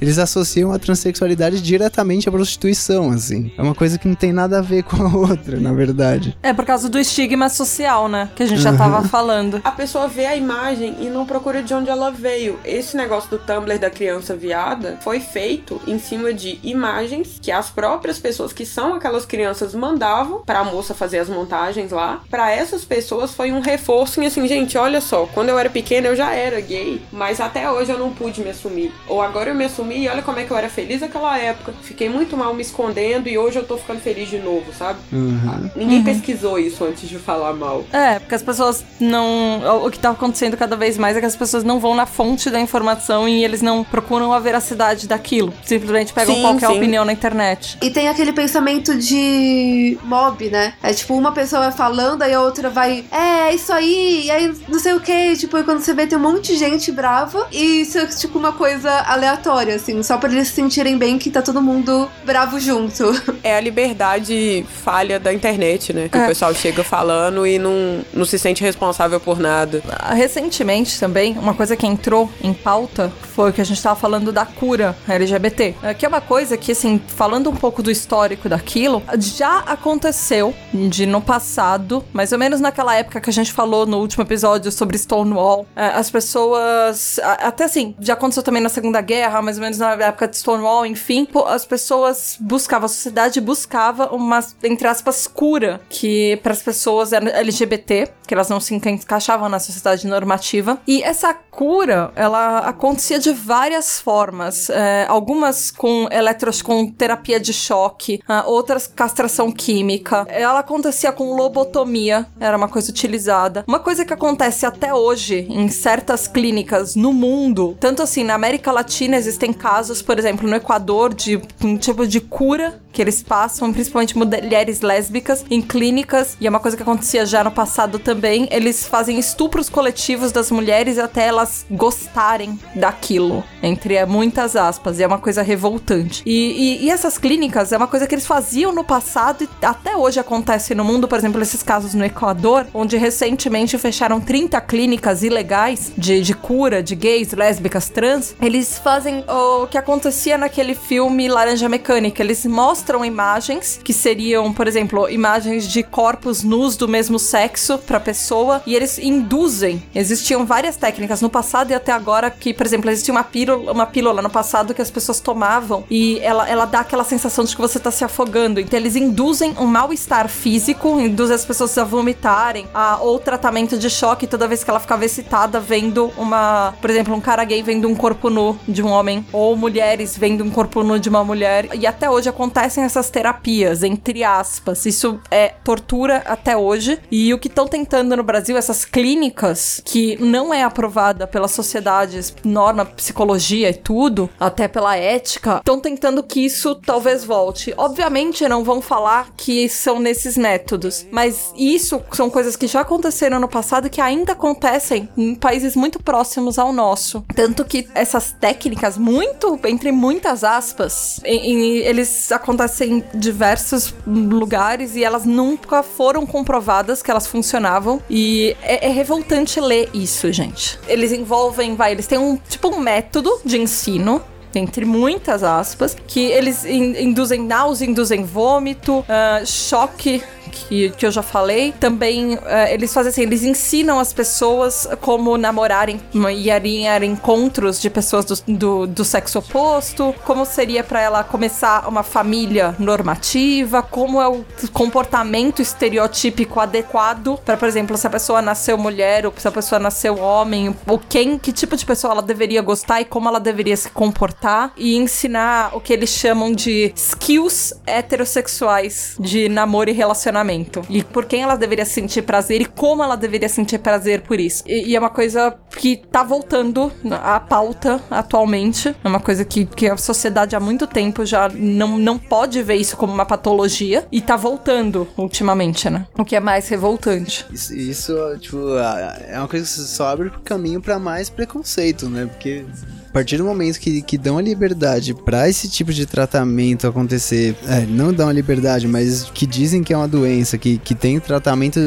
eles 0.00 0.18
associam 0.20 0.72
a 0.72 0.78
transexualidade 0.78 1.60
diretamente 1.60 2.28
à 2.28 2.32
prostituição, 2.32 3.10
assim. 3.10 3.52
É 3.56 3.62
uma 3.62 3.74
coisa 3.74 3.98
que 3.98 4.06
não 4.06 4.14
tem 4.14 4.32
nada 4.32 4.58
a 4.58 4.62
ver 4.62 4.82
com 4.82 5.02
a 5.02 5.16
outra, 5.16 5.58
na 5.58 5.72
verdade. 5.72 6.36
É 6.42 6.52
por 6.52 6.64
causa 6.64 6.88
do 6.88 6.98
estigma 6.98 7.48
social, 7.48 8.08
né? 8.08 8.30
Que 8.36 8.42
a 8.42 8.46
gente 8.46 8.62
já 8.62 8.76
tava 8.76 9.02
falando. 9.08 9.60
A 9.64 9.70
pessoa 9.70 10.08
vê 10.08 10.26
a 10.26 10.36
imagem 10.36 10.96
e 11.00 11.08
não 11.08 11.26
procura 11.26 11.62
de 11.62 11.72
onde 11.74 11.90
ela 11.90 12.10
veio. 12.10 12.58
Esse 12.64 12.96
negócio 12.96 13.30
do 13.30 13.38
Tumblr 13.38 13.78
da 13.78 13.90
criança 13.90 14.36
viada 14.36 14.98
foi 15.02 15.20
feito 15.20 15.80
em 15.86 15.98
cima 15.98 16.32
de 16.32 16.58
imagens 16.62 17.38
que 17.40 17.50
as 17.50 17.70
próprias 17.70 18.18
pessoas 18.18 18.52
que 18.52 18.66
são 18.66 18.94
aquelas 18.94 19.24
crianças 19.24 19.74
mandavam 19.74 20.42
pra 20.44 20.64
moça 20.64 20.94
fazer 20.94 21.18
as 21.18 21.28
montagens 21.28 21.90
lá. 21.90 22.22
Pra 22.30 22.50
essas 22.50 22.84
pessoas 22.84 23.32
foi 23.32 23.52
um 23.52 23.60
reforço 23.60 24.20
em 24.20 24.26
assim, 24.26 24.46
gente, 24.46 24.76
olha 24.76 25.00
só, 25.00 25.26
quando 25.32 25.48
eu 25.48 25.58
era 25.58 25.70
pequena 25.70 26.08
eu 26.08 26.16
já 26.16 26.32
era 26.32 26.60
gay, 26.60 27.00
mas 27.12 27.40
até 27.40 27.70
hoje 27.70 27.90
eu 27.90 27.98
não 27.98 28.12
pude 28.12 28.40
me 28.40 28.50
assumir. 28.50 28.92
Ou 29.08 29.22
agora 29.22 29.50
eu 29.50 29.54
me 29.54 29.64
assumi 29.64 30.02
e 30.02 30.08
olha 30.10 30.22
como 30.22 30.38
é 30.38 30.44
que 30.44 30.50
eu 30.50 30.56
era 30.56 30.68
feliz 30.68 31.00
naquela 31.00 31.38
época. 31.38 31.72
Fiquei 31.82 32.08
muito 32.08 32.36
mal 32.36 32.54
me 32.54 32.62
escondendo 32.62 33.28
e 33.28 33.36
hoje 33.36 33.58
eu 33.58 33.64
tô 33.64 33.76
ficando 33.76 34.00
feliz 34.00 34.28
de 34.28 34.38
novo, 34.38 34.72
sabe? 34.72 34.98
Uhum. 35.12 35.70
Ninguém 35.76 36.02
pesquisou 36.02 36.58
isso 36.58 36.84
antes 36.84 37.08
de 37.08 37.18
falar 37.18 37.52
mal. 37.52 37.84
É, 37.92 38.18
porque 38.18 38.34
as 38.34 38.42
pessoas 38.42 38.84
não. 38.98 39.60
O 39.84 39.90
o 39.90 39.92
que 39.92 39.98
tá 39.98 40.10
acontecendo 40.10 40.56
cada 40.56 40.76
vez 40.76 40.96
mais 40.96 41.16
é 41.16 41.20
que 41.20 41.26
as 41.26 41.34
pessoas 41.34 41.64
não 41.64 41.80
vão 41.80 41.94
na 41.94 42.06
fonte 42.06 42.48
da 42.48 42.60
informação 42.60 43.28
e 43.28 43.44
eles 43.44 43.60
não 43.60 43.82
procuram 43.82 44.32
a 44.32 44.38
veracidade 44.38 45.08
daquilo. 45.08 45.52
Simplesmente 45.64 46.12
pegam 46.12 46.34
Sim, 46.36 46.42
qualquer 46.42 46.68
sim. 46.68 46.76
opinião 46.76 47.04
na 47.04 47.12
internet. 47.12 47.76
E 47.82 47.90
tem 47.90 48.08
aquele 48.08 48.32
pensamento 48.32 48.96
de 48.96 49.98
mob, 50.04 50.48
né? 50.48 50.74
É 50.82 50.92
tipo, 50.94 51.14
uma 51.14 51.32
pessoa 51.32 51.62
vai 51.62 51.72
falando, 51.72 52.22
aí 52.22 52.32
a 52.32 52.40
outra 52.40 52.70
vai, 52.70 53.04
é, 53.10 53.50
é 53.50 53.54
isso 53.54 53.72
aí, 53.72 54.26
e 54.26 54.30
aí 54.30 54.54
não 54.68 54.78
sei 54.78 54.92
o 54.92 55.00
que. 55.00 55.36
Tipo, 55.36 55.58
e 55.58 55.64
quando 55.64 55.80
você 55.80 55.92
vê, 55.92 56.06
tem 56.06 56.16
um 56.16 56.22
monte 56.22 56.52
de 56.52 56.56
gente 56.56 56.92
brava. 56.92 57.48
E 57.50 57.82
isso 57.82 57.98
é 57.98 58.06
tipo 58.06 58.38
uma 58.38 58.52
coisa 58.52 58.90
aleatória, 59.00 59.74
assim, 59.74 59.99
só 60.02 60.16
pra 60.18 60.30
eles 60.30 60.48
se 60.48 60.54
sentirem 60.54 60.96
bem 60.98 61.18
que 61.18 61.30
tá 61.30 61.42
todo 61.42 61.60
mundo 61.62 62.08
bravo 62.24 62.58
junto. 62.60 63.10
É 63.42 63.56
a 63.56 63.60
liberdade 63.60 64.64
falha 64.84 65.18
da 65.18 65.32
internet, 65.32 65.92
né? 65.92 66.08
Que 66.08 66.18
o 66.18 66.26
pessoal 66.26 66.54
chega 66.54 66.84
falando 66.84 67.46
e 67.46 67.58
não, 67.58 68.04
não 68.12 68.24
se 68.24 68.38
sente 68.38 68.62
responsável 68.62 69.18
por 69.18 69.38
nada. 69.38 69.82
Ah, 69.88 70.12
Recentemente 70.14 70.98
também, 71.00 71.36
uma 71.38 71.54
coisa 71.54 71.74
que 71.76 71.86
entrou 71.86 72.30
em 72.42 72.52
pauta 72.52 73.10
foi 73.34 73.52
que 73.52 73.60
a 73.60 73.64
gente 73.64 73.82
tava 73.82 73.96
falando 73.98 74.30
da 74.30 74.44
cura 74.44 74.96
LGBT. 75.08 75.74
eh, 75.82 75.94
Que 75.94 76.04
é 76.04 76.08
uma 76.08 76.20
coisa 76.20 76.56
que, 76.56 76.72
assim, 76.72 77.00
falando 77.06 77.48
um 77.48 77.56
pouco 77.56 77.82
do 77.82 77.90
histórico 77.90 78.48
daquilo, 78.48 79.02
já 79.18 79.58
aconteceu 79.60 80.54
de 80.72 81.06
no 81.06 81.20
passado, 81.20 82.04
mais 82.12 82.32
ou 82.32 82.38
menos 82.38 82.60
naquela 82.60 82.94
época 82.94 83.20
que 83.20 83.30
a 83.30 83.32
gente 83.32 83.52
falou 83.52 83.86
no 83.86 83.98
último 83.98 84.22
episódio 84.22 84.70
sobre 84.70 84.98
Stonewall, 84.98 85.66
eh, 85.74 85.92
as 85.94 86.10
pessoas. 86.10 87.18
Até 87.22 87.64
assim, 87.64 87.94
já 88.00 88.12
aconteceu 88.14 88.42
também 88.42 88.62
na 88.62 88.68
Segunda 88.68 89.00
Guerra, 89.00 89.40
mais 89.42 89.56
ou 89.56 89.62
menos 89.62 89.78
na 89.78 89.89
época 89.94 90.28
de 90.28 90.36
Stonewall, 90.36 90.86
enfim, 90.86 91.26
as 91.46 91.64
pessoas 91.64 92.36
buscavam, 92.40 92.86
a 92.86 92.88
sociedade 92.88 93.40
buscava 93.40 94.14
uma, 94.14 94.40
entre 94.62 94.86
aspas, 94.86 95.26
cura 95.26 95.80
que 95.88 96.38
para 96.42 96.52
as 96.52 96.62
pessoas 96.62 97.12
LGBT, 97.12 98.08
que 98.30 98.34
elas 98.34 98.48
não 98.48 98.60
se 98.60 98.72
encaixavam 98.76 99.48
na 99.48 99.58
sociedade 99.58 100.06
normativa. 100.06 100.78
E 100.86 101.02
essa 101.02 101.34
cura, 101.34 102.12
ela 102.14 102.60
acontecia 102.60 103.18
de 103.18 103.32
várias 103.32 104.00
formas. 104.00 104.70
É, 104.70 105.04
algumas 105.08 105.72
com 105.72 106.06
eletros, 106.12 106.62
com 106.62 106.86
terapia 106.92 107.40
de 107.40 107.52
choque, 107.52 108.22
ah, 108.28 108.44
outras 108.46 108.86
castração 108.86 109.50
química. 109.50 110.28
Ela 110.28 110.60
acontecia 110.60 111.10
com 111.10 111.34
lobotomia, 111.34 112.24
era 112.38 112.56
uma 112.56 112.68
coisa 112.68 112.92
utilizada. 112.92 113.64
Uma 113.66 113.80
coisa 113.80 114.04
que 114.04 114.14
acontece 114.14 114.64
até 114.64 114.94
hoje 114.94 115.48
em 115.50 115.68
certas 115.68 116.28
clínicas 116.28 116.94
no 116.94 117.12
mundo, 117.12 117.76
tanto 117.80 118.00
assim, 118.00 118.22
na 118.22 118.34
América 118.34 118.70
Latina 118.70 119.16
existem 119.16 119.52
casos, 119.52 120.02
por 120.02 120.20
exemplo, 120.20 120.48
no 120.48 120.54
Equador, 120.54 121.12
de 121.12 121.42
um 121.64 121.76
tipo 121.76 122.06
de 122.06 122.20
cura 122.20 122.80
que 122.92 123.00
eles 123.00 123.22
passam, 123.22 123.72
principalmente 123.72 124.16
mulheres 124.16 124.80
lésbicas, 124.80 125.44
em 125.50 125.62
clínicas, 125.62 126.36
e 126.40 126.46
é 126.46 126.50
uma 126.50 126.60
coisa 126.60 126.76
que 126.76 126.82
acontecia 126.82 127.24
já 127.24 127.42
no 127.42 127.50
passado 127.50 127.98
também. 127.98 128.19
Eles 128.50 128.86
fazem 128.86 129.18
estupros 129.18 129.68
coletivos 129.68 130.32
das 130.32 130.50
mulheres 130.50 130.98
até 130.98 131.26
elas 131.26 131.66
gostarem 131.70 132.58
daquilo, 132.74 133.44
entre 133.62 134.04
muitas 134.06 134.56
aspas, 134.56 134.98
e 134.98 135.02
é 135.02 135.06
uma 135.06 135.18
coisa 135.18 135.42
revoltante. 135.42 136.22
E, 136.26 136.32
e, 136.80 136.84
e 136.84 136.90
essas 136.90 137.18
clínicas 137.18 137.72
é 137.72 137.76
uma 137.76 137.86
coisa 137.86 138.06
que 138.06 138.14
eles 138.14 138.26
faziam 138.26 138.72
no 138.72 138.84
passado 138.84 139.44
e 139.44 139.66
até 139.66 139.96
hoje 139.96 140.18
acontece 140.20 140.74
no 140.74 140.84
mundo, 140.84 141.08
por 141.08 141.18
exemplo, 141.18 141.40
esses 141.40 141.62
casos 141.62 141.94
no 141.94 142.04
Equador, 142.04 142.66
onde 142.74 142.96
recentemente 142.96 143.76
fecharam 143.78 144.20
30 144.20 144.60
clínicas 144.60 145.22
ilegais 145.22 145.92
de, 145.96 146.20
de 146.20 146.34
cura 146.34 146.82
de 146.82 146.94
gays, 146.94 147.32
lésbicas, 147.32 147.88
trans. 147.88 148.34
Eles 148.40 148.78
fazem 148.78 149.24
o 149.28 149.66
que 149.66 149.78
acontecia 149.78 150.36
naquele 150.36 150.74
filme 150.74 151.28
Laranja 151.28 151.68
Mecânica. 151.68 152.22
Eles 152.22 152.44
mostram 152.44 153.04
imagens 153.04 153.80
que 153.82 153.92
seriam, 153.92 154.52
por 154.52 154.66
exemplo, 154.66 155.08
imagens 155.08 155.68
de 155.68 155.82
corpos 155.82 156.42
nus 156.42 156.76
do 156.76 156.88
mesmo 156.88 157.18
sexo 157.18 157.78
para 157.78 158.00
pessoa 158.10 158.60
e 158.66 158.74
eles 158.74 158.98
induzem. 158.98 159.80
Existiam 159.94 160.44
várias 160.44 160.76
técnicas 160.76 161.20
no 161.20 161.30
passado 161.30 161.70
e 161.70 161.74
até 161.74 161.92
agora 161.92 162.28
que, 162.28 162.52
por 162.52 162.66
exemplo, 162.66 162.90
existia 162.90 163.14
uma 163.14 163.22
pílula, 163.22 163.70
uma 163.70 163.86
pílula 163.86 164.20
no 164.20 164.28
passado 164.28 164.74
que 164.74 164.82
as 164.82 164.90
pessoas 164.90 165.20
tomavam 165.20 165.84
e 165.88 166.18
ela, 166.18 166.48
ela 166.48 166.64
dá 166.64 166.80
aquela 166.80 167.04
sensação 167.04 167.44
de 167.44 167.54
que 167.54 167.62
você 167.62 167.78
tá 167.78 167.92
se 167.92 168.04
afogando. 168.04 168.58
Então 168.58 168.76
eles 168.76 168.96
induzem 168.96 169.54
um 169.60 169.64
mal-estar 169.64 170.28
físico, 170.28 170.98
induzem 171.00 171.36
as 171.36 171.44
pessoas 171.44 171.78
a 171.78 171.84
vomitarem, 171.84 172.66
a, 172.74 172.98
ou 173.00 173.18
tratamento 173.20 173.78
de 173.78 173.88
choque 173.88 174.26
toda 174.26 174.48
vez 174.48 174.64
que 174.64 174.70
ela 174.70 174.80
ficava 174.80 175.04
excitada 175.04 175.60
vendo 175.60 176.12
uma, 176.16 176.74
por 176.80 176.90
exemplo, 176.90 177.14
um 177.14 177.20
cara 177.20 177.44
gay 177.44 177.62
vendo 177.62 177.86
um 177.86 177.94
corpo 177.94 178.28
nu 178.28 178.58
de 178.66 178.82
um 178.82 178.88
homem, 178.88 179.24
ou 179.32 179.56
mulheres 179.56 180.16
vendo 180.18 180.42
um 180.42 180.50
corpo 180.50 180.82
nu 180.82 180.98
de 180.98 181.08
uma 181.08 181.22
mulher. 181.22 181.68
E 181.74 181.86
até 181.86 182.10
hoje 182.10 182.28
acontecem 182.28 182.82
essas 182.82 183.08
terapias, 183.08 183.84
entre 183.84 184.24
aspas. 184.24 184.84
Isso 184.84 185.20
é 185.30 185.54
tortura 185.62 186.24
até 186.26 186.56
hoje. 186.56 186.98
E 187.08 187.32
o 187.32 187.38
que 187.38 187.46
estão 187.46 187.68
tentando 187.68 187.99
no 188.02 188.22
Brasil, 188.22 188.56
essas 188.56 188.84
clínicas, 188.84 189.80
que 189.84 190.16
não 190.20 190.52
é 190.52 190.62
aprovada 190.62 191.26
pelas 191.26 191.50
sociedades, 191.52 192.34
norma, 192.44 192.84
psicologia 192.84 193.70
e 193.70 193.74
tudo, 193.74 194.28
até 194.38 194.68
pela 194.68 194.96
ética, 194.96 195.58
estão 195.58 195.78
tentando 195.78 196.22
que 196.22 196.40
isso 196.40 196.74
talvez 196.74 197.24
volte. 197.24 197.74
Obviamente 197.76 198.48
não 198.48 198.64
vão 198.64 198.80
falar 198.80 199.28
que 199.36 199.68
são 199.68 199.98
nesses 199.98 200.36
métodos, 200.36 201.06
mas 201.10 201.52
isso 201.56 202.02
são 202.12 202.30
coisas 202.30 202.56
que 202.56 202.66
já 202.66 202.80
aconteceram 202.80 203.38
no 203.38 203.48
passado 203.48 203.90
que 203.90 204.00
ainda 204.00 204.32
acontecem 204.32 205.08
em 205.16 205.34
países 205.34 205.76
muito 205.76 206.02
próximos 206.02 206.58
ao 206.58 206.72
nosso. 206.72 207.24
Tanto 207.34 207.64
que 207.64 207.88
essas 207.94 208.32
técnicas, 208.32 208.96
muito, 208.96 209.58
entre 209.64 209.92
muitas 209.92 210.44
aspas, 210.44 211.20
em, 211.24 211.52
em, 211.52 211.76
eles 211.78 212.30
acontecem 212.32 212.98
em 212.98 213.18
diversos 213.18 213.94
lugares 214.06 214.96
e 214.96 215.04
elas 215.04 215.24
nunca 215.24 215.82
foram 215.82 216.26
comprovadas 216.26 217.02
que 217.02 217.10
elas 217.10 217.26
funcionavam. 217.26 217.79
E 218.08 218.56
é, 218.62 218.88
é 218.88 218.90
revoltante 218.90 219.60
ler 219.60 219.88
isso, 219.94 220.32
gente. 220.32 220.78
Eles 220.86 221.12
envolvem, 221.12 221.74
vai, 221.74 221.92
eles 221.92 222.06
têm 222.06 222.18
um 222.18 222.36
tipo 222.36 222.68
um 222.68 222.80
método 222.80 223.40
de 223.44 223.58
ensino 223.58 224.22
entre 224.54 224.84
muitas 224.84 225.42
aspas, 225.42 225.96
que 226.06 226.20
eles 226.20 226.64
in 226.64 226.96
induzem 227.00 227.40
náusea, 227.40 227.88
induzem 227.88 228.24
vômito, 228.24 228.98
uh, 229.00 229.46
choque 229.46 230.22
que, 230.50 230.90
que 230.90 231.06
eu 231.06 231.10
já 231.10 231.22
falei. 231.22 231.72
Também 231.72 232.34
uh, 232.34 232.40
eles 232.70 232.92
fazem 232.92 233.10
assim, 233.10 233.22
eles 233.22 233.42
ensinam 233.42 233.98
as 233.98 234.12
pessoas 234.12 234.88
como 235.00 235.36
namorarem 235.36 236.00
e 236.36 236.50
alinhar 236.50 237.02
encontros 237.02 237.80
de 237.80 237.88
pessoas 237.88 238.24
do, 238.24 238.56
do, 238.56 238.86
do 238.86 239.04
sexo 239.04 239.38
oposto, 239.38 240.14
como 240.24 240.44
seria 240.44 240.82
para 240.82 241.00
ela 241.00 241.24
começar 241.24 241.88
uma 241.88 242.02
família 242.02 242.74
normativa, 242.78 243.82
como 243.82 244.20
é 244.20 244.28
o 244.28 244.44
comportamento 244.72 245.62
estereotípico 245.62 246.60
adequado 246.60 247.38
para, 247.44 247.56
por 247.56 247.68
exemplo, 247.68 247.96
se 247.96 248.06
a 248.06 248.10
pessoa 248.10 248.42
nasceu 248.42 248.76
mulher 248.76 249.26
ou 249.26 249.32
se 249.36 249.46
a 249.46 249.52
pessoa 249.52 249.78
nasceu 249.78 250.18
homem, 250.18 250.74
ou 250.86 250.98
quem, 250.98 251.38
que 251.38 251.52
tipo 251.52 251.76
de 251.76 251.84
pessoa 251.84 252.12
ela 252.12 252.22
deveria 252.22 252.62
gostar 252.62 253.00
e 253.00 253.04
como 253.04 253.28
ela 253.28 253.40
deveria 253.40 253.76
se 253.76 253.90
comportar 253.90 254.72
e 254.76 254.96
ensinar 254.96 255.70
o 255.74 255.80
que 255.80 255.92
eles 255.92 256.10
chamam 256.10 256.52
de 256.52 256.92
skills 256.96 257.74
heterossexuais 257.86 259.16
de 259.18 259.48
namoro 259.48 259.90
e 259.90 259.92
relacionamento 259.92 260.39
relacionamento. 260.40 260.82
E 260.88 261.02
por 261.02 261.26
quem 261.26 261.42
ela 261.42 261.56
deveria 261.56 261.84
sentir 261.84 262.22
prazer 262.22 262.60
e 262.60 262.64
como 262.64 263.02
ela 263.02 263.16
deveria 263.16 263.48
sentir 263.48 263.78
prazer 263.78 264.22
por 264.22 264.40
isso. 264.40 264.64
E, 264.66 264.90
e 264.90 264.96
é 264.96 264.98
uma 264.98 265.10
coisa 265.10 265.56
que 265.76 265.96
tá 265.96 266.22
voltando 266.22 266.92
à 267.10 267.38
pauta 267.38 268.00
atualmente. 268.10 268.94
É 269.02 269.08
uma 269.08 269.20
coisa 269.20 269.44
que, 269.44 269.66
que 269.66 269.88
a 269.88 269.96
sociedade 269.96 270.56
há 270.56 270.60
muito 270.60 270.86
tempo 270.86 271.24
já 271.24 271.48
não, 271.48 271.98
não 271.98 272.18
pode 272.18 272.62
ver 272.62 272.76
isso 272.76 272.96
como 272.96 273.12
uma 273.12 273.26
patologia. 273.26 274.06
E 274.10 274.20
tá 274.20 274.36
voltando 274.36 275.06
ultimamente, 275.16 275.88
né? 275.88 276.06
O 276.16 276.24
que 276.24 276.36
é 276.36 276.40
mais 276.40 276.68
revoltante. 276.68 277.46
Isso, 277.52 277.74
isso 277.74 278.38
tipo, 278.38 278.76
é 278.76 279.38
uma 279.38 279.48
coisa 279.48 279.64
que 279.64 279.88
só 279.88 280.08
abre 280.08 280.30
caminho 280.44 280.80
para 280.80 280.98
mais 280.98 281.28
preconceito, 281.28 282.08
né? 282.08 282.26
Porque 282.26 282.64
a 283.10 283.12
partir 283.12 283.36
do 283.36 283.44
momento 283.44 283.80
que, 283.80 284.00
que 284.02 284.16
dão 284.16 284.38
a 284.38 284.42
liberdade 284.42 285.12
para 285.12 285.48
esse 285.48 285.68
tipo 285.68 285.92
de 285.92 286.06
tratamento 286.06 286.86
acontecer, 286.86 287.56
é, 287.66 287.80
não 287.80 288.12
dão 288.12 288.28
a 288.28 288.32
liberdade, 288.32 288.86
mas 288.86 289.24
que 289.34 289.46
dizem 289.46 289.82
que 289.82 289.92
é 289.92 289.96
uma 289.96 290.06
doença, 290.06 290.56
que, 290.56 290.78
que 290.78 290.94
tem 290.94 291.18
tratamento, 291.18 291.80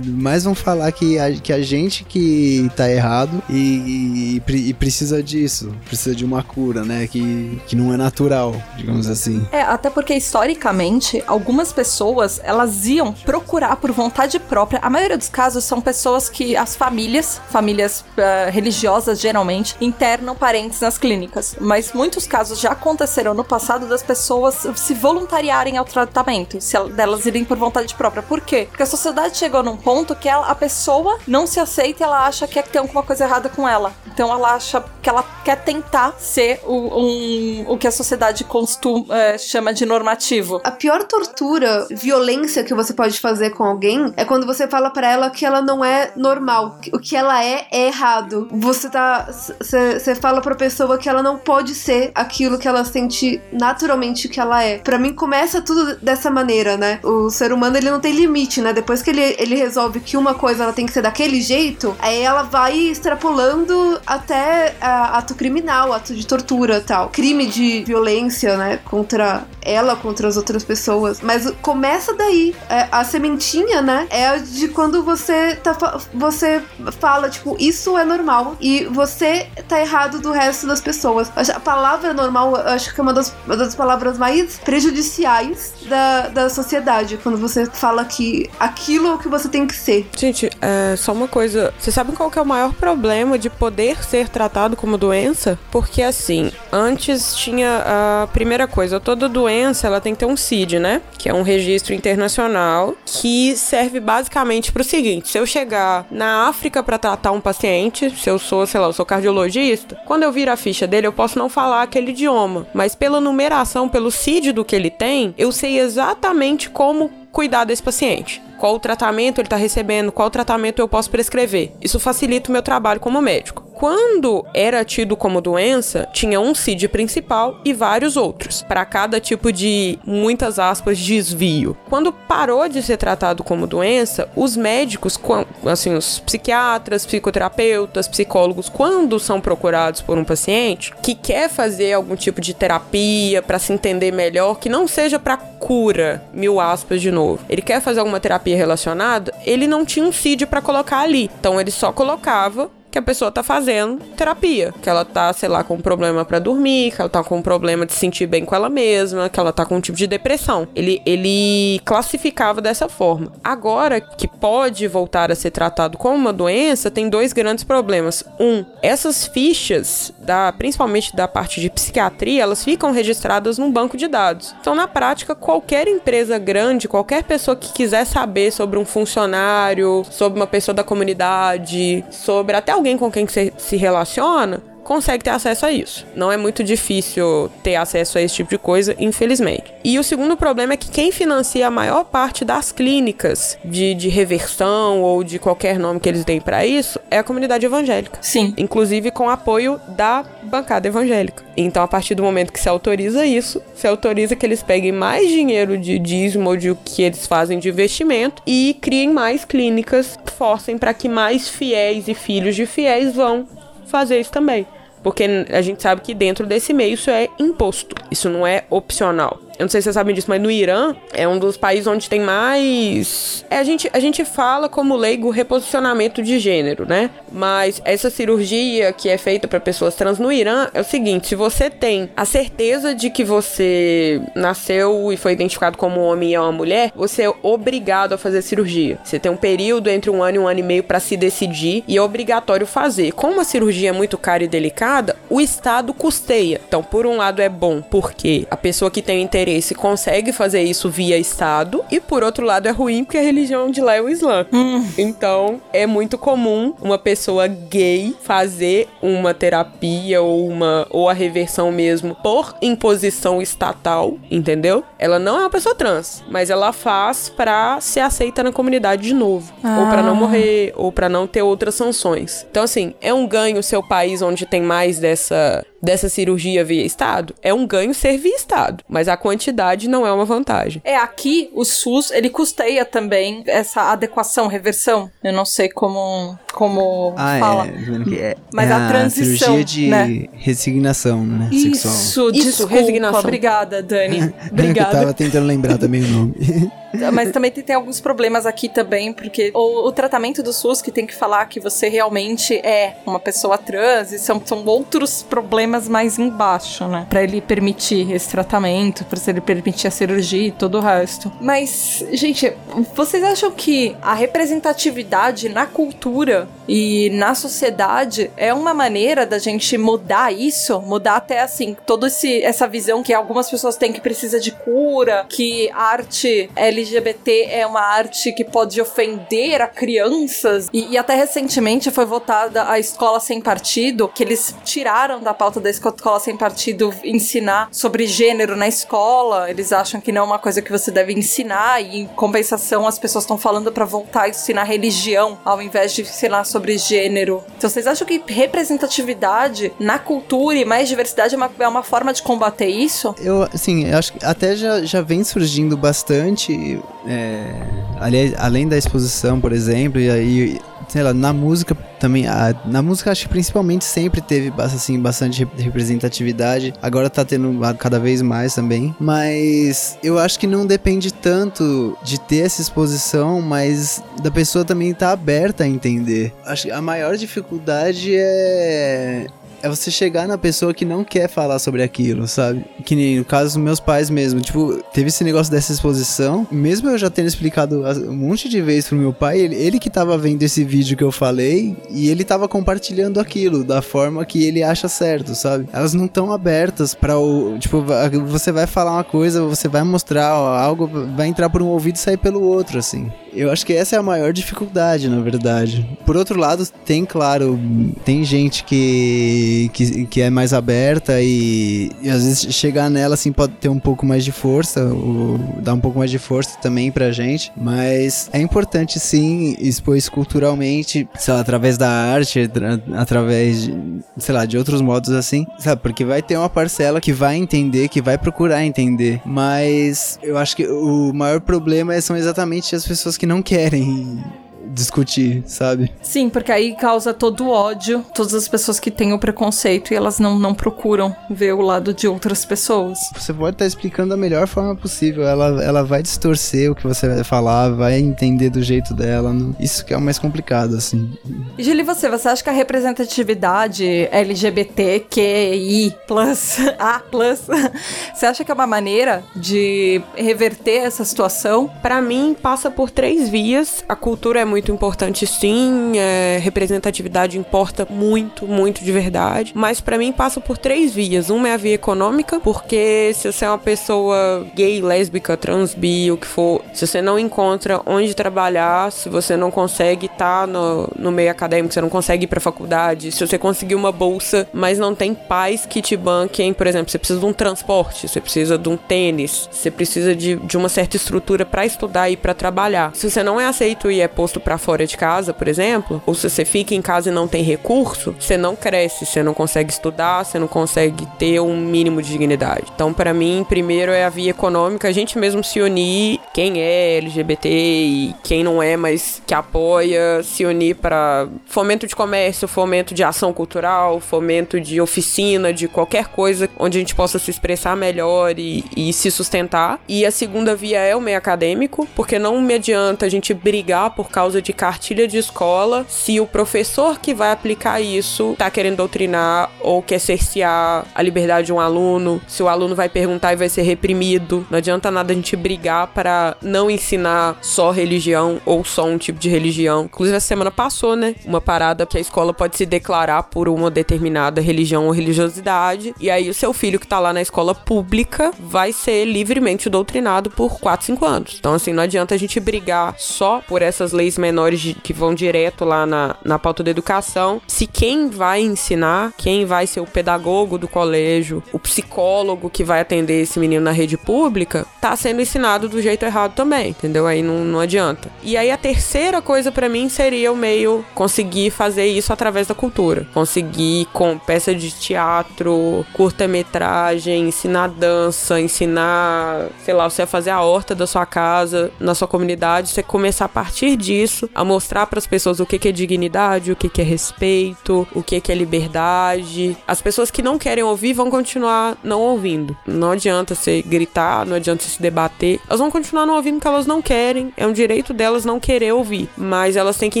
mais 0.06 0.44
vão 0.44 0.54
falar 0.54 0.90
que 0.90 1.18
a, 1.18 1.32
que 1.32 1.52
a 1.52 1.60
gente 1.60 2.02
que 2.02 2.70
tá 2.74 2.90
errado 2.90 3.42
e, 3.50 4.40
e, 4.48 4.68
e 4.70 4.74
precisa 4.74 5.22
disso, 5.22 5.70
precisa 5.84 6.16
de 6.16 6.24
uma 6.24 6.42
cura, 6.42 6.82
né? 6.82 7.06
Que, 7.06 7.60
que 7.66 7.76
não 7.76 7.92
é 7.92 7.98
natural, 7.98 8.56
digamos 8.78 9.06
assim. 9.06 9.46
É, 9.52 9.60
até 9.60 9.90
porque 9.90 10.14
historicamente, 10.14 11.22
algumas 11.26 11.74
pessoas 11.74 12.40
elas 12.42 12.86
iam 12.86 13.12
procurar 13.12 13.76
por 13.76 13.92
vontade 13.92 14.38
própria. 14.38 14.80
A 14.82 14.88
maioria 14.88 15.18
dos 15.18 15.28
casos 15.28 15.62
são 15.64 15.78
pessoas 15.78 16.30
que 16.30 16.56
as 16.56 16.74
famílias, 16.74 17.38
famílias 17.50 18.00
uh, 18.00 18.50
religiosas 18.50 19.20
geralmente, 19.20 19.76
internam 19.78 20.34
parentes 20.34 20.69
nas 20.80 20.98
clínicas, 20.98 21.56
mas 21.58 21.92
muitos 21.92 22.26
casos 22.26 22.60
já 22.60 22.72
aconteceram 22.72 23.32
no 23.32 23.44
passado 23.44 23.86
das 23.86 24.02
pessoas 24.02 24.66
se 24.76 24.94
voluntariarem 24.94 25.76
ao 25.76 25.84
tratamento, 25.84 26.60
se 26.60 26.78
delas 26.90 27.24
irem 27.26 27.44
por 27.44 27.56
vontade 27.56 27.94
própria. 27.94 28.22
Por 28.22 28.40
quê? 28.40 28.66
Porque 28.68 28.82
a 28.82 28.86
sociedade 28.86 29.38
chegou 29.38 29.62
num 29.62 29.76
ponto 29.76 30.14
que 30.14 30.28
ela, 30.28 30.46
a 30.46 30.54
pessoa 30.54 31.18
não 31.26 31.46
se 31.46 31.58
aceita 31.58 32.02
e 32.02 32.04
ela 32.04 32.26
acha 32.26 32.46
que, 32.46 32.58
é 32.58 32.62
que 32.62 32.70
tem 32.70 32.80
alguma 32.80 33.02
coisa 33.02 33.24
errada 33.24 33.48
com 33.48 33.68
ela. 33.68 33.92
Então 34.06 34.32
ela 34.32 34.54
acha 34.54 34.84
que 35.02 35.08
ela 35.08 35.24
quer 35.44 35.56
tentar 35.56 36.14
ser 36.18 36.60
o, 36.64 36.74
um, 36.74 37.64
o 37.68 37.78
que 37.78 37.86
a 37.86 37.92
sociedade 37.92 38.44
costuma, 38.44 39.16
é, 39.16 39.38
chama 39.38 39.72
de 39.72 39.86
normativo. 39.86 40.60
A 40.64 40.70
pior 40.70 41.02
tortura, 41.04 41.86
violência 41.90 42.62
que 42.64 42.74
você 42.74 42.92
pode 42.92 43.18
fazer 43.18 43.50
com 43.50 43.64
alguém 43.64 44.12
é 44.16 44.24
quando 44.24 44.46
você 44.46 44.68
fala 44.68 44.90
para 44.90 45.10
ela 45.10 45.30
que 45.30 45.44
ela 45.44 45.62
não 45.62 45.84
é 45.84 46.12
normal. 46.16 46.78
O 46.92 46.98
que 46.98 47.16
ela 47.16 47.44
é 47.44 47.66
é 47.70 47.86
errado. 47.86 48.48
Você 48.50 48.88
tá. 48.88 49.28
Você 49.30 50.14
fala 50.14 50.40
pra 50.40 50.54
pessoa 50.60 50.98
que 50.98 51.08
ela 51.08 51.22
não 51.22 51.38
pode 51.38 51.74
ser 51.74 52.12
aquilo 52.14 52.58
que 52.58 52.68
ela 52.68 52.84
sente 52.84 53.40
naturalmente 53.50 54.28
que 54.28 54.38
ela 54.38 54.62
é. 54.62 54.76
Para 54.76 54.98
mim 54.98 55.14
começa 55.14 55.62
tudo 55.62 55.96
dessa 55.96 56.30
maneira, 56.30 56.76
né? 56.76 57.00
O 57.02 57.30
ser 57.30 57.50
humano 57.50 57.78
ele 57.78 57.90
não 57.90 57.98
tem 57.98 58.12
limite, 58.12 58.60
né? 58.60 58.74
Depois 58.74 59.00
que 59.00 59.08
ele, 59.08 59.22
ele 59.38 59.54
resolve 59.54 60.00
que 60.00 60.18
uma 60.18 60.34
coisa 60.34 60.64
ela 60.64 60.72
tem 60.74 60.84
que 60.84 60.92
ser 60.92 61.00
daquele 61.00 61.40
jeito, 61.40 61.96
aí 61.98 62.20
ela 62.20 62.42
vai 62.42 62.76
extrapolando 62.76 63.98
até 64.06 64.74
a, 64.82 65.16
ato 65.16 65.34
criminal, 65.34 65.94
ato 65.94 66.14
de 66.14 66.26
tortura, 66.26 66.82
tal, 66.82 67.08
crime 67.08 67.46
de 67.46 67.82
violência, 67.84 68.58
né? 68.58 68.78
Contra 68.84 69.44
ela, 69.62 69.96
contra 69.96 70.28
as 70.28 70.36
outras 70.36 70.62
pessoas. 70.62 71.22
Mas 71.22 71.50
começa 71.62 72.14
daí. 72.14 72.54
É, 72.68 72.86
a 72.92 73.02
sementinha, 73.02 73.80
né? 73.80 74.06
É 74.10 74.36
de 74.38 74.68
quando 74.68 75.02
você 75.02 75.56
tá 75.56 75.98
você 76.12 76.62
fala 77.00 77.30
tipo 77.30 77.56
isso 77.58 77.96
é 77.96 78.04
normal 78.04 78.56
e 78.60 78.84
você 78.84 79.48
tá 79.66 79.80
errado 79.80 80.18
do 80.18 80.30
resto 80.32 80.49
das 80.66 80.80
pessoas. 80.80 81.30
A 81.36 81.60
palavra 81.60 82.12
normal, 82.12 82.56
acho 82.56 82.94
que 82.94 83.00
é 83.00 83.02
uma 83.02 83.12
das, 83.12 83.34
uma 83.46 83.56
das 83.56 83.74
palavras 83.74 84.18
mais 84.18 84.58
prejudiciais 84.58 85.74
da, 85.88 86.28
da 86.28 86.48
sociedade, 86.48 87.18
quando 87.22 87.38
você 87.38 87.66
fala 87.66 88.04
que 88.04 88.50
aquilo 88.58 89.08
é 89.08 89.14
o 89.14 89.18
que 89.18 89.28
você 89.28 89.48
tem 89.48 89.66
que 89.66 89.74
ser. 89.74 90.08
Gente, 90.16 90.50
é, 90.60 90.94
só 90.96 91.12
uma 91.12 91.28
coisa. 91.28 91.72
Você 91.78 91.90
sabe 91.90 92.12
qual 92.12 92.30
é 92.34 92.40
o 92.40 92.46
maior 92.46 92.72
problema 92.74 93.38
de 93.38 93.50
poder 93.50 94.02
ser 94.04 94.28
tratado 94.28 94.76
como 94.76 94.96
doença? 94.96 95.58
Porque 95.70 96.02
assim, 96.02 96.50
antes 96.72 97.34
tinha 97.34 97.82
a 97.86 98.26
primeira 98.28 98.66
coisa, 98.66 99.00
toda 99.00 99.28
doença 99.28 99.86
ela 99.86 100.00
tem 100.00 100.14
que 100.14 100.20
ter 100.20 100.26
um 100.26 100.36
CID, 100.36 100.78
né? 100.78 101.02
Que 101.18 101.28
é 101.28 101.34
um 101.34 101.42
registro 101.42 101.94
internacional 101.94 102.94
que 103.04 103.56
serve 103.56 104.00
basicamente 104.00 104.72
para 104.72 104.82
o 104.82 104.84
seguinte: 104.84 105.28
se 105.28 105.38
eu 105.38 105.46
chegar 105.46 106.06
na 106.10 106.48
África 106.48 106.82
para 106.82 106.98
tratar 106.98 107.32
um 107.32 107.40
paciente, 107.40 108.10
se 108.16 108.28
eu 108.28 108.38
sou, 108.38 108.66
sei 108.66 108.80
lá, 108.80 108.86
eu 108.86 108.92
sou 108.92 109.06
cardiologista, 109.06 109.96
quando 110.06 110.22
eu 110.22 110.32
vir 110.40 110.48
a 110.48 110.56
ficha 110.56 110.86
dele, 110.86 111.06
eu 111.06 111.12
posso 111.12 111.38
não 111.38 111.50
falar 111.50 111.82
aquele 111.82 112.12
idioma, 112.12 112.66
mas 112.72 112.94
pela 112.94 113.20
numeração, 113.20 113.88
pelo 113.88 114.10
CID 114.10 114.52
do 114.52 114.64
que 114.64 114.74
ele 114.74 114.90
tem, 114.90 115.34
eu 115.36 115.52
sei 115.52 115.78
exatamente 115.78 116.70
como 116.70 117.10
cuidar 117.30 117.64
desse 117.64 117.82
paciente. 117.82 118.42
Qual 118.58 118.74
o 118.74 118.78
tratamento 118.78 119.38
ele 119.38 119.46
está 119.46 119.56
recebendo, 119.56 120.10
qual 120.10 120.30
tratamento 120.30 120.80
eu 120.80 120.88
posso 120.88 121.10
prescrever. 121.10 121.72
Isso 121.80 122.00
facilita 122.00 122.48
o 122.48 122.52
meu 122.52 122.62
trabalho 122.62 123.00
como 123.00 123.20
médico. 123.20 123.69
Quando 123.80 124.44
era 124.52 124.84
tido 124.84 125.16
como 125.16 125.40
doença, 125.40 126.06
tinha 126.12 126.38
um 126.38 126.54
CID 126.54 126.86
principal 126.88 127.62
e 127.64 127.72
vários 127.72 128.14
outros, 128.14 128.62
para 128.62 128.84
cada 128.84 129.18
tipo 129.18 129.50
de, 129.50 129.98
muitas 130.04 130.58
aspas, 130.58 130.98
desvio. 130.98 131.74
Quando 131.88 132.12
parou 132.12 132.68
de 132.68 132.82
ser 132.82 132.98
tratado 132.98 133.42
como 133.42 133.66
doença, 133.66 134.28
os 134.36 134.54
médicos, 134.54 135.18
assim, 135.64 135.94
os 135.94 136.18
psiquiatras, 136.18 137.06
psicoterapeutas, 137.06 138.06
psicólogos, 138.06 138.68
quando 138.68 139.18
são 139.18 139.40
procurados 139.40 140.02
por 140.02 140.18
um 140.18 140.24
paciente 140.24 140.92
que 141.02 141.14
quer 141.14 141.48
fazer 141.48 141.94
algum 141.94 142.16
tipo 142.16 142.42
de 142.42 142.52
terapia 142.52 143.40
para 143.40 143.58
se 143.58 143.72
entender 143.72 144.12
melhor, 144.12 144.58
que 144.58 144.68
não 144.68 144.86
seja 144.86 145.18
para 145.18 145.38
cura, 145.38 146.22
mil 146.34 146.60
aspas 146.60 147.00
de 147.00 147.10
novo. 147.10 147.42
Ele 147.48 147.62
quer 147.62 147.80
fazer 147.80 148.00
alguma 148.00 148.20
terapia 148.20 148.58
relacionada, 148.58 149.32
ele 149.46 149.66
não 149.66 149.86
tinha 149.86 150.04
um 150.04 150.12
CID 150.12 150.44
para 150.44 150.60
colocar 150.60 150.98
ali. 150.98 151.30
Então 151.40 151.58
ele 151.58 151.70
só 151.70 151.90
colocava 151.90 152.70
que 152.90 152.98
a 152.98 153.02
pessoa 153.02 153.30
tá 153.30 153.42
fazendo 153.42 153.98
terapia, 154.16 154.74
que 154.82 154.88
ela 154.88 155.04
tá, 155.04 155.32
sei 155.32 155.48
lá, 155.48 155.62
com 155.62 155.74
um 155.74 155.80
problema 155.80 156.24
para 156.24 156.38
dormir, 156.38 156.92
que 156.92 157.00
ela 157.00 157.08
tá 157.08 157.22
com 157.22 157.38
um 157.38 157.42
problema 157.42 157.86
de 157.86 157.92
se 157.92 157.98
sentir 157.98 158.26
bem 158.26 158.44
com 158.44 158.54
ela 158.54 158.68
mesma, 158.68 159.28
que 159.28 159.38
ela 159.38 159.52
tá 159.52 159.64
com 159.64 159.76
um 159.76 159.80
tipo 159.80 159.96
de 159.96 160.06
depressão. 160.06 160.66
Ele, 160.74 161.00
ele 161.06 161.80
classificava 161.84 162.60
dessa 162.60 162.88
forma. 162.88 163.32
Agora 163.42 164.00
que 164.00 164.26
pode 164.26 164.86
voltar 164.88 165.30
a 165.30 165.34
ser 165.34 165.50
tratado 165.50 165.96
como 165.96 166.16
uma 166.16 166.32
doença, 166.32 166.90
tem 166.90 167.08
dois 167.08 167.32
grandes 167.32 167.64
problemas. 167.64 168.24
Um, 168.38 168.64
essas 168.82 169.26
fichas 169.26 170.12
da, 170.18 170.52
principalmente 170.52 171.14
da 171.14 171.28
parte 171.28 171.60
de 171.60 171.70
psiquiatria, 171.70 172.42
elas 172.42 172.64
ficam 172.64 172.90
registradas 172.90 173.58
num 173.58 173.70
banco 173.70 173.96
de 173.96 174.08
dados. 174.08 174.54
Então, 174.60 174.74
na 174.74 174.88
prática, 174.88 175.34
qualquer 175.34 175.86
empresa 175.86 176.38
grande, 176.38 176.88
qualquer 176.88 177.22
pessoa 177.24 177.56
que 177.56 177.72
quiser 177.72 178.04
saber 178.04 178.50
sobre 178.50 178.78
um 178.78 178.84
funcionário, 178.84 180.04
sobre 180.10 180.38
uma 180.38 180.46
pessoa 180.46 180.74
da 180.74 180.82
comunidade, 180.82 182.04
sobre 182.10 182.56
até 182.56 182.74
alguém 182.80 182.96
com 182.98 183.10
quem 183.10 183.26
você 183.26 183.52
se 183.58 183.76
relaciona, 183.76 184.60
consegue 184.84 185.24
ter 185.24 185.30
acesso 185.30 185.66
a 185.66 185.72
isso. 185.72 186.06
Não 186.14 186.30
é 186.30 186.36
muito 186.36 186.64
difícil 186.64 187.50
ter 187.62 187.76
acesso 187.76 188.18
a 188.18 188.22
esse 188.22 188.36
tipo 188.36 188.50
de 188.50 188.58
coisa, 188.58 188.94
infelizmente. 188.98 189.72
E 189.84 189.98
o 189.98 190.04
segundo 190.04 190.36
problema 190.36 190.74
é 190.74 190.76
que 190.76 190.90
quem 190.90 191.12
financia 191.12 191.66
a 191.66 191.70
maior 191.70 192.04
parte 192.04 192.44
das 192.44 192.72
clínicas 192.72 193.58
de, 193.64 193.94
de 193.94 194.08
reversão 194.08 195.00
ou 195.02 195.22
de 195.22 195.38
qualquer 195.38 195.78
nome 195.78 196.00
que 196.00 196.08
eles 196.08 196.24
deem 196.24 196.40
para 196.40 196.66
isso 196.66 196.98
é 197.10 197.18
a 197.18 197.24
comunidade 197.24 197.64
evangélica. 197.66 198.18
Sim. 198.20 198.54
Inclusive 198.56 199.10
com 199.10 199.28
apoio 199.28 199.80
da 199.88 200.24
bancada 200.42 200.88
evangélica. 200.88 201.44
Então, 201.56 201.82
a 201.82 201.88
partir 201.88 202.14
do 202.14 202.22
momento 202.22 202.52
que 202.52 202.60
se 202.60 202.68
autoriza 202.68 203.24
isso, 203.26 203.62
se 203.74 203.86
autoriza 203.86 204.34
que 204.34 204.46
eles 204.46 204.62
peguem 204.62 204.92
mais 204.92 205.28
dinheiro 205.28 205.76
de 205.76 205.98
dízimo 205.98 206.48
ou 206.48 206.56
de 206.56 206.70
o 206.70 206.76
que 206.76 207.02
eles 207.02 207.26
fazem 207.26 207.58
de 207.58 207.68
investimento 207.68 208.42
e 208.46 208.76
criem 208.80 209.12
mais 209.12 209.44
clínicas, 209.44 210.18
forcem 210.36 210.78
para 210.78 210.94
que 210.94 211.08
mais 211.08 211.48
fiéis 211.48 212.08
e 212.08 212.14
filhos 212.14 212.56
de 212.56 212.66
fiéis 212.66 213.14
vão 213.14 213.46
fazer 213.90 214.20
isso 214.20 214.32
também. 214.32 214.66
Porque 215.02 215.24
a 215.50 215.62
gente 215.62 215.82
sabe 215.82 216.02
que 216.02 216.14
dentro 216.14 216.46
desse 216.46 216.72
meio 216.72 216.94
isso 216.94 217.10
é 217.10 217.28
imposto, 217.38 217.94
isso 218.10 218.28
não 218.28 218.46
é 218.46 218.64
opcional. 218.68 219.40
Eu 219.60 219.64
não 219.64 219.68
sei 219.68 219.82
se 219.82 219.84
vocês 219.84 219.94
sabem 219.94 220.14
disso, 220.14 220.26
mas 220.30 220.40
no 220.40 220.50
Irã 220.50 220.96
é 221.12 221.28
um 221.28 221.38
dos 221.38 221.58
países 221.58 221.86
onde 221.86 222.08
tem 222.08 222.18
mais. 222.18 223.44
É, 223.50 223.58
a, 223.58 223.62
gente, 223.62 223.90
a 223.92 224.00
gente 224.00 224.24
fala 224.24 224.70
como 224.70 224.96
leigo 224.96 225.28
reposicionamento 225.28 226.22
de 226.22 226.38
gênero, 226.38 226.86
né? 226.88 227.10
Mas 227.30 227.82
essa 227.84 228.08
cirurgia 228.08 228.90
que 228.90 229.10
é 229.10 229.18
feita 229.18 229.46
para 229.46 229.60
pessoas 229.60 229.94
trans 229.94 230.18
no 230.18 230.32
Irã 230.32 230.68
é 230.72 230.80
o 230.80 230.84
seguinte: 230.84 231.28
se 231.28 231.34
você 231.34 231.68
tem 231.68 232.08
a 232.16 232.24
certeza 232.24 232.94
de 232.94 233.10
que 233.10 233.22
você 233.22 234.22
nasceu 234.34 235.12
e 235.12 235.18
foi 235.18 235.32
identificado 235.32 235.76
como 235.76 236.00
homem 236.00 236.30
e 236.30 236.34
é 236.34 236.40
uma 236.40 236.52
mulher, 236.52 236.90
você 236.96 237.24
é 237.24 237.32
obrigado 237.42 238.14
a 238.14 238.18
fazer 238.18 238.40
cirurgia. 238.40 238.98
Você 239.04 239.18
tem 239.18 239.30
um 239.30 239.36
período 239.36 239.90
entre 239.90 240.08
um 240.08 240.22
ano 240.22 240.36
e 240.36 240.38
um 240.38 240.48
ano 240.48 240.60
e 240.60 240.62
meio 240.62 240.84
para 240.84 241.00
se 241.00 241.18
decidir 241.18 241.84
e 241.86 241.98
é 241.98 242.00
obrigatório 242.00 242.66
fazer. 242.66 243.12
Como 243.12 243.38
a 243.38 243.44
cirurgia 243.44 243.90
é 243.90 243.92
muito 243.92 244.16
cara 244.16 244.42
e 244.42 244.48
delicada, 244.48 245.16
o 245.28 245.38
Estado 245.38 245.92
custeia. 245.92 246.62
Então, 246.66 246.82
por 246.82 247.04
um 247.04 247.18
lado 247.18 247.42
é 247.42 247.48
bom 247.50 247.82
porque 247.82 248.46
a 248.50 248.56
pessoa 248.56 248.90
que 248.90 249.02
tem 249.02 249.22
interesse 249.22 249.49
interesse 249.50 249.74
consegue 249.74 250.32
fazer 250.32 250.62
isso 250.62 250.88
via 250.88 251.18
Estado, 251.18 251.84
e 251.90 251.98
por 252.00 252.22
outro 252.22 252.44
lado 252.46 252.66
é 252.66 252.70
ruim 252.70 253.04
porque 253.04 253.18
a 253.18 253.22
religião 253.22 253.70
de 253.70 253.80
lá 253.80 253.94
é 253.96 254.00
o 254.00 254.08
Islã. 254.08 254.46
Hum. 254.52 254.86
Então 254.96 255.60
é 255.72 255.86
muito 255.86 256.16
comum 256.16 256.74
uma 256.80 256.98
pessoa 256.98 257.46
gay 257.46 258.14
fazer 258.22 258.88
uma 259.02 259.34
terapia 259.34 260.22
ou 260.22 260.48
uma 260.48 260.86
ou 260.90 261.08
a 261.08 261.12
reversão 261.12 261.72
mesmo 261.72 262.14
por 262.22 262.54
imposição 262.62 263.42
estatal, 263.42 264.16
entendeu? 264.30 264.84
Ela 264.98 265.18
não 265.18 265.36
é 265.36 265.40
uma 265.40 265.50
pessoa 265.50 265.74
trans, 265.74 266.22
mas 266.28 266.50
ela 266.50 266.72
faz 266.72 267.28
para 267.28 267.80
ser 267.80 268.00
aceita 268.00 268.42
na 268.42 268.52
comunidade 268.52 269.02
de 269.02 269.14
novo, 269.14 269.52
Ah. 269.62 269.80
ou 269.80 269.86
para 269.86 270.02
não 270.02 270.14
morrer, 270.14 270.72
ou 270.76 270.92
para 270.92 271.08
não 271.08 271.26
ter 271.26 271.42
outras 271.42 271.74
sanções. 271.74 272.46
Então 272.50 272.62
assim, 272.62 272.94
é 273.00 273.12
um 273.12 273.26
ganho 273.26 273.62
seu 273.62 273.82
país 273.82 274.22
onde 274.22 274.46
tem 274.46 274.62
mais 274.62 274.98
dessa 274.98 275.64
dessa 275.82 276.08
cirurgia 276.08 276.64
via 276.64 276.84
Estado? 276.84 277.34
É 277.42 277.52
um 277.54 277.66
ganho 277.66 277.92
ser 277.94 278.16
via 278.18 278.34
Estado, 278.36 278.84
mas 278.88 279.08
a 279.08 279.16
quantidade 279.16 279.88
não 279.88 280.06
é 280.06 280.12
uma 280.12 280.24
vantagem. 280.24 280.80
É, 280.84 280.96
aqui 280.96 281.50
o 281.54 281.64
SUS, 281.64 282.10
ele 282.10 282.30
custeia 282.30 282.84
também 282.84 283.42
essa 283.46 283.90
adequação, 283.92 284.46
reversão. 284.46 285.10
Eu 285.22 285.32
não 285.32 285.44
sei 285.44 285.68
como, 285.68 286.38
como 286.52 287.14
Ah, 287.16 287.36
fala. 287.38 287.66
é, 287.68 288.14
é. 288.14 288.36
Mas 288.52 288.70
é 288.70 288.72
a 288.72 288.88
transição, 288.88 289.54
cirurgia 289.54 289.64
de 289.64 289.88
né? 289.88 290.26
resignação, 290.32 291.24
né? 291.24 291.48
Sexual. 291.52 291.94
Isso, 291.94 292.30
Isso, 292.30 292.32
desculpa. 292.32 292.74
resignação. 292.74 293.20
Obrigada, 293.20 293.82
Dani. 293.82 294.18
Eu 294.20 294.32
Obrigada. 294.52 294.90
tava 294.90 295.14
tentando 295.14 295.46
lembrar 295.46 295.78
também 295.78 296.02
o 296.02 296.08
nome. 296.08 296.34
Mas 297.12 297.30
também 297.30 297.50
tem, 297.50 297.62
tem 297.62 297.76
alguns 297.76 298.00
problemas 298.00 298.46
aqui 298.46 298.68
também, 298.68 299.12
porque 299.12 299.50
o, 299.54 299.88
o 299.88 299.92
tratamento 299.92 300.42
do 300.42 300.52
SUS 300.52 300.82
que 300.82 300.90
tem 300.90 301.06
que 301.06 301.14
falar 301.14 301.46
que 301.46 301.60
você 301.60 301.88
realmente 301.88 302.54
é 302.54 302.96
uma 303.06 303.18
pessoa 303.18 303.56
trans, 303.58 304.12
e 304.12 304.18
são, 304.18 304.40
são 304.44 304.64
outros 304.64 305.22
problemas 305.22 305.88
mais 305.88 306.18
embaixo, 306.18 306.86
né? 306.86 307.06
Pra 307.08 307.22
ele 307.22 307.40
permitir 307.40 308.10
esse 308.12 308.28
tratamento, 308.28 309.04
pra 309.04 309.18
ele 309.26 309.40
permitir 309.40 309.86
a 309.86 309.90
cirurgia 309.90 310.48
e 310.48 310.52
todo 310.52 310.78
o 310.78 310.80
resto. 310.80 311.30
Mas, 311.40 312.04
gente, 312.12 312.52
vocês 312.94 313.22
acham 313.22 313.50
que 313.50 313.96
a 314.02 314.14
representatividade 314.14 315.48
na 315.48 315.66
cultura 315.66 316.48
e 316.72 317.10
na 317.10 317.34
sociedade 317.34 318.30
é 318.36 318.54
uma 318.54 318.72
maneira 318.72 319.26
da 319.26 319.40
gente 319.40 319.76
mudar 319.76 320.32
isso? 320.32 320.80
Mudar 320.80 321.16
até 321.16 321.40
assim, 321.40 321.76
toda 321.84 322.06
essa 322.06 322.68
visão 322.68 323.02
que 323.02 323.12
algumas 323.12 323.50
pessoas 323.50 323.76
têm 323.76 323.92
que 323.92 324.00
precisa 324.00 324.38
de 324.38 324.52
cura, 324.52 325.26
que 325.28 325.68
arte 325.72 326.48
LGBT 326.54 327.48
é 327.50 327.66
uma 327.66 327.80
arte 327.80 328.32
que 328.32 328.44
pode 328.44 328.80
ofender 328.80 329.60
a 329.60 329.66
crianças. 329.66 330.68
E, 330.72 330.92
e 330.92 330.96
até 330.96 331.16
recentemente 331.16 331.90
foi 331.90 332.04
votada 332.04 332.70
a 332.70 332.78
escola 332.78 333.18
sem 333.18 333.40
partido, 333.40 334.06
que 334.06 334.22
eles 334.22 334.54
tiraram 334.64 335.20
da 335.20 335.34
pauta 335.34 335.58
da 335.58 335.70
escola 335.70 336.20
sem 336.20 336.36
partido 336.36 336.94
ensinar 337.02 337.68
sobre 337.72 338.06
gênero 338.06 338.54
na 338.54 338.68
escola. 338.68 339.50
Eles 339.50 339.72
acham 339.72 340.00
que 340.00 340.12
não 340.12 340.22
é 340.22 340.24
uma 340.24 340.38
coisa 340.38 340.62
que 340.62 340.70
você 340.70 340.92
deve 340.92 341.12
ensinar, 341.12 341.82
e 341.82 341.98
em 341.98 342.06
compensação 342.06 342.86
as 342.86 342.96
pessoas 342.96 343.24
estão 343.24 343.36
falando 343.36 343.72
pra 343.72 343.84
voltar 343.84 344.22
a 344.22 344.28
ensinar 344.28 344.62
religião 344.62 345.36
ao 345.44 345.60
invés 345.60 345.92
de 345.92 346.02
ensinar 346.02 346.44
sobre 346.44 346.59
gênero. 346.78 347.42
Então 347.56 347.68
vocês 347.68 347.86
acham 347.86 348.06
que 348.06 348.22
representatividade 348.26 349.72
na 349.78 349.98
cultura 349.98 350.56
e 350.56 350.64
mais 350.64 350.88
diversidade 350.88 351.34
é 351.34 351.36
uma, 351.36 351.50
é 351.58 351.68
uma 351.68 351.82
forma 351.82 352.12
de 352.12 352.22
combater 352.22 352.66
isso? 352.66 353.14
Eu, 353.20 353.42
assim, 353.52 353.86
eu 353.88 353.98
acho 353.98 354.12
que 354.12 354.24
até 354.24 354.56
já, 354.56 354.82
já 354.84 355.00
vem 355.02 355.22
surgindo 355.24 355.76
bastante, 355.76 356.80
é, 357.06 357.52
ali- 358.00 358.34
além 358.38 358.66
da 358.68 358.76
exposição, 358.76 359.40
por 359.40 359.52
exemplo, 359.52 360.00
e 360.00 360.10
aí, 360.10 360.60
sei 360.90 361.02
lá, 361.02 361.14
na 361.14 361.32
música 361.32 361.76
também, 361.98 362.26
a- 362.26 362.54
na 362.64 362.82
música 362.82 363.10
acho 363.10 363.22
que 363.22 363.28
principalmente 363.28 363.84
sempre 363.84 364.20
teve, 364.20 364.52
assim, 364.58 364.98
bastante 364.98 365.40
rep- 365.40 365.58
representatividade, 365.58 366.74
agora 366.82 367.08
tá 367.10 367.24
tendo 367.24 367.58
cada 367.78 367.98
vez 368.00 368.20
mais 368.22 368.54
também, 368.54 368.94
mas 368.98 369.98
eu 370.02 370.18
acho 370.18 370.38
que 370.38 370.46
não 370.46 370.66
depende 370.66 371.12
tanto 371.12 371.96
de 372.02 372.18
ter 372.18 372.46
essa 372.46 372.60
exposição, 372.60 373.40
mas 373.40 374.02
da 374.22 374.30
pessoa 374.30 374.64
também 374.64 374.90
estar 374.90 375.12
aberta 375.12 375.64
a 375.64 375.68
entender. 375.68 376.32
Acho 376.44 376.64
que 376.64 376.70
a 376.72 376.80
maior 376.82 377.16
dificuldade 377.16 378.12
é 378.16 379.26
é 379.62 379.68
você 379.68 379.90
chegar 379.90 380.26
na 380.26 380.38
pessoa 380.38 380.74
que 380.74 380.84
não 380.84 381.04
quer 381.04 381.28
falar 381.28 381.58
sobre 381.58 381.82
aquilo, 381.82 382.26
sabe? 382.26 382.64
Que 382.84 382.94
nem 382.94 383.18
no 383.18 383.24
caso 383.24 383.54
dos 383.54 383.64
meus 383.64 383.80
pais 383.80 384.10
mesmo. 384.10 384.40
Tipo, 384.40 384.82
teve 384.92 385.08
esse 385.08 385.24
negócio 385.24 385.52
dessa 385.52 385.72
exposição. 385.72 386.46
Mesmo 386.50 386.88
eu 386.90 386.98
já 386.98 387.10
tendo 387.10 387.26
explicado 387.26 387.82
um 388.08 388.16
monte 388.16 388.48
de 388.48 388.60
vezes 388.60 388.88
pro 388.88 388.98
meu 388.98 389.12
pai, 389.12 389.40
ele, 389.40 389.56
ele 389.56 389.78
que 389.78 389.90
tava 389.90 390.16
vendo 390.16 390.42
esse 390.42 390.64
vídeo 390.64 390.96
que 390.96 391.04
eu 391.04 391.12
falei 391.12 391.76
e 391.90 392.08
ele 392.08 392.24
tava 392.24 392.48
compartilhando 392.48 393.20
aquilo 393.20 393.64
da 393.64 393.82
forma 393.82 394.24
que 394.24 394.44
ele 394.44 394.62
acha 394.62 394.88
certo, 394.88 395.34
sabe? 395.34 395.68
Elas 395.72 395.94
não 395.94 396.06
estão 396.06 396.32
abertas 396.32 396.94
para 396.94 397.18
o. 397.18 397.58
Tipo, 397.58 397.84
você 398.26 398.52
vai 398.52 398.66
falar 398.66 398.92
uma 398.92 399.04
coisa, 399.04 399.42
você 399.42 399.68
vai 399.68 399.82
mostrar 399.82 400.28
algo, 400.28 400.88
vai 401.16 401.26
entrar 401.26 401.50
por 401.50 401.62
um 401.62 401.66
ouvido 401.66 401.96
e 401.96 401.98
sair 401.98 402.16
pelo 402.16 402.42
outro, 402.42 402.78
assim. 402.78 403.10
Eu 403.32 403.50
acho 403.50 403.64
que 403.64 403.72
essa 403.72 403.96
é 403.96 403.98
a 403.98 404.02
maior 404.02 404.32
dificuldade, 404.32 405.08
na 405.08 405.20
verdade. 405.20 405.88
Por 406.04 406.16
outro 406.16 406.38
lado, 406.38 406.66
tem, 406.84 407.04
claro, 407.04 407.58
tem 408.04 408.24
gente 408.24 408.64
que, 408.64 409.49
que, 409.72 410.06
que 410.06 410.20
é 410.20 410.30
mais 410.30 410.52
aberta 410.52 411.20
e, 411.20 411.90
e 412.02 412.08
às 412.08 412.24
vezes 412.24 412.54
chegar 412.54 412.90
nela, 412.90 413.14
assim, 413.14 413.32
pode 413.32 413.52
ter 413.54 413.68
um 413.68 413.78
pouco 413.78 414.04
mais 414.06 414.24
de 414.24 414.32
força, 414.32 414.84
ou 414.84 415.38
dar 415.60 415.74
um 415.74 415.80
pouco 415.80 415.98
mais 415.98 416.10
de 416.10 416.18
força 416.18 416.58
também 416.60 416.90
pra 416.90 417.10
gente. 417.10 417.52
Mas 417.56 418.28
é 418.32 418.40
importante, 418.40 418.98
sim, 418.98 419.56
expor 419.58 419.96
isso 419.96 420.10
culturalmente, 420.10 421.08
sei 421.18 421.34
lá, 421.34 421.40
através 421.40 421.76
da 421.76 421.90
arte, 421.90 422.50
através, 422.96 423.62
de, 423.62 423.74
sei 424.18 424.34
lá, 424.34 424.44
de 424.44 424.56
outros 424.56 424.80
modos 424.80 425.10
assim, 425.10 425.46
sabe? 425.58 425.82
Porque 425.82 426.04
vai 426.04 426.22
ter 426.22 426.36
uma 426.36 426.48
parcela 426.48 427.00
que 427.00 427.12
vai 427.12 427.36
entender, 427.36 427.88
que 427.88 428.00
vai 428.00 428.18
procurar 428.18 428.64
entender. 428.64 429.20
Mas 429.24 430.18
eu 430.22 430.36
acho 430.36 430.56
que 430.56 430.66
o 430.66 431.12
maior 431.12 431.40
problema 431.40 431.98
são 432.00 432.16
exatamente 432.16 432.74
as 432.74 432.86
pessoas 432.86 433.16
que 433.16 433.26
não 433.26 433.42
querem 433.42 434.22
discutir, 434.66 435.42
sabe? 435.46 435.92
Sim, 436.02 436.28
porque 436.28 436.52
aí 436.52 436.74
causa 436.74 437.12
todo 437.12 437.44
o 437.44 437.50
ódio, 437.50 438.04
todas 438.14 438.34
as 438.34 438.48
pessoas 438.48 438.78
que 438.78 438.90
têm 438.90 439.12
o 439.12 439.18
preconceito 439.18 439.92
e 439.92 439.96
elas 439.96 440.18
não, 440.18 440.38
não 440.38 440.54
procuram 440.54 441.14
ver 441.28 441.54
o 441.54 441.60
lado 441.60 441.92
de 441.92 442.06
outras 442.06 442.44
pessoas. 442.44 442.98
Você 443.14 443.32
pode 443.32 443.54
estar 443.54 443.66
explicando 443.66 444.10
da 444.10 444.16
melhor 444.16 444.46
forma 444.46 444.74
possível, 444.76 445.26
ela, 445.26 445.62
ela 445.62 445.82
vai 445.82 446.02
distorcer 446.02 446.70
o 446.70 446.74
que 446.74 446.86
você 446.86 447.08
vai 447.08 447.24
falar, 447.24 447.70
vai 447.70 447.98
entender 447.98 448.50
do 448.50 448.62
jeito 448.62 448.94
dela, 448.94 449.34
isso 449.58 449.84
que 449.84 449.94
é 449.94 449.96
o 449.96 450.00
mais 450.00 450.18
complicado, 450.18 450.76
assim. 450.76 451.12
E 451.58 451.62
Julie, 451.62 451.82
você, 451.82 452.08
você 452.08 452.28
acha 452.28 452.42
que 452.42 452.50
a 452.50 452.52
representatividade 452.52 454.08
LGBTQI+, 454.10 455.94
A+, 456.78 457.02
você 458.14 458.26
acha 458.26 458.44
que 458.44 458.50
é 458.50 458.54
uma 458.54 458.66
maneira 458.66 459.22
de 459.34 460.02
reverter 460.16 460.82
essa 460.82 461.04
situação? 461.04 461.70
Para 461.82 462.00
mim, 462.00 462.36
passa 462.40 462.70
por 462.70 462.90
três 462.90 463.28
vias. 463.28 463.84
A 463.88 463.96
cultura 463.96 464.40
é 464.40 464.44
muito 464.50 464.72
importante 464.72 465.26
sim, 465.26 465.92
é, 465.96 466.38
representatividade 466.42 467.38
importa 467.38 467.86
muito, 467.88 468.46
muito 468.46 468.84
de 468.84 468.92
verdade, 468.92 469.52
mas 469.54 469.80
para 469.80 469.96
mim 469.96 470.12
passa 470.12 470.40
por 470.40 470.58
três 470.58 470.92
vias. 470.92 471.30
Uma 471.30 471.48
é 471.48 471.54
a 471.54 471.56
via 471.56 471.74
econômica, 471.74 472.40
porque 472.40 473.12
se 473.14 473.30
você 473.32 473.44
é 473.44 473.48
uma 473.48 473.58
pessoa 473.58 474.44
gay, 474.54 474.82
lésbica, 474.82 475.36
trans, 475.36 475.74
bi, 475.74 476.10
o 476.10 476.16
que 476.16 476.26
for, 476.26 476.62
se 476.74 476.86
você 476.86 477.00
não 477.00 477.18
encontra 477.18 477.80
onde 477.86 478.14
trabalhar, 478.14 478.90
se 478.90 479.08
você 479.08 479.36
não 479.36 479.50
consegue 479.50 480.06
estar 480.06 480.42
tá 480.42 480.46
no, 480.46 480.88
no 480.98 481.12
meio 481.12 481.30
acadêmico, 481.30 481.72
você 481.72 481.80
não 481.80 481.88
consegue 481.88 482.24
ir 482.24 482.26
pra 482.26 482.40
faculdade, 482.40 483.12
se 483.12 483.24
você 483.24 483.38
conseguir 483.38 483.76
uma 483.76 483.92
bolsa, 483.92 484.48
mas 484.52 484.78
não 484.78 484.94
tem 484.94 485.14
pais 485.14 485.64
que 485.64 485.80
te 485.80 485.96
banquem, 485.96 486.52
por 486.52 486.66
exemplo, 486.66 486.90
você 486.90 486.98
precisa 486.98 487.20
de 487.20 487.26
um 487.26 487.32
transporte, 487.32 488.08
você 488.08 488.20
precisa 488.20 488.58
de 488.58 488.68
um 488.68 488.76
tênis, 488.76 489.48
você 489.50 489.70
precisa 489.70 490.14
de, 490.14 490.36
de 490.36 490.56
uma 490.56 490.68
certa 490.68 490.96
estrutura 490.96 491.46
para 491.46 491.64
estudar 491.64 492.10
e 492.10 492.16
para 492.16 492.34
trabalhar. 492.34 492.90
Se 492.94 493.08
você 493.08 493.22
não 493.22 493.40
é 493.40 493.46
aceito 493.46 493.90
e 493.90 494.00
é 494.00 494.08
posto 494.08 494.39
para 494.40 494.58
fora 494.58 494.86
de 494.86 494.96
casa, 494.96 495.32
por 495.32 495.48
exemplo, 495.48 496.02
ou 496.06 496.14
se 496.14 496.28
você 496.28 496.44
fica 496.44 496.74
em 496.74 496.82
casa 496.82 497.10
e 497.10 497.12
não 497.12 497.28
tem 497.28 497.42
recurso, 497.42 498.14
você 498.18 498.36
não 498.36 498.56
cresce, 498.56 499.06
você 499.06 499.22
não 499.22 499.34
consegue 499.34 499.72
estudar, 499.72 500.24
você 500.24 500.38
não 500.38 500.48
consegue 500.48 501.06
ter 501.18 501.40
um 501.40 501.56
mínimo 501.56 502.02
de 502.02 502.10
dignidade. 502.10 502.64
Então, 502.74 502.92
para 502.92 503.12
mim, 503.12 503.44
primeiro 503.48 503.92
é 503.92 504.04
a 504.04 504.08
via 504.08 504.30
econômica, 504.30 504.88
a 504.88 504.92
gente 504.92 505.18
mesmo 505.18 505.42
se 505.42 505.60
unir, 505.60 506.20
quem 506.32 506.60
é 506.60 506.98
LGBT 506.98 507.48
e 507.48 508.14
quem 508.22 508.44
não 508.44 508.62
é, 508.62 508.76
mas 508.76 509.22
que 509.26 509.34
apoia, 509.34 510.22
se 510.22 510.44
unir 510.44 510.76
para 510.76 511.28
fomento 511.46 511.86
de 511.86 511.94
comércio, 511.94 512.48
fomento 512.48 512.94
de 512.94 513.02
ação 513.02 513.32
cultural, 513.32 514.00
fomento 514.00 514.60
de 514.60 514.80
oficina, 514.80 515.52
de 515.52 515.68
qualquer 515.68 516.08
coisa 516.08 516.48
onde 516.58 516.78
a 516.78 516.80
gente 516.80 516.94
possa 516.94 517.18
se 517.18 517.30
expressar 517.30 517.76
melhor 517.76 518.38
e, 518.38 518.64
e 518.76 518.92
se 518.92 519.10
sustentar. 519.10 519.80
E 519.88 520.04
a 520.04 520.10
segunda 520.10 520.54
via 520.54 520.80
é 520.80 520.94
o 520.94 521.00
meio 521.00 521.18
acadêmico, 521.18 521.88
porque 521.94 522.18
não 522.18 522.40
me 522.40 522.54
adianta 522.54 523.06
a 523.06 523.08
gente 523.08 523.32
brigar 523.34 523.90
por 523.90 524.10
causa 524.10 524.29
de 524.38 524.52
cartilha 524.52 525.08
de 525.08 525.16
escola 525.16 525.86
se 525.88 526.20
o 526.20 526.26
professor 526.26 526.98
que 526.98 527.14
vai 527.14 527.32
aplicar 527.32 527.80
isso 527.80 528.34
tá 528.36 528.50
querendo 528.50 528.76
doutrinar 528.76 529.50
ou 529.60 529.82
quer 529.82 529.98
cercear 529.98 530.86
a 530.94 531.02
liberdade 531.02 531.46
de 531.46 531.52
um 531.52 531.60
aluno, 531.60 532.20
se 532.26 532.42
o 532.42 532.48
aluno 532.48 532.74
vai 532.74 532.88
perguntar 532.88 533.32
e 533.32 533.36
vai 533.36 533.48
ser 533.48 533.62
reprimido. 533.62 534.46
Não 534.50 534.58
adianta 534.58 534.90
nada 534.90 535.12
a 535.12 535.16
gente 535.16 535.36
brigar 535.36 535.86
para 535.88 536.36
não 536.42 536.70
ensinar 536.70 537.38
só 537.40 537.70
religião 537.70 538.40
ou 538.44 538.64
só 538.64 538.84
um 538.86 538.98
tipo 538.98 539.18
de 539.18 539.28
religião. 539.28 539.84
Inclusive, 539.84 540.16
a 540.16 540.20
semana 540.20 540.50
passou, 540.50 540.96
né? 540.96 541.14
Uma 541.24 541.40
parada 541.40 541.86
que 541.86 541.96
a 541.96 542.00
escola 542.00 542.34
pode 542.34 542.56
se 542.56 542.66
declarar 542.66 543.24
por 543.24 543.48
uma 543.48 543.70
determinada 543.70 544.40
religião 544.40 544.86
ou 544.86 544.92
religiosidade. 544.92 545.94
E 546.00 546.10
aí, 546.10 546.28
o 546.28 546.34
seu 546.34 546.52
filho 546.52 546.78
que 546.78 546.86
tá 546.86 546.98
lá 546.98 547.12
na 547.12 547.22
escola 547.22 547.54
pública 547.54 548.32
vai 548.38 548.72
ser 548.72 549.04
livremente 549.04 549.68
doutrinado 549.68 550.30
por 550.30 550.58
4, 550.60 550.86
5 550.86 551.04
anos. 551.06 551.36
Então, 551.38 551.54
assim, 551.54 551.72
não 551.72 551.82
adianta 551.82 552.14
a 552.14 552.18
gente 552.18 552.40
brigar 552.40 552.94
só 552.98 553.40
por 553.46 553.62
essas 553.62 553.92
leis 553.92 554.18
menores 554.20 554.60
de, 554.60 554.74
que 554.74 554.92
vão 554.92 555.14
direto 555.14 555.64
lá 555.64 555.86
na, 555.86 556.16
na 556.24 556.38
pauta 556.38 556.62
da 556.62 556.70
educação, 556.70 557.40
se 557.46 557.66
quem 557.66 558.08
vai 558.08 558.40
ensinar, 558.42 559.12
quem 559.16 559.44
vai 559.44 559.66
ser 559.66 559.80
o 559.80 559.86
pedagogo 559.86 560.58
do 560.58 560.68
colégio, 560.68 561.42
o 561.52 561.58
psicólogo 561.58 562.50
que 562.50 562.62
vai 562.62 562.80
atender 562.80 563.22
esse 563.22 563.38
menino 563.38 563.64
na 563.64 563.72
rede 563.72 563.96
pública, 563.96 564.66
tá 564.80 564.94
sendo 564.96 565.20
ensinado 565.20 565.68
do 565.68 565.80
jeito 565.80 566.04
errado 566.04 566.34
também, 566.34 566.70
entendeu? 566.70 567.06
Aí 567.06 567.22
não, 567.22 567.44
não 567.44 567.60
adianta. 567.60 568.10
E 568.22 568.36
aí 568.36 568.50
a 568.50 568.56
terceira 568.56 569.22
coisa 569.22 569.50
para 569.50 569.68
mim 569.68 569.88
seria 569.88 570.30
o 570.30 570.36
meio 570.36 570.84
conseguir 570.94 571.50
fazer 571.50 571.86
isso 571.86 572.12
através 572.12 572.46
da 572.46 572.54
cultura. 572.54 573.06
Conseguir 573.14 573.86
com 573.92 574.18
peça 574.18 574.54
de 574.54 574.70
teatro, 574.70 575.84
curta-metragem, 575.92 577.28
ensinar 577.28 577.68
dança, 577.68 578.40
ensinar, 578.40 579.48
sei 579.64 579.74
lá, 579.74 579.88
você 579.88 580.06
fazer 580.06 580.30
a 580.30 580.40
horta 580.42 580.74
da 580.74 580.86
sua 580.86 581.06
casa, 581.06 581.70
na 581.78 581.94
sua 581.94 582.08
comunidade, 582.08 582.68
você 582.68 582.82
começar 582.82 583.24
a 583.24 583.28
partir 583.28 583.76
disso 583.76 584.09
a 584.34 584.44
mostrar 584.44 584.86
para 584.86 584.98
as 584.98 585.06
pessoas 585.06 585.40
o 585.40 585.46
que, 585.46 585.58
que 585.58 585.68
é 585.68 585.72
dignidade, 585.72 586.52
o 586.52 586.56
que, 586.56 586.68
que 586.68 586.80
é 586.80 586.84
respeito, 586.84 587.86
o 587.94 588.02
que, 588.02 588.20
que 588.20 588.32
é 588.32 588.34
liberdade. 588.34 589.56
As 589.66 589.80
pessoas 589.80 590.10
que 590.10 590.22
não 590.22 590.38
querem 590.38 590.64
ouvir 590.64 590.92
vão 590.92 591.10
continuar 591.10 591.76
não 591.82 592.00
ouvindo. 592.00 592.56
Não 592.66 592.92
adianta 592.92 593.34
você 593.34 593.62
gritar, 593.62 594.26
não 594.26 594.36
adianta 594.36 594.62
você 594.62 594.70
se 594.70 594.82
debater. 594.82 595.40
Elas 595.48 595.60
vão 595.60 595.70
continuar 595.70 596.06
não 596.06 596.16
ouvindo 596.16 596.34
porque 596.34 596.48
elas 596.48 596.66
não 596.66 596.80
querem. 596.82 597.32
É 597.36 597.46
um 597.46 597.52
direito 597.52 597.92
delas 597.92 598.24
não 598.24 598.40
querer 598.40 598.72
ouvir. 598.72 599.08
Mas 599.16 599.56
elas 599.56 599.76
têm 599.76 599.90
que 599.90 600.00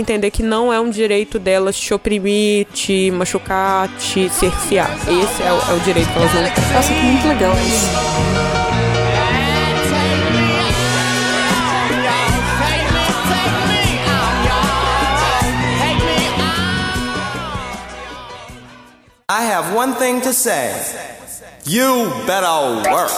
entender 0.00 0.30
que 0.30 0.42
não 0.42 0.72
é 0.72 0.80
um 0.80 0.90
direito 0.90 1.38
delas 1.38 1.78
te 1.78 1.92
oprimir, 1.92 2.66
te 2.72 3.10
machucar, 3.10 3.88
te 3.98 4.28
cercear. 4.28 4.90
Esse 5.02 5.42
é 5.42 5.52
o, 5.52 5.72
é 5.72 5.76
o 5.76 5.80
direito 5.80 6.10
que 6.12 6.18
elas 6.18 6.34
não. 6.34 6.40
Nossa, 6.42 6.92
que 6.92 7.00
muito 7.00 7.28
legal 7.28 7.52
isso. 7.54 8.59
I 19.32 19.42
have 19.44 19.72
one 19.76 19.94
thing 19.94 20.20
to 20.22 20.32
say. 20.32 20.74
You 21.64 22.10
better 22.26 22.82
work. 22.90 23.12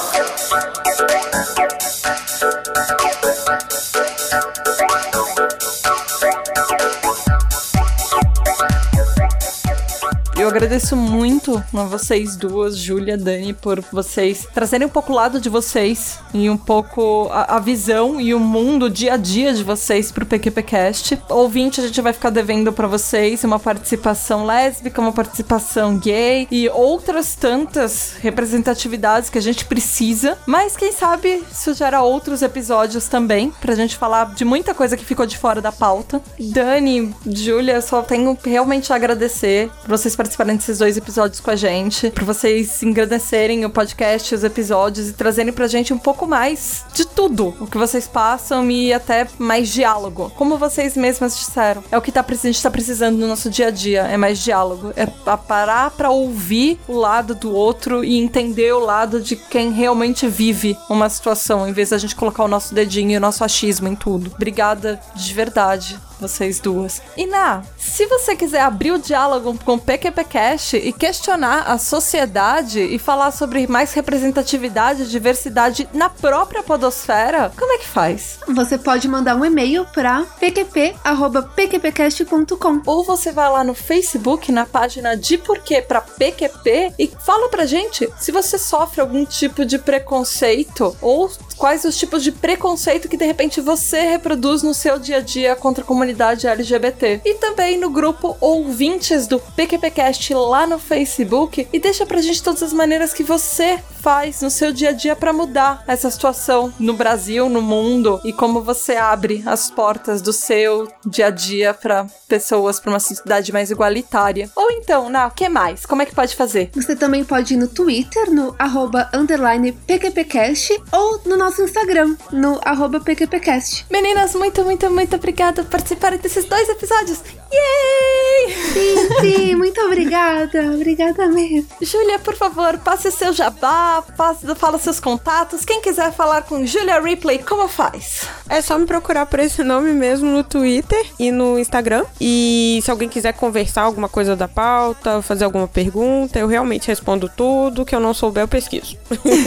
Eu 10.43 10.49
agradeço 10.49 10.97
muito 10.97 11.63
a 11.73 11.85
vocês 11.85 12.35
duas, 12.35 12.77
Júlia, 12.77 13.17
Dani, 13.17 13.53
por 13.53 13.81
vocês 13.93 14.45
trazerem 14.53 14.89
um 14.89 14.91
pouco 14.91 15.13
o 15.13 15.15
lado 15.15 15.41
de 15.41 15.49
vocês 15.49 16.19
e 16.35 16.51
um 16.51 16.57
pouco 16.57 17.29
a, 17.31 17.59
a 17.59 17.61
visão 17.61 18.21
e 18.21 18.35
o 18.35 18.41
mundo, 18.41 18.87
o 18.87 18.91
dia 18.91 19.15
a 19.15 19.17
dia 19.17 19.55
de 19.55 19.63
vocês 19.63 20.11
pro 20.11 20.27
PQPcast. 20.27 21.23
Ouvinte, 21.29 21.81
a 21.81 21.87
gente 21.87 22.01
vai 22.01 22.13
ficar 22.13 22.31
devendo 22.31 22.73
para 22.73 22.89
vocês 22.89 23.45
uma 23.45 23.61
participação 23.61 24.45
lésbica, 24.45 25.01
uma 25.01 25.13
participação 25.13 25.97
gay 25.97 26.49
e 26.51 26.69
outras 26.71 27.37
tantas 27.37 28.15
representatividades 28.21 29.31
que 29.31 29.39
a 29.39 29.43
gente 29.43 29.65
precisa. 29.65 30.37
Mas 30.45 30.77
quem 30.77 30.91
sabe 30.91 31.45
isso 31.53 31.73
gera 31.73 32.03
outros 32.03 32.43
episódios 32.43 33.07
também 33.07 33.53
pra 33.61 33.77
gente 33.77 33.97
falar 33.97 34.35
de 34.35 34.45
muita 34.45 34.75
coisa 34.75 34.97
que 34.97 35.05
ficou 35.05 35.25
de 35.25 35.39
fora 35.39 35.61
da 35.61 35.71
pauta. 35.71 36.21
Dani, 36.37 37.15
Júlia, 37.25 37.81
só 37.81 38.03
tenho 38.03 38.37
realmente 38.45 38.93
a 38.93 38.97
agradecer 38.97 39.71
por 39.83 39.91
vocês 39.91 40.17
participarem 40.17 40.32
participarem 40.33 40.57
desses 40.57 40.79
dois 40.79 40.97
episódios 40.97 41.41
com 41.41 41.51
a 41.51 41.57
gente, 41.57 42.11
por 42.11 42.25
vocês 42.25 42.83
engrandecerem 42.83 43.65
o 43.65 43.71
podcast, 43.71 44.35
os 44.35 44.45
episódios 44.45 45.09
e 45.09 45.13
trazerem 45.13 45.53
pra 45.53 45.67
gente 45.67 45.93
um 45.93 45.99
pouco 45.99 46.27
mais 46.27 46.85
de 46.95 47.07
tudo 47.07 47.55
o 47.61 47.67
que 47.67 47.77
vocês 47.77 48.07
passam 48.07 48.71
e 48.71 48.93
até 48.93 49.27
mais 49.39 49.69
diálogo. 49.69 50.33
Como 50.37 50.57
vocês 50.57 50.97
mesmas 50.97 51.37
disseram, 51.37 51.85
é 51.91 51.99
o 51.99 52.03
que 52.03 52.11
tá, 52.11 52.25
a 52.27 52.35
gente 52.35 52.63
tá 52.63 52.71
precisando 52.71 53.19
no 53.19 53.27
nosso 53.29 53.51
dia 53.51 53.69
a 53.69 53.71
dia, 53.71 54.03
é 54.03 54.17
mais 54.17 54.39
diálogo, 54.39 54.93
é 54.97 55.07
pa- 55.07 55.37
parar 55.37 55.91
pra 55.91 56.11
ouvir 56.11 56.81
o 56.89 56.97
lado 56.97 57.35
do 57.35 57.55
outro 57.55 58.03
e 58.03 58.19
entender 58.19 58.73
o 58.73 58.81
lado 58.81 59.21
de 59.21 59.37
quem 59.37 59.71
realmente 59.71 60.27
vive 60.27 60.77
uma 60.89 61.09
situação, 61.09 61.69
em 61.69 61.73
vez 61.73 61.91
da 61.91 61.99
gente 61.99 62.17
colocar 62.17 62.45
o 62.45 62.49
nosso 62.49 62.75
dedinho 62.75 63.13
e 63.13 63.17
o 63.17 63.21
nosso 63.21 63.45
achismo 63.45 63.89
em 63.89 63.95
tudo. 63.95 64.33
Obrigada 64.35 64.99
de 65.15 65.35
verdade 65.35 65.99
vocês 66.23 66.61
duas. 66.61 67.03
E 67.17 67.27
Ná, 67.27 67.65
se 67.77 68.07
você 68.07 68.37
quiser 68.37 68.63
abrir 68.63 68.93
o 68.93 68.99
diálogo 68.99 69.59
com 69.65 69.75
o 69.75 69.81
PQPcast 69.81 70.77
e 70.77 70.93
questionar 70.93 71.65
a 71.65 71.77
sociedade 71.77 72.81
e 72.81 72.97
falar 72.99 73.33
sobre 73.33 73.67
mais 73.67 73.93
representatividade 73.93 75.03
e 75.03 75.07
diversidade 75.07 75.89
na 75.93 76.09
própria 76.09 76.63
podosfera, 76.63 77.53
como 77.59 77.73
é 77.73 77.79
que 77.79 77.87
faz? 77.87 78.39
Você 78.47 78.79
pode 78.79 79.09
mandar 79.09 79.35
um 79.35 79.45
e-mail 79.45 79.85
para 79.93 80.23
pqp.pqpcast.com. 80.39 82.83
Ou 82.87 83.03
você 83.05 83.33
vai 83.33 83.51
lá 83.51 83.65
no 83.65 83.75
Facebook, 83.75 84.53
na 84.53 84.65
página 84.65 85.17
de 85.17 85.37
porquê 85.37 85.83
pra 85.83 86.01
PQP 86.01 86.95
e 86.99 87.09
fala 87.09 87.49
pra 87.49 87.67
gente 87.67 88.09
se 88.19 88.31
você 88.31 88.59
sofre 88.59 89.01
algum 89.01 89.25
tipo 89.25 89.65
de 89.65 89.79
preconceito 89.79 90.97
ou 91.01 91.31
quais 91.57 91.85
os 91.85 91.97
tipos 91.97 92.23
de 92.23 92.31
preconceito 92.31 93.09
que 93.09 93.17
de 93.17 93.27
repente 93.27 93.61
você 93.61 94.03
reproduz 94.03 94.63
no 94.63 94.73
seu 94.73 94.99
dia 94.99 95.19
a 95.19 95.21
dia 95.21 95.57
contra 95.57 95.83
a 95.83 95.87
comunidade 95.87 96.12
LGBT. 96.21 97.21
E 97.25 97.35
também 97.35 97.79
no 97.79 97.91
grupo 97.91 98.37
ouvintes 98.41 99.27
do 99.27 99.39
PQPcast 99.39 100.35
lá 100.35 100.67
no 100.67 100.79
Facebook 100.79 101.69
e 101.73 101.79
deixa 101.79 102.07
pra 102.07 102.21
gente 102.21 102.43
todas 102.43 102.63
as 102.63 102.73
maneiras 102.73 103.13
que 103.13 103.23
você 103.23 103.79
faz 104.01 104.43
no 104.43 104.51
seu 104.51 104.73
dia 104.73 104.89
a 104.89 104.93
dia 104.93 105.15
pra 105.15 105.33
mudar 105.33 105.85
essa 105.87 106.11
situação 106.11 106.73
no 106.79 106.95
Brasil, 106.95 107.49
no 107.49 107.63
mundo 107.63 108.21
e 108.25 108.33
como 108.33 108.61
você 108.61 108.97
abre 108.97 109.43
as 109.47 109.71
portas 109.71 110.21
do 110.21 110.33
seu 110.33 110.89
dia 111.07 111.27
a 111.27 111.31
dia 111.31 111.73
pra 111.73 112.07
pessoas 112.29 112.81
pra 112.81 112.91
uma 112.91 113.01
sociedade 113.01 113.53
mais 113.53 113.71
igualitária. 113.71 114.51
Ou 114.57 114.71
então, 114.73 115.09
na, 115.09 115.27
o 115.27 115.31
que 115.31 115.49
mais? 115.49 115.87
Como 115.87 116.03
é 116.03 116.07
que 116.07 116.15
pode 116.15 116.35
fazer? 116.35 116.71
Você 116.75 116.97
também 116.97 117.25
pode 117.25 117.55
ir 117.55 117.57
no 117.57 117.69
Twitter, 117.69 118.31
no 118.31 118.55
arroba 118.59 119.09
underline 119.15 119.73
PQPcast, 119.73 120.83
ou 120.91 121.21
no 121.25 121.37
nosso 121.37 121.63
Instagram, 121.63 122.17
no 122.33 122.61
arroba 122.65 123.01
PQPcast. 123.01 123.87
Meninas, 123.91 124.35
muito, 124.35 124.65
muito, 124.65 124.91
muito 124.91 125.17
obrigada 125.17 125.63
por 125.65 125.81
participarem 126.03 126.19
desses 126.19 126.45
dois 126.45 126.69
episódios. 126.69 127.42
Yay! 127.53 128.53
Sim, 128.73 129.09
sim, 129.21 129.55
muito 129.55 129.81
obrigada. 129.83 130.73
Obrigada 130.75 131.29
mesmo. 131.29 131.69
Júlia, 131.81 132.19
por 132.19 132.35
favor, 132.35 132.79
passe 132.79 133.11
seu 133.11 133.33
jabá, 133.33 134.03
passe, 134.17 134.47
fala 134.55 134.79
seus 134.79 134.99
contatos. 134.99 135.65
Quem 135.65 135.81
quiser 135.83 136.13
falar 136.13 136.43
com 136.43 136.65
Julia 136.65 136.99
Ripley, 137.01 137.39
como 137.39 137.69
faz? 137.69 138.27
É 138.49 138.61
só 138.61 138.79
me 138.79 138.87
procurar 138.87 139.27
por 139.27 139.39
esse 139.41 139.63
nome 139.63 139.93
mesmo 139.93 140.31
no 140.31 140.43
Twitter 140.43 141.05
e 141.19 141.31
no 141.31 141.59
Instagram. 141.59 142.05
E 142.21 142.81
se 142.83 142.91
alguém 142.91 143.09
quiser 143.09 143.33
conversar 143.35 143.83
alguma 143.83 144.09
coisa 144.09 144.35
da 144.35 144.49
pauta, 144.49 145.21
fazer 145.23 145.45
alguma 145.45 145.69
pergunta, 145.69 146.39
eu 146.39 146.47
realmente 146.47 146.89
respondo 146.89 147.29
tudo. 147.29 147.85
Que 147.85 147.95
eu 147.95 148.01
não 148.01 148.15
souber, 148.15 148.45
eu 148.45 148.49
pesquiso. 148.49 148.97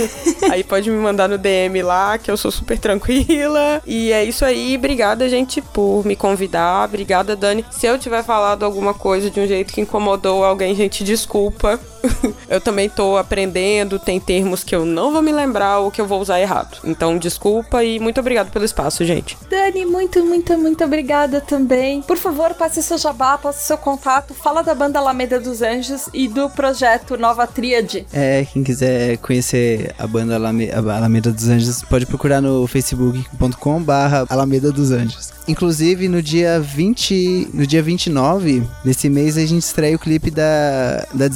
aí 0.52 0.64
pode 0.64 0.90
me 0.90 0.98
mandar 0.98 1.28
no 1.28 1.38
DM 1.38 1.82
lá, 1.82 2.18
que 2.18 2.30
eu 2.30 2.38
sou 2.38 2.52
super 2.52 2.78
tranquila. 2.78 3.82
E 3.86 4.12
é 4.12 4.24
isso 4.24 4.46
aí. 4.46 4.76
Obrigada, 4.78 5.28
gente, 5.28 5.62
por 5.62 6.06
me 6.06 6.16
convidar. 6.16 6.86
Obrigada, 6.86 7.36
Dani. 7.36 7.66
Se 7.72 7.88
eu 7.88 7.95
tiver 7.98 8.24
falado 8.24 8.64
alguma 8.64 8.94
coisa 8.94 9.30
de 9.30 9.40
um 9.40 9.48
jeito 9.48 9.74
que 9.74 9.82
incomodou 9.82 10.44
alguém, 10.44 10.76
gente, 10.76 11.04
desculpa. 11.04 11.80
eu 12.50 12.60
também 12.62 12.90
tô 12.90 13.18
aprendendo, 13.18 14.00
tem 14.00 14.20
termos 14.20 14.64
que 14.64 14.76
eu 14.76 14.86
não 14.86 15.12
vou 15.12 15.22
me 15.22 15.32
lembrar 15.32 15.80
ou 15.80 15.92
que 15.92 16.00
eu 16.02 16.08
vou 16.08 16.22
usar 16.22 16.40
errado. 16.40 16.78
Então, 16.84 17.18
desculpa 17.18 17.84
e 17.84 18.00
muito 18.00 18.20
obrigado 18.20 18.52
pelo 18.52 18.66
espaço, 18.66 19.04
gente. 19.06 19.38
Dani, 19.50 19.86
muito, 19.86 20.24
muito, 20.24 20.58
muito 20.58 20.84
obrigada 20.84 21.42
também. 21.42 22.02
Por 22.02 22.18
favor, 22.18 22.54
passe 22.54 22.82
seu 22.84 22.98
jabá, 22.98 23.38
passe 23.38 23.66
seu 23.68 23.78
contato, 23.78 24.34
fala 24.34 24.62
da 24.64 24.74
banda 24.76 25.00
Alameda 25.00 25.40
dos 25.40 25.62
Anjos 25.62 26.10
e 26.14 26.28
do 26.28 26.50
projeto 26.50 27.18
Nova 27.18 27.46
Tríade. 27.48 28.06
É, 28.14 28.46
quem 28.52 28.64
quiser 28.64 29.18
conhecer 29.18 29.94
a 29.98 30.08
banda 30.08 30.36
Alame- 30.36 30.72
Alameda 30.72 31.32
dos 31.32 31.48
Anjos, 31.50 31.82
pode 31.84 32.06
procurar 32.06 32.42
no 32.42 32.66
facebook.com 32.68 33.82
barra 33.82 34.26
Alameda 34.30 34.72
dos 34.72 34.92
Anjos. 34.92 35.34
Inclusive, 35.48 36.08
no 36.10 36.24
dia 36.24 36.60
20, 36.60 37.50
no 37.54 37.68
dia 37.68 37.82
29, 37.84 38.64
nesse 38.84 39.10
mês, 39.10 39.38
a 39.38 39.46
gente 39.46 39.62
estreia 39.62 39.96
o 39.96 40.00
clipe 40.00 40.32
da, 40.32 41.06
da 41.14 41.28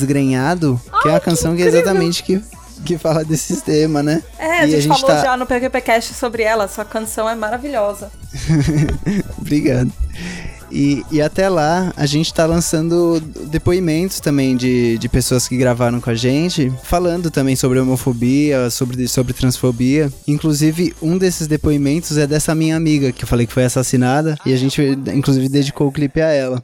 Desgrenhado, 0.59 0.81
que 1.01 1.07
é 1.07 1.11
uma 1.11 1.19
canção 1.19 1.55
que 1.55 1.63
é 1.63 1.65
exatamente 1.67 2.23
que, 2.23 2.41
que 2.85 2.97
fala 2.97 3.23
desse 3.23 3.61
tema, 3.61 4.03
né? 4.03 4.21
É, 4.37 4.59
a 4.59 4.65
gente, 4.65 4.75
a 4.75 4.79
gente 4.81 4.99
falou 5.01 5.15
tá- 5.15 5.23
já 5.23 5.37
no 5.37 5.45
PQPcast 5.45 6.13
sobre 6.13 6.43
ela, 6.43 6.67
sua 6.67 6.85
canção 6.85 7.29
é 7.29 7.35
maravilhosa. 7.35 8.11
Obrigado. 9.39 9.91
E, 10.71 11.03
e 11.11 11.21
até 11.21 11.49
lá, 11.49 11.91
a 11.95 12.05
gente 12.05 12.33
tá 12.33 12.45
lançando 12.45 13.19
depoimentos 13.47 14.19
também 14.19 14.55
de, 14.55 14.97
de 14.97 15.09
pessoas 15.09 15.47
que 15.47 15.57
gravaram 15.57 15.99
com 15.99 16.09
a 16.09 16.15
gente, 16.15 16.71
falando 16.83 17.31
também 17.31 17.55
sobre 17.55 17.79
homofobia, 17.79 18.69
sobre, 18.69 19.07
sobre 19.07 19.33
transfobia. 19.33 20.11
Inclusive, 20.27 20.93
um 21.01 21.17
desses 21.17 21.47
depoimentos 21.47 22.17
é 22.17 22.27
dessa 22.27 22.53
minha 22.53 22.75
amiga, 22.75 23.11
que 23.11 23.23
eu 23.23 23.27
falei 23.27 23.47
que 23.47 23.53
foi 23.53 23.65
assassinada, 23.65 24.37
e 24.45 24.53
a 24.53 24.57
gente, 24.57 24.81
inclusive, 25.13 25.49
dedicou 25.49 25.87
o 25.87 25.91
clipe 25.91 26.21
a 26.21 26.27
ela. 26.27 26.63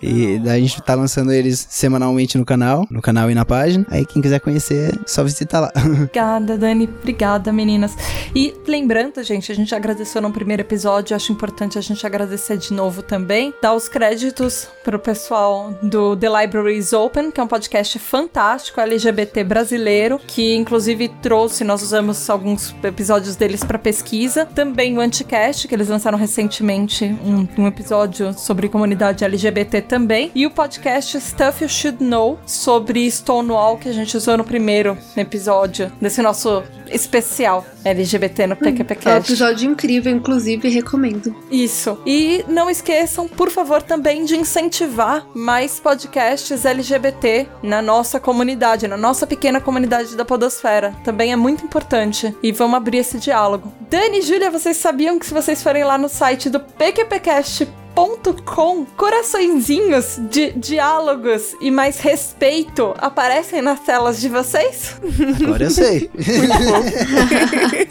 E 0.00 0.38
daí 0.38 0.58
a 0.58 0.60
gente 0.60 0.80
tá 0.82 0.94
lançando 0.94 1.32
eles 1.32 1.66
semanalmente 1.70 2.36
no 2.36 2.44
canal, 2.44 2.86
no 2.90 3.00
canal 3.00 3.30
e 3.30 3.34
na 3.34 3.44
página. 3.44 3.86
Aí 3.90 4.04
quem 4.04 4.20
quiser 4.20 4.40
conhecer, 4.40 4.94
é 4.94 4.98
só 5.06 5.24
visitar 5.24 5.60
lá. 5.60 5.72
Obrigada, 5.76 6.56
Dani. 6.56 6.84
Obrigada, 6.84 7.52
meninas. 7.52 7.96
E 8.34 8.54
lembrando, 8.66 9.22
gente, 9.22 9.50
a 9.50 9.54
gente 9.54 9.74
agradeceu 9.74 10.20
no 10.20 10.30
primeiro 10.30 10.62
episódio, 10.62 11.16
acho 11.16 11.32
importante 11.32 11.78
a 11.78 11.80
gente 11.80 12.06
agradecer 12.06 12.58
de 12.58 12.72
novo 12.72 13.02
também. 13.02 13.25
Dar 13.60 13.74
os 13.74 13.88
créditos 13.88 14.68
pro 14.84 15.00
pessoal 15.00 15.74
do 15.82 16.16
The 16.16 16.28
Library 16.28 16.78
is 16.78 16.92
Open, 16.92 17.32
que 17.32 17.40
é 17.40 17.42
um 17.42 17.48
podcast 17.48 17.98
fantástico 17.98 18.80
LGBT 18.80 19.42
brasileiro, 19.42 20.20
que 20.24 20.54
inclusive 20.54 21.08
trouxe, 21.20 21.64
nós 21.64 21.82
usamos 21.82 22.30
alguns 22.30 22.72
episódios 22.84 23.34
deles 23.34 23.64
para 23.64 23.78
pesquisa. 23.78 24.46
Também 24.46 24.96
o 24.96 25.00
Anticast, 25.00 25.66
que 25.66 25.74
eles 25.74 25.88
lançaram 25.88 26.16
recentemente 26.16 27.04
um, 27.04 27.62
um 27.62 27.66
episódio 27.66 28.32
sobre 28.32 28.68
comunidade 28.68 29.24
LGBT 29.24 29.80
também. 29.82 30.30
E 30.32 30.46
o 30.46 30.50
podcast 30.50 31.20
Stuff 31.20 31.64
You 31.64 31.68
Should 31.68 32.04
Know 32.04 32.38
sobre 32.46 33.10
Stonewall, 33.10 33.76
que 33.76 33.88
a 33.88 33.92
gente 33.92 34.16
usou 34.16 34.36
no 34.36 34.44
primeiro 34.44 34.96
episódio 35.16 35.90
desse 36.00 36.22
nosso 36.22 36.62
especial 36.90 37.64
LGBT 37.84 38.46
no 38.46 38.54
É 38.54 38.56
um 38.56 38.58
PQPcast. 38.60 39.30
episódio 39.32 39.70
incrível, 39.70 40.12
inclusive, 40.12 40.68
recomendo. 40.68 41.34
Isso. 41.50 41.98
E 42.06 42.44
não 42.48 42.68
esqueçam, 42.70 43.28
por 43.28 43.50
favor, 43.50 43.82
também 43.82 44.24
de 44.24 44.36
incentivar 44.36 45.26
mais 45.34 45.78
podcasts 45.80 46.64
LGBT 46.64 47.46
na 47.62 47.80
nossa 47.82 48.18
comunidade, 48.20 48.88
na 48.88 48.96
nossa 48.96 49.26
pequena 49.26 49.60
comunidade 49.60 50.16
da 50.16 50.24
Podosfera. 50.24 50.94
Também 51.04 51.32
é 51.32 51.36
muito 51.36 51.64
importante. 51.64 52.34
E 52.42 52.52
vamos 52.52 52.76
abrir 52.76 52.98
esse 52.98 53.18
diálogo. 53.18 53.72
Dani 53.88 54.18
e 54.18 54.22
Júlia, 54.22 54.50
vocês 54.50 54.76
sabiam 54.76 55.18
que 55.18 55.26
se 55.26 55.34
vocês 55.34 55.62
forem 55.62 55.84
lá 55.84 55.96
no 55.98 56.08
site 56.08 56.48
do 56.50 56.60
PQPcast 56.60 57.68
com 58.56 58.84
coraçõezinhos 58.96 60.18
de 60.30 60.52
diálogos 60.52 61.54
e 61.60 61.70
mais 61.70 61.98
respeito 62.00 62.94
aparecem 62.98 63.60
nas 63.60 63.80
telas 63.80 64.20
de 64.20 64.28
vocês? 64.28 64.96
Agora 65.42 65.64
eu 65.64 65.70
sei. 65.70 66.10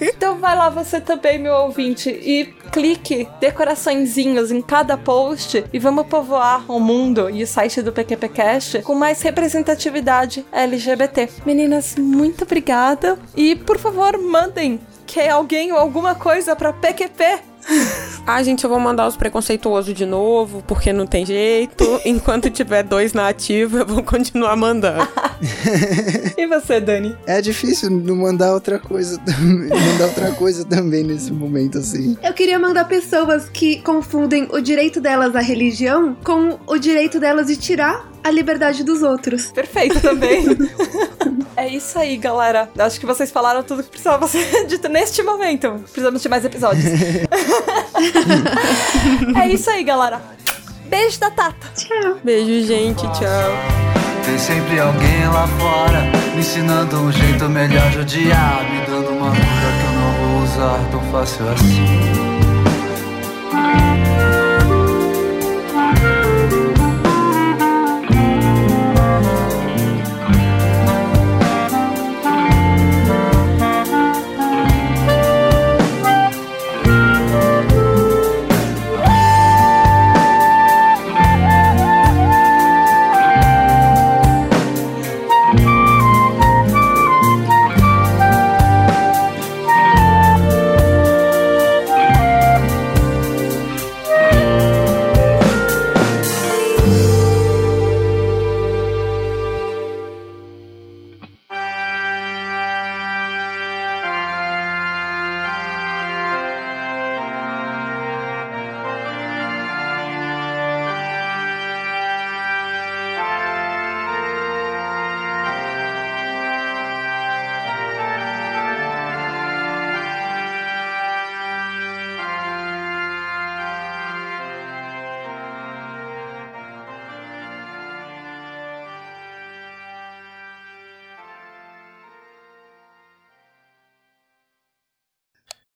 Então 0.02 0.38
vai 0.38 0.56
lá 0.56 0.70
você 0.70 1.00
também, 1.00 1.40
meu 1.40 1.54
ouvinte, 1.54 2.10
e 2.10 2.46
clique 2.72 3.28
dê 3.40 3.52
coraçõezinhos 3.52 4.52
em 4.52 4.62
cada 4.62 4.98
post 4.98 5.64
e 5.72 5.80
vamos 5.80 6.08
povoar 6.08 6.64
o 6.72 6.80
mundo 6.80 7.30
e 7.30 7.44
o 7.44 7.48
site 7.48 7.82
do 7.82 7.92
PQPcast 7.92 8.82
com 8.82 8.96
mais 8.96 9.22
representatividade 9.22 10.46
LGBT. 10.52 11.30
Meninas, 11.46 11.96
muito 11.96 12.44
obrigada 12.44 13.18
e 13.36 13.56
por 13.56 13.78
favor, 13.78 14.18
mandem 14.18 14.80
que 15.06 15.22
alguém 15.22 15.72
ou 15.72 15.78
alguma 15.78 16.16
coisa 16.16 16.56
pra 16.56 16.74
PQP. 16.74 17.55
Ah, 18.28 18.42
gente, 18.42 18.64
eu 18.64 18.70
vou 18.72 18.80
mandar 18.80 19.08
os 19.08 19.16
preconceituosos 19.16 19.94
de 19.94 20.04
novo, 20.04 20.64
porque 20.66 20.92
não 20.92 21.06
tem 21.06 21.24
jeito. 21.24 21.84
Enquanto 22.04 22.50
tiver 22.50 22.82
dois 22.82 23.14
na 23.14 23.28
ativa, 23.28 23.80
eu 23.80 23.86
vou 23.86 24.02
continuar 24.02 24.56
mandando. 24.56 25.08
E 26.36 26.48
você, 26.48 26.80
Dani? 26.80 27.16
É 27.28 27.40
difícil 27.42 27.92
não 27.92 28.16
mandar 28.16 28.54
outra 28.54 28.80
coisa 28.80 29.20
também. 29.20 29.70
mandar 29.70 30.06
outra 30.06 30.32
coisa 30.32 30.66
também 30.66 31.04
nesse 31.04 31.32
momento, 31.32 31.78
assim. 31.78 32.18
Eu 32.24 32.34
queria 32.34 32.58
mandar 32.58 32.86
pessoas 32.86 33.48
que 33.50 33.82
confundem 33.82 34.48
o 34.52 34.60
direito 34.60 35.00
delas 35.00 35.36
à 35.36 35.40
religião 35.40 36.16
com 36.24 36.58
o 36.66 36.78
direito 36.78 37.20
delas 37.20 37.48
de 37.48 37.58
tirar 37.58 38.10
a 38.26 38.32
liberdade 38.32 38.84
dos 38.84 39.04
outros. 39.04 39.52
Perfeito 39.52 40.02
também. 40.02 40.44
é 41.56 41.68
isso 41.68 42.00
aí, 42.00 42.18
galera. 42.18 42.68
Acho 42.80 43.00
que 43.00 43.06
vocês 43.06 43.30
falaram 43.30 43.62
tudo 43.62 43.84
que 43.84 43.90
precisava 43.90 44.28
ser 44.28 44.66
dito 44.66 44.90
neste 44.90 45.22
momento. 45.22 45.74
Precisamos 45.84 46.24
de 46.24 46.28
mais 46.28 46.44
episódios. 46.44 46.86
é 49.40 49.48
isso 49.48 49.70
aí, 49.70 49.84
galera. 49.84 50.20
Beijo 50.88 51.20
da 51.20 51.30
Tata. 51.30 51.68
Tchau. 51.76 52.18
Beijo, 52.24 52.66
gente. 52.66 53.04
Tchau. 53.04 53.52
Tem 54.26 54.40
sempre 54.40 54.80
alguém 54.80 55.28
lá 55.28 55.48
fora 55.60 56.02
me 56.34 56.40
ensinando 56.40 56.98
um 56.98 57.12
jeito 57.12 57.48
melhor 57.48 57.92
de 57.92 58.00
odiar, 58.00 58.64
me 58.72 58.84
dando 58.88 59.12
uma 59.12 59.30
cura 59.30 59.38
que 59.38 59.86
eu 59.86 59.92
não 59.94 60.12
vou 60.14 60.44
usar 60.44 60.80
tão 60.90 61.12
fácil 61.12 61.48
assim. 61.50 62.35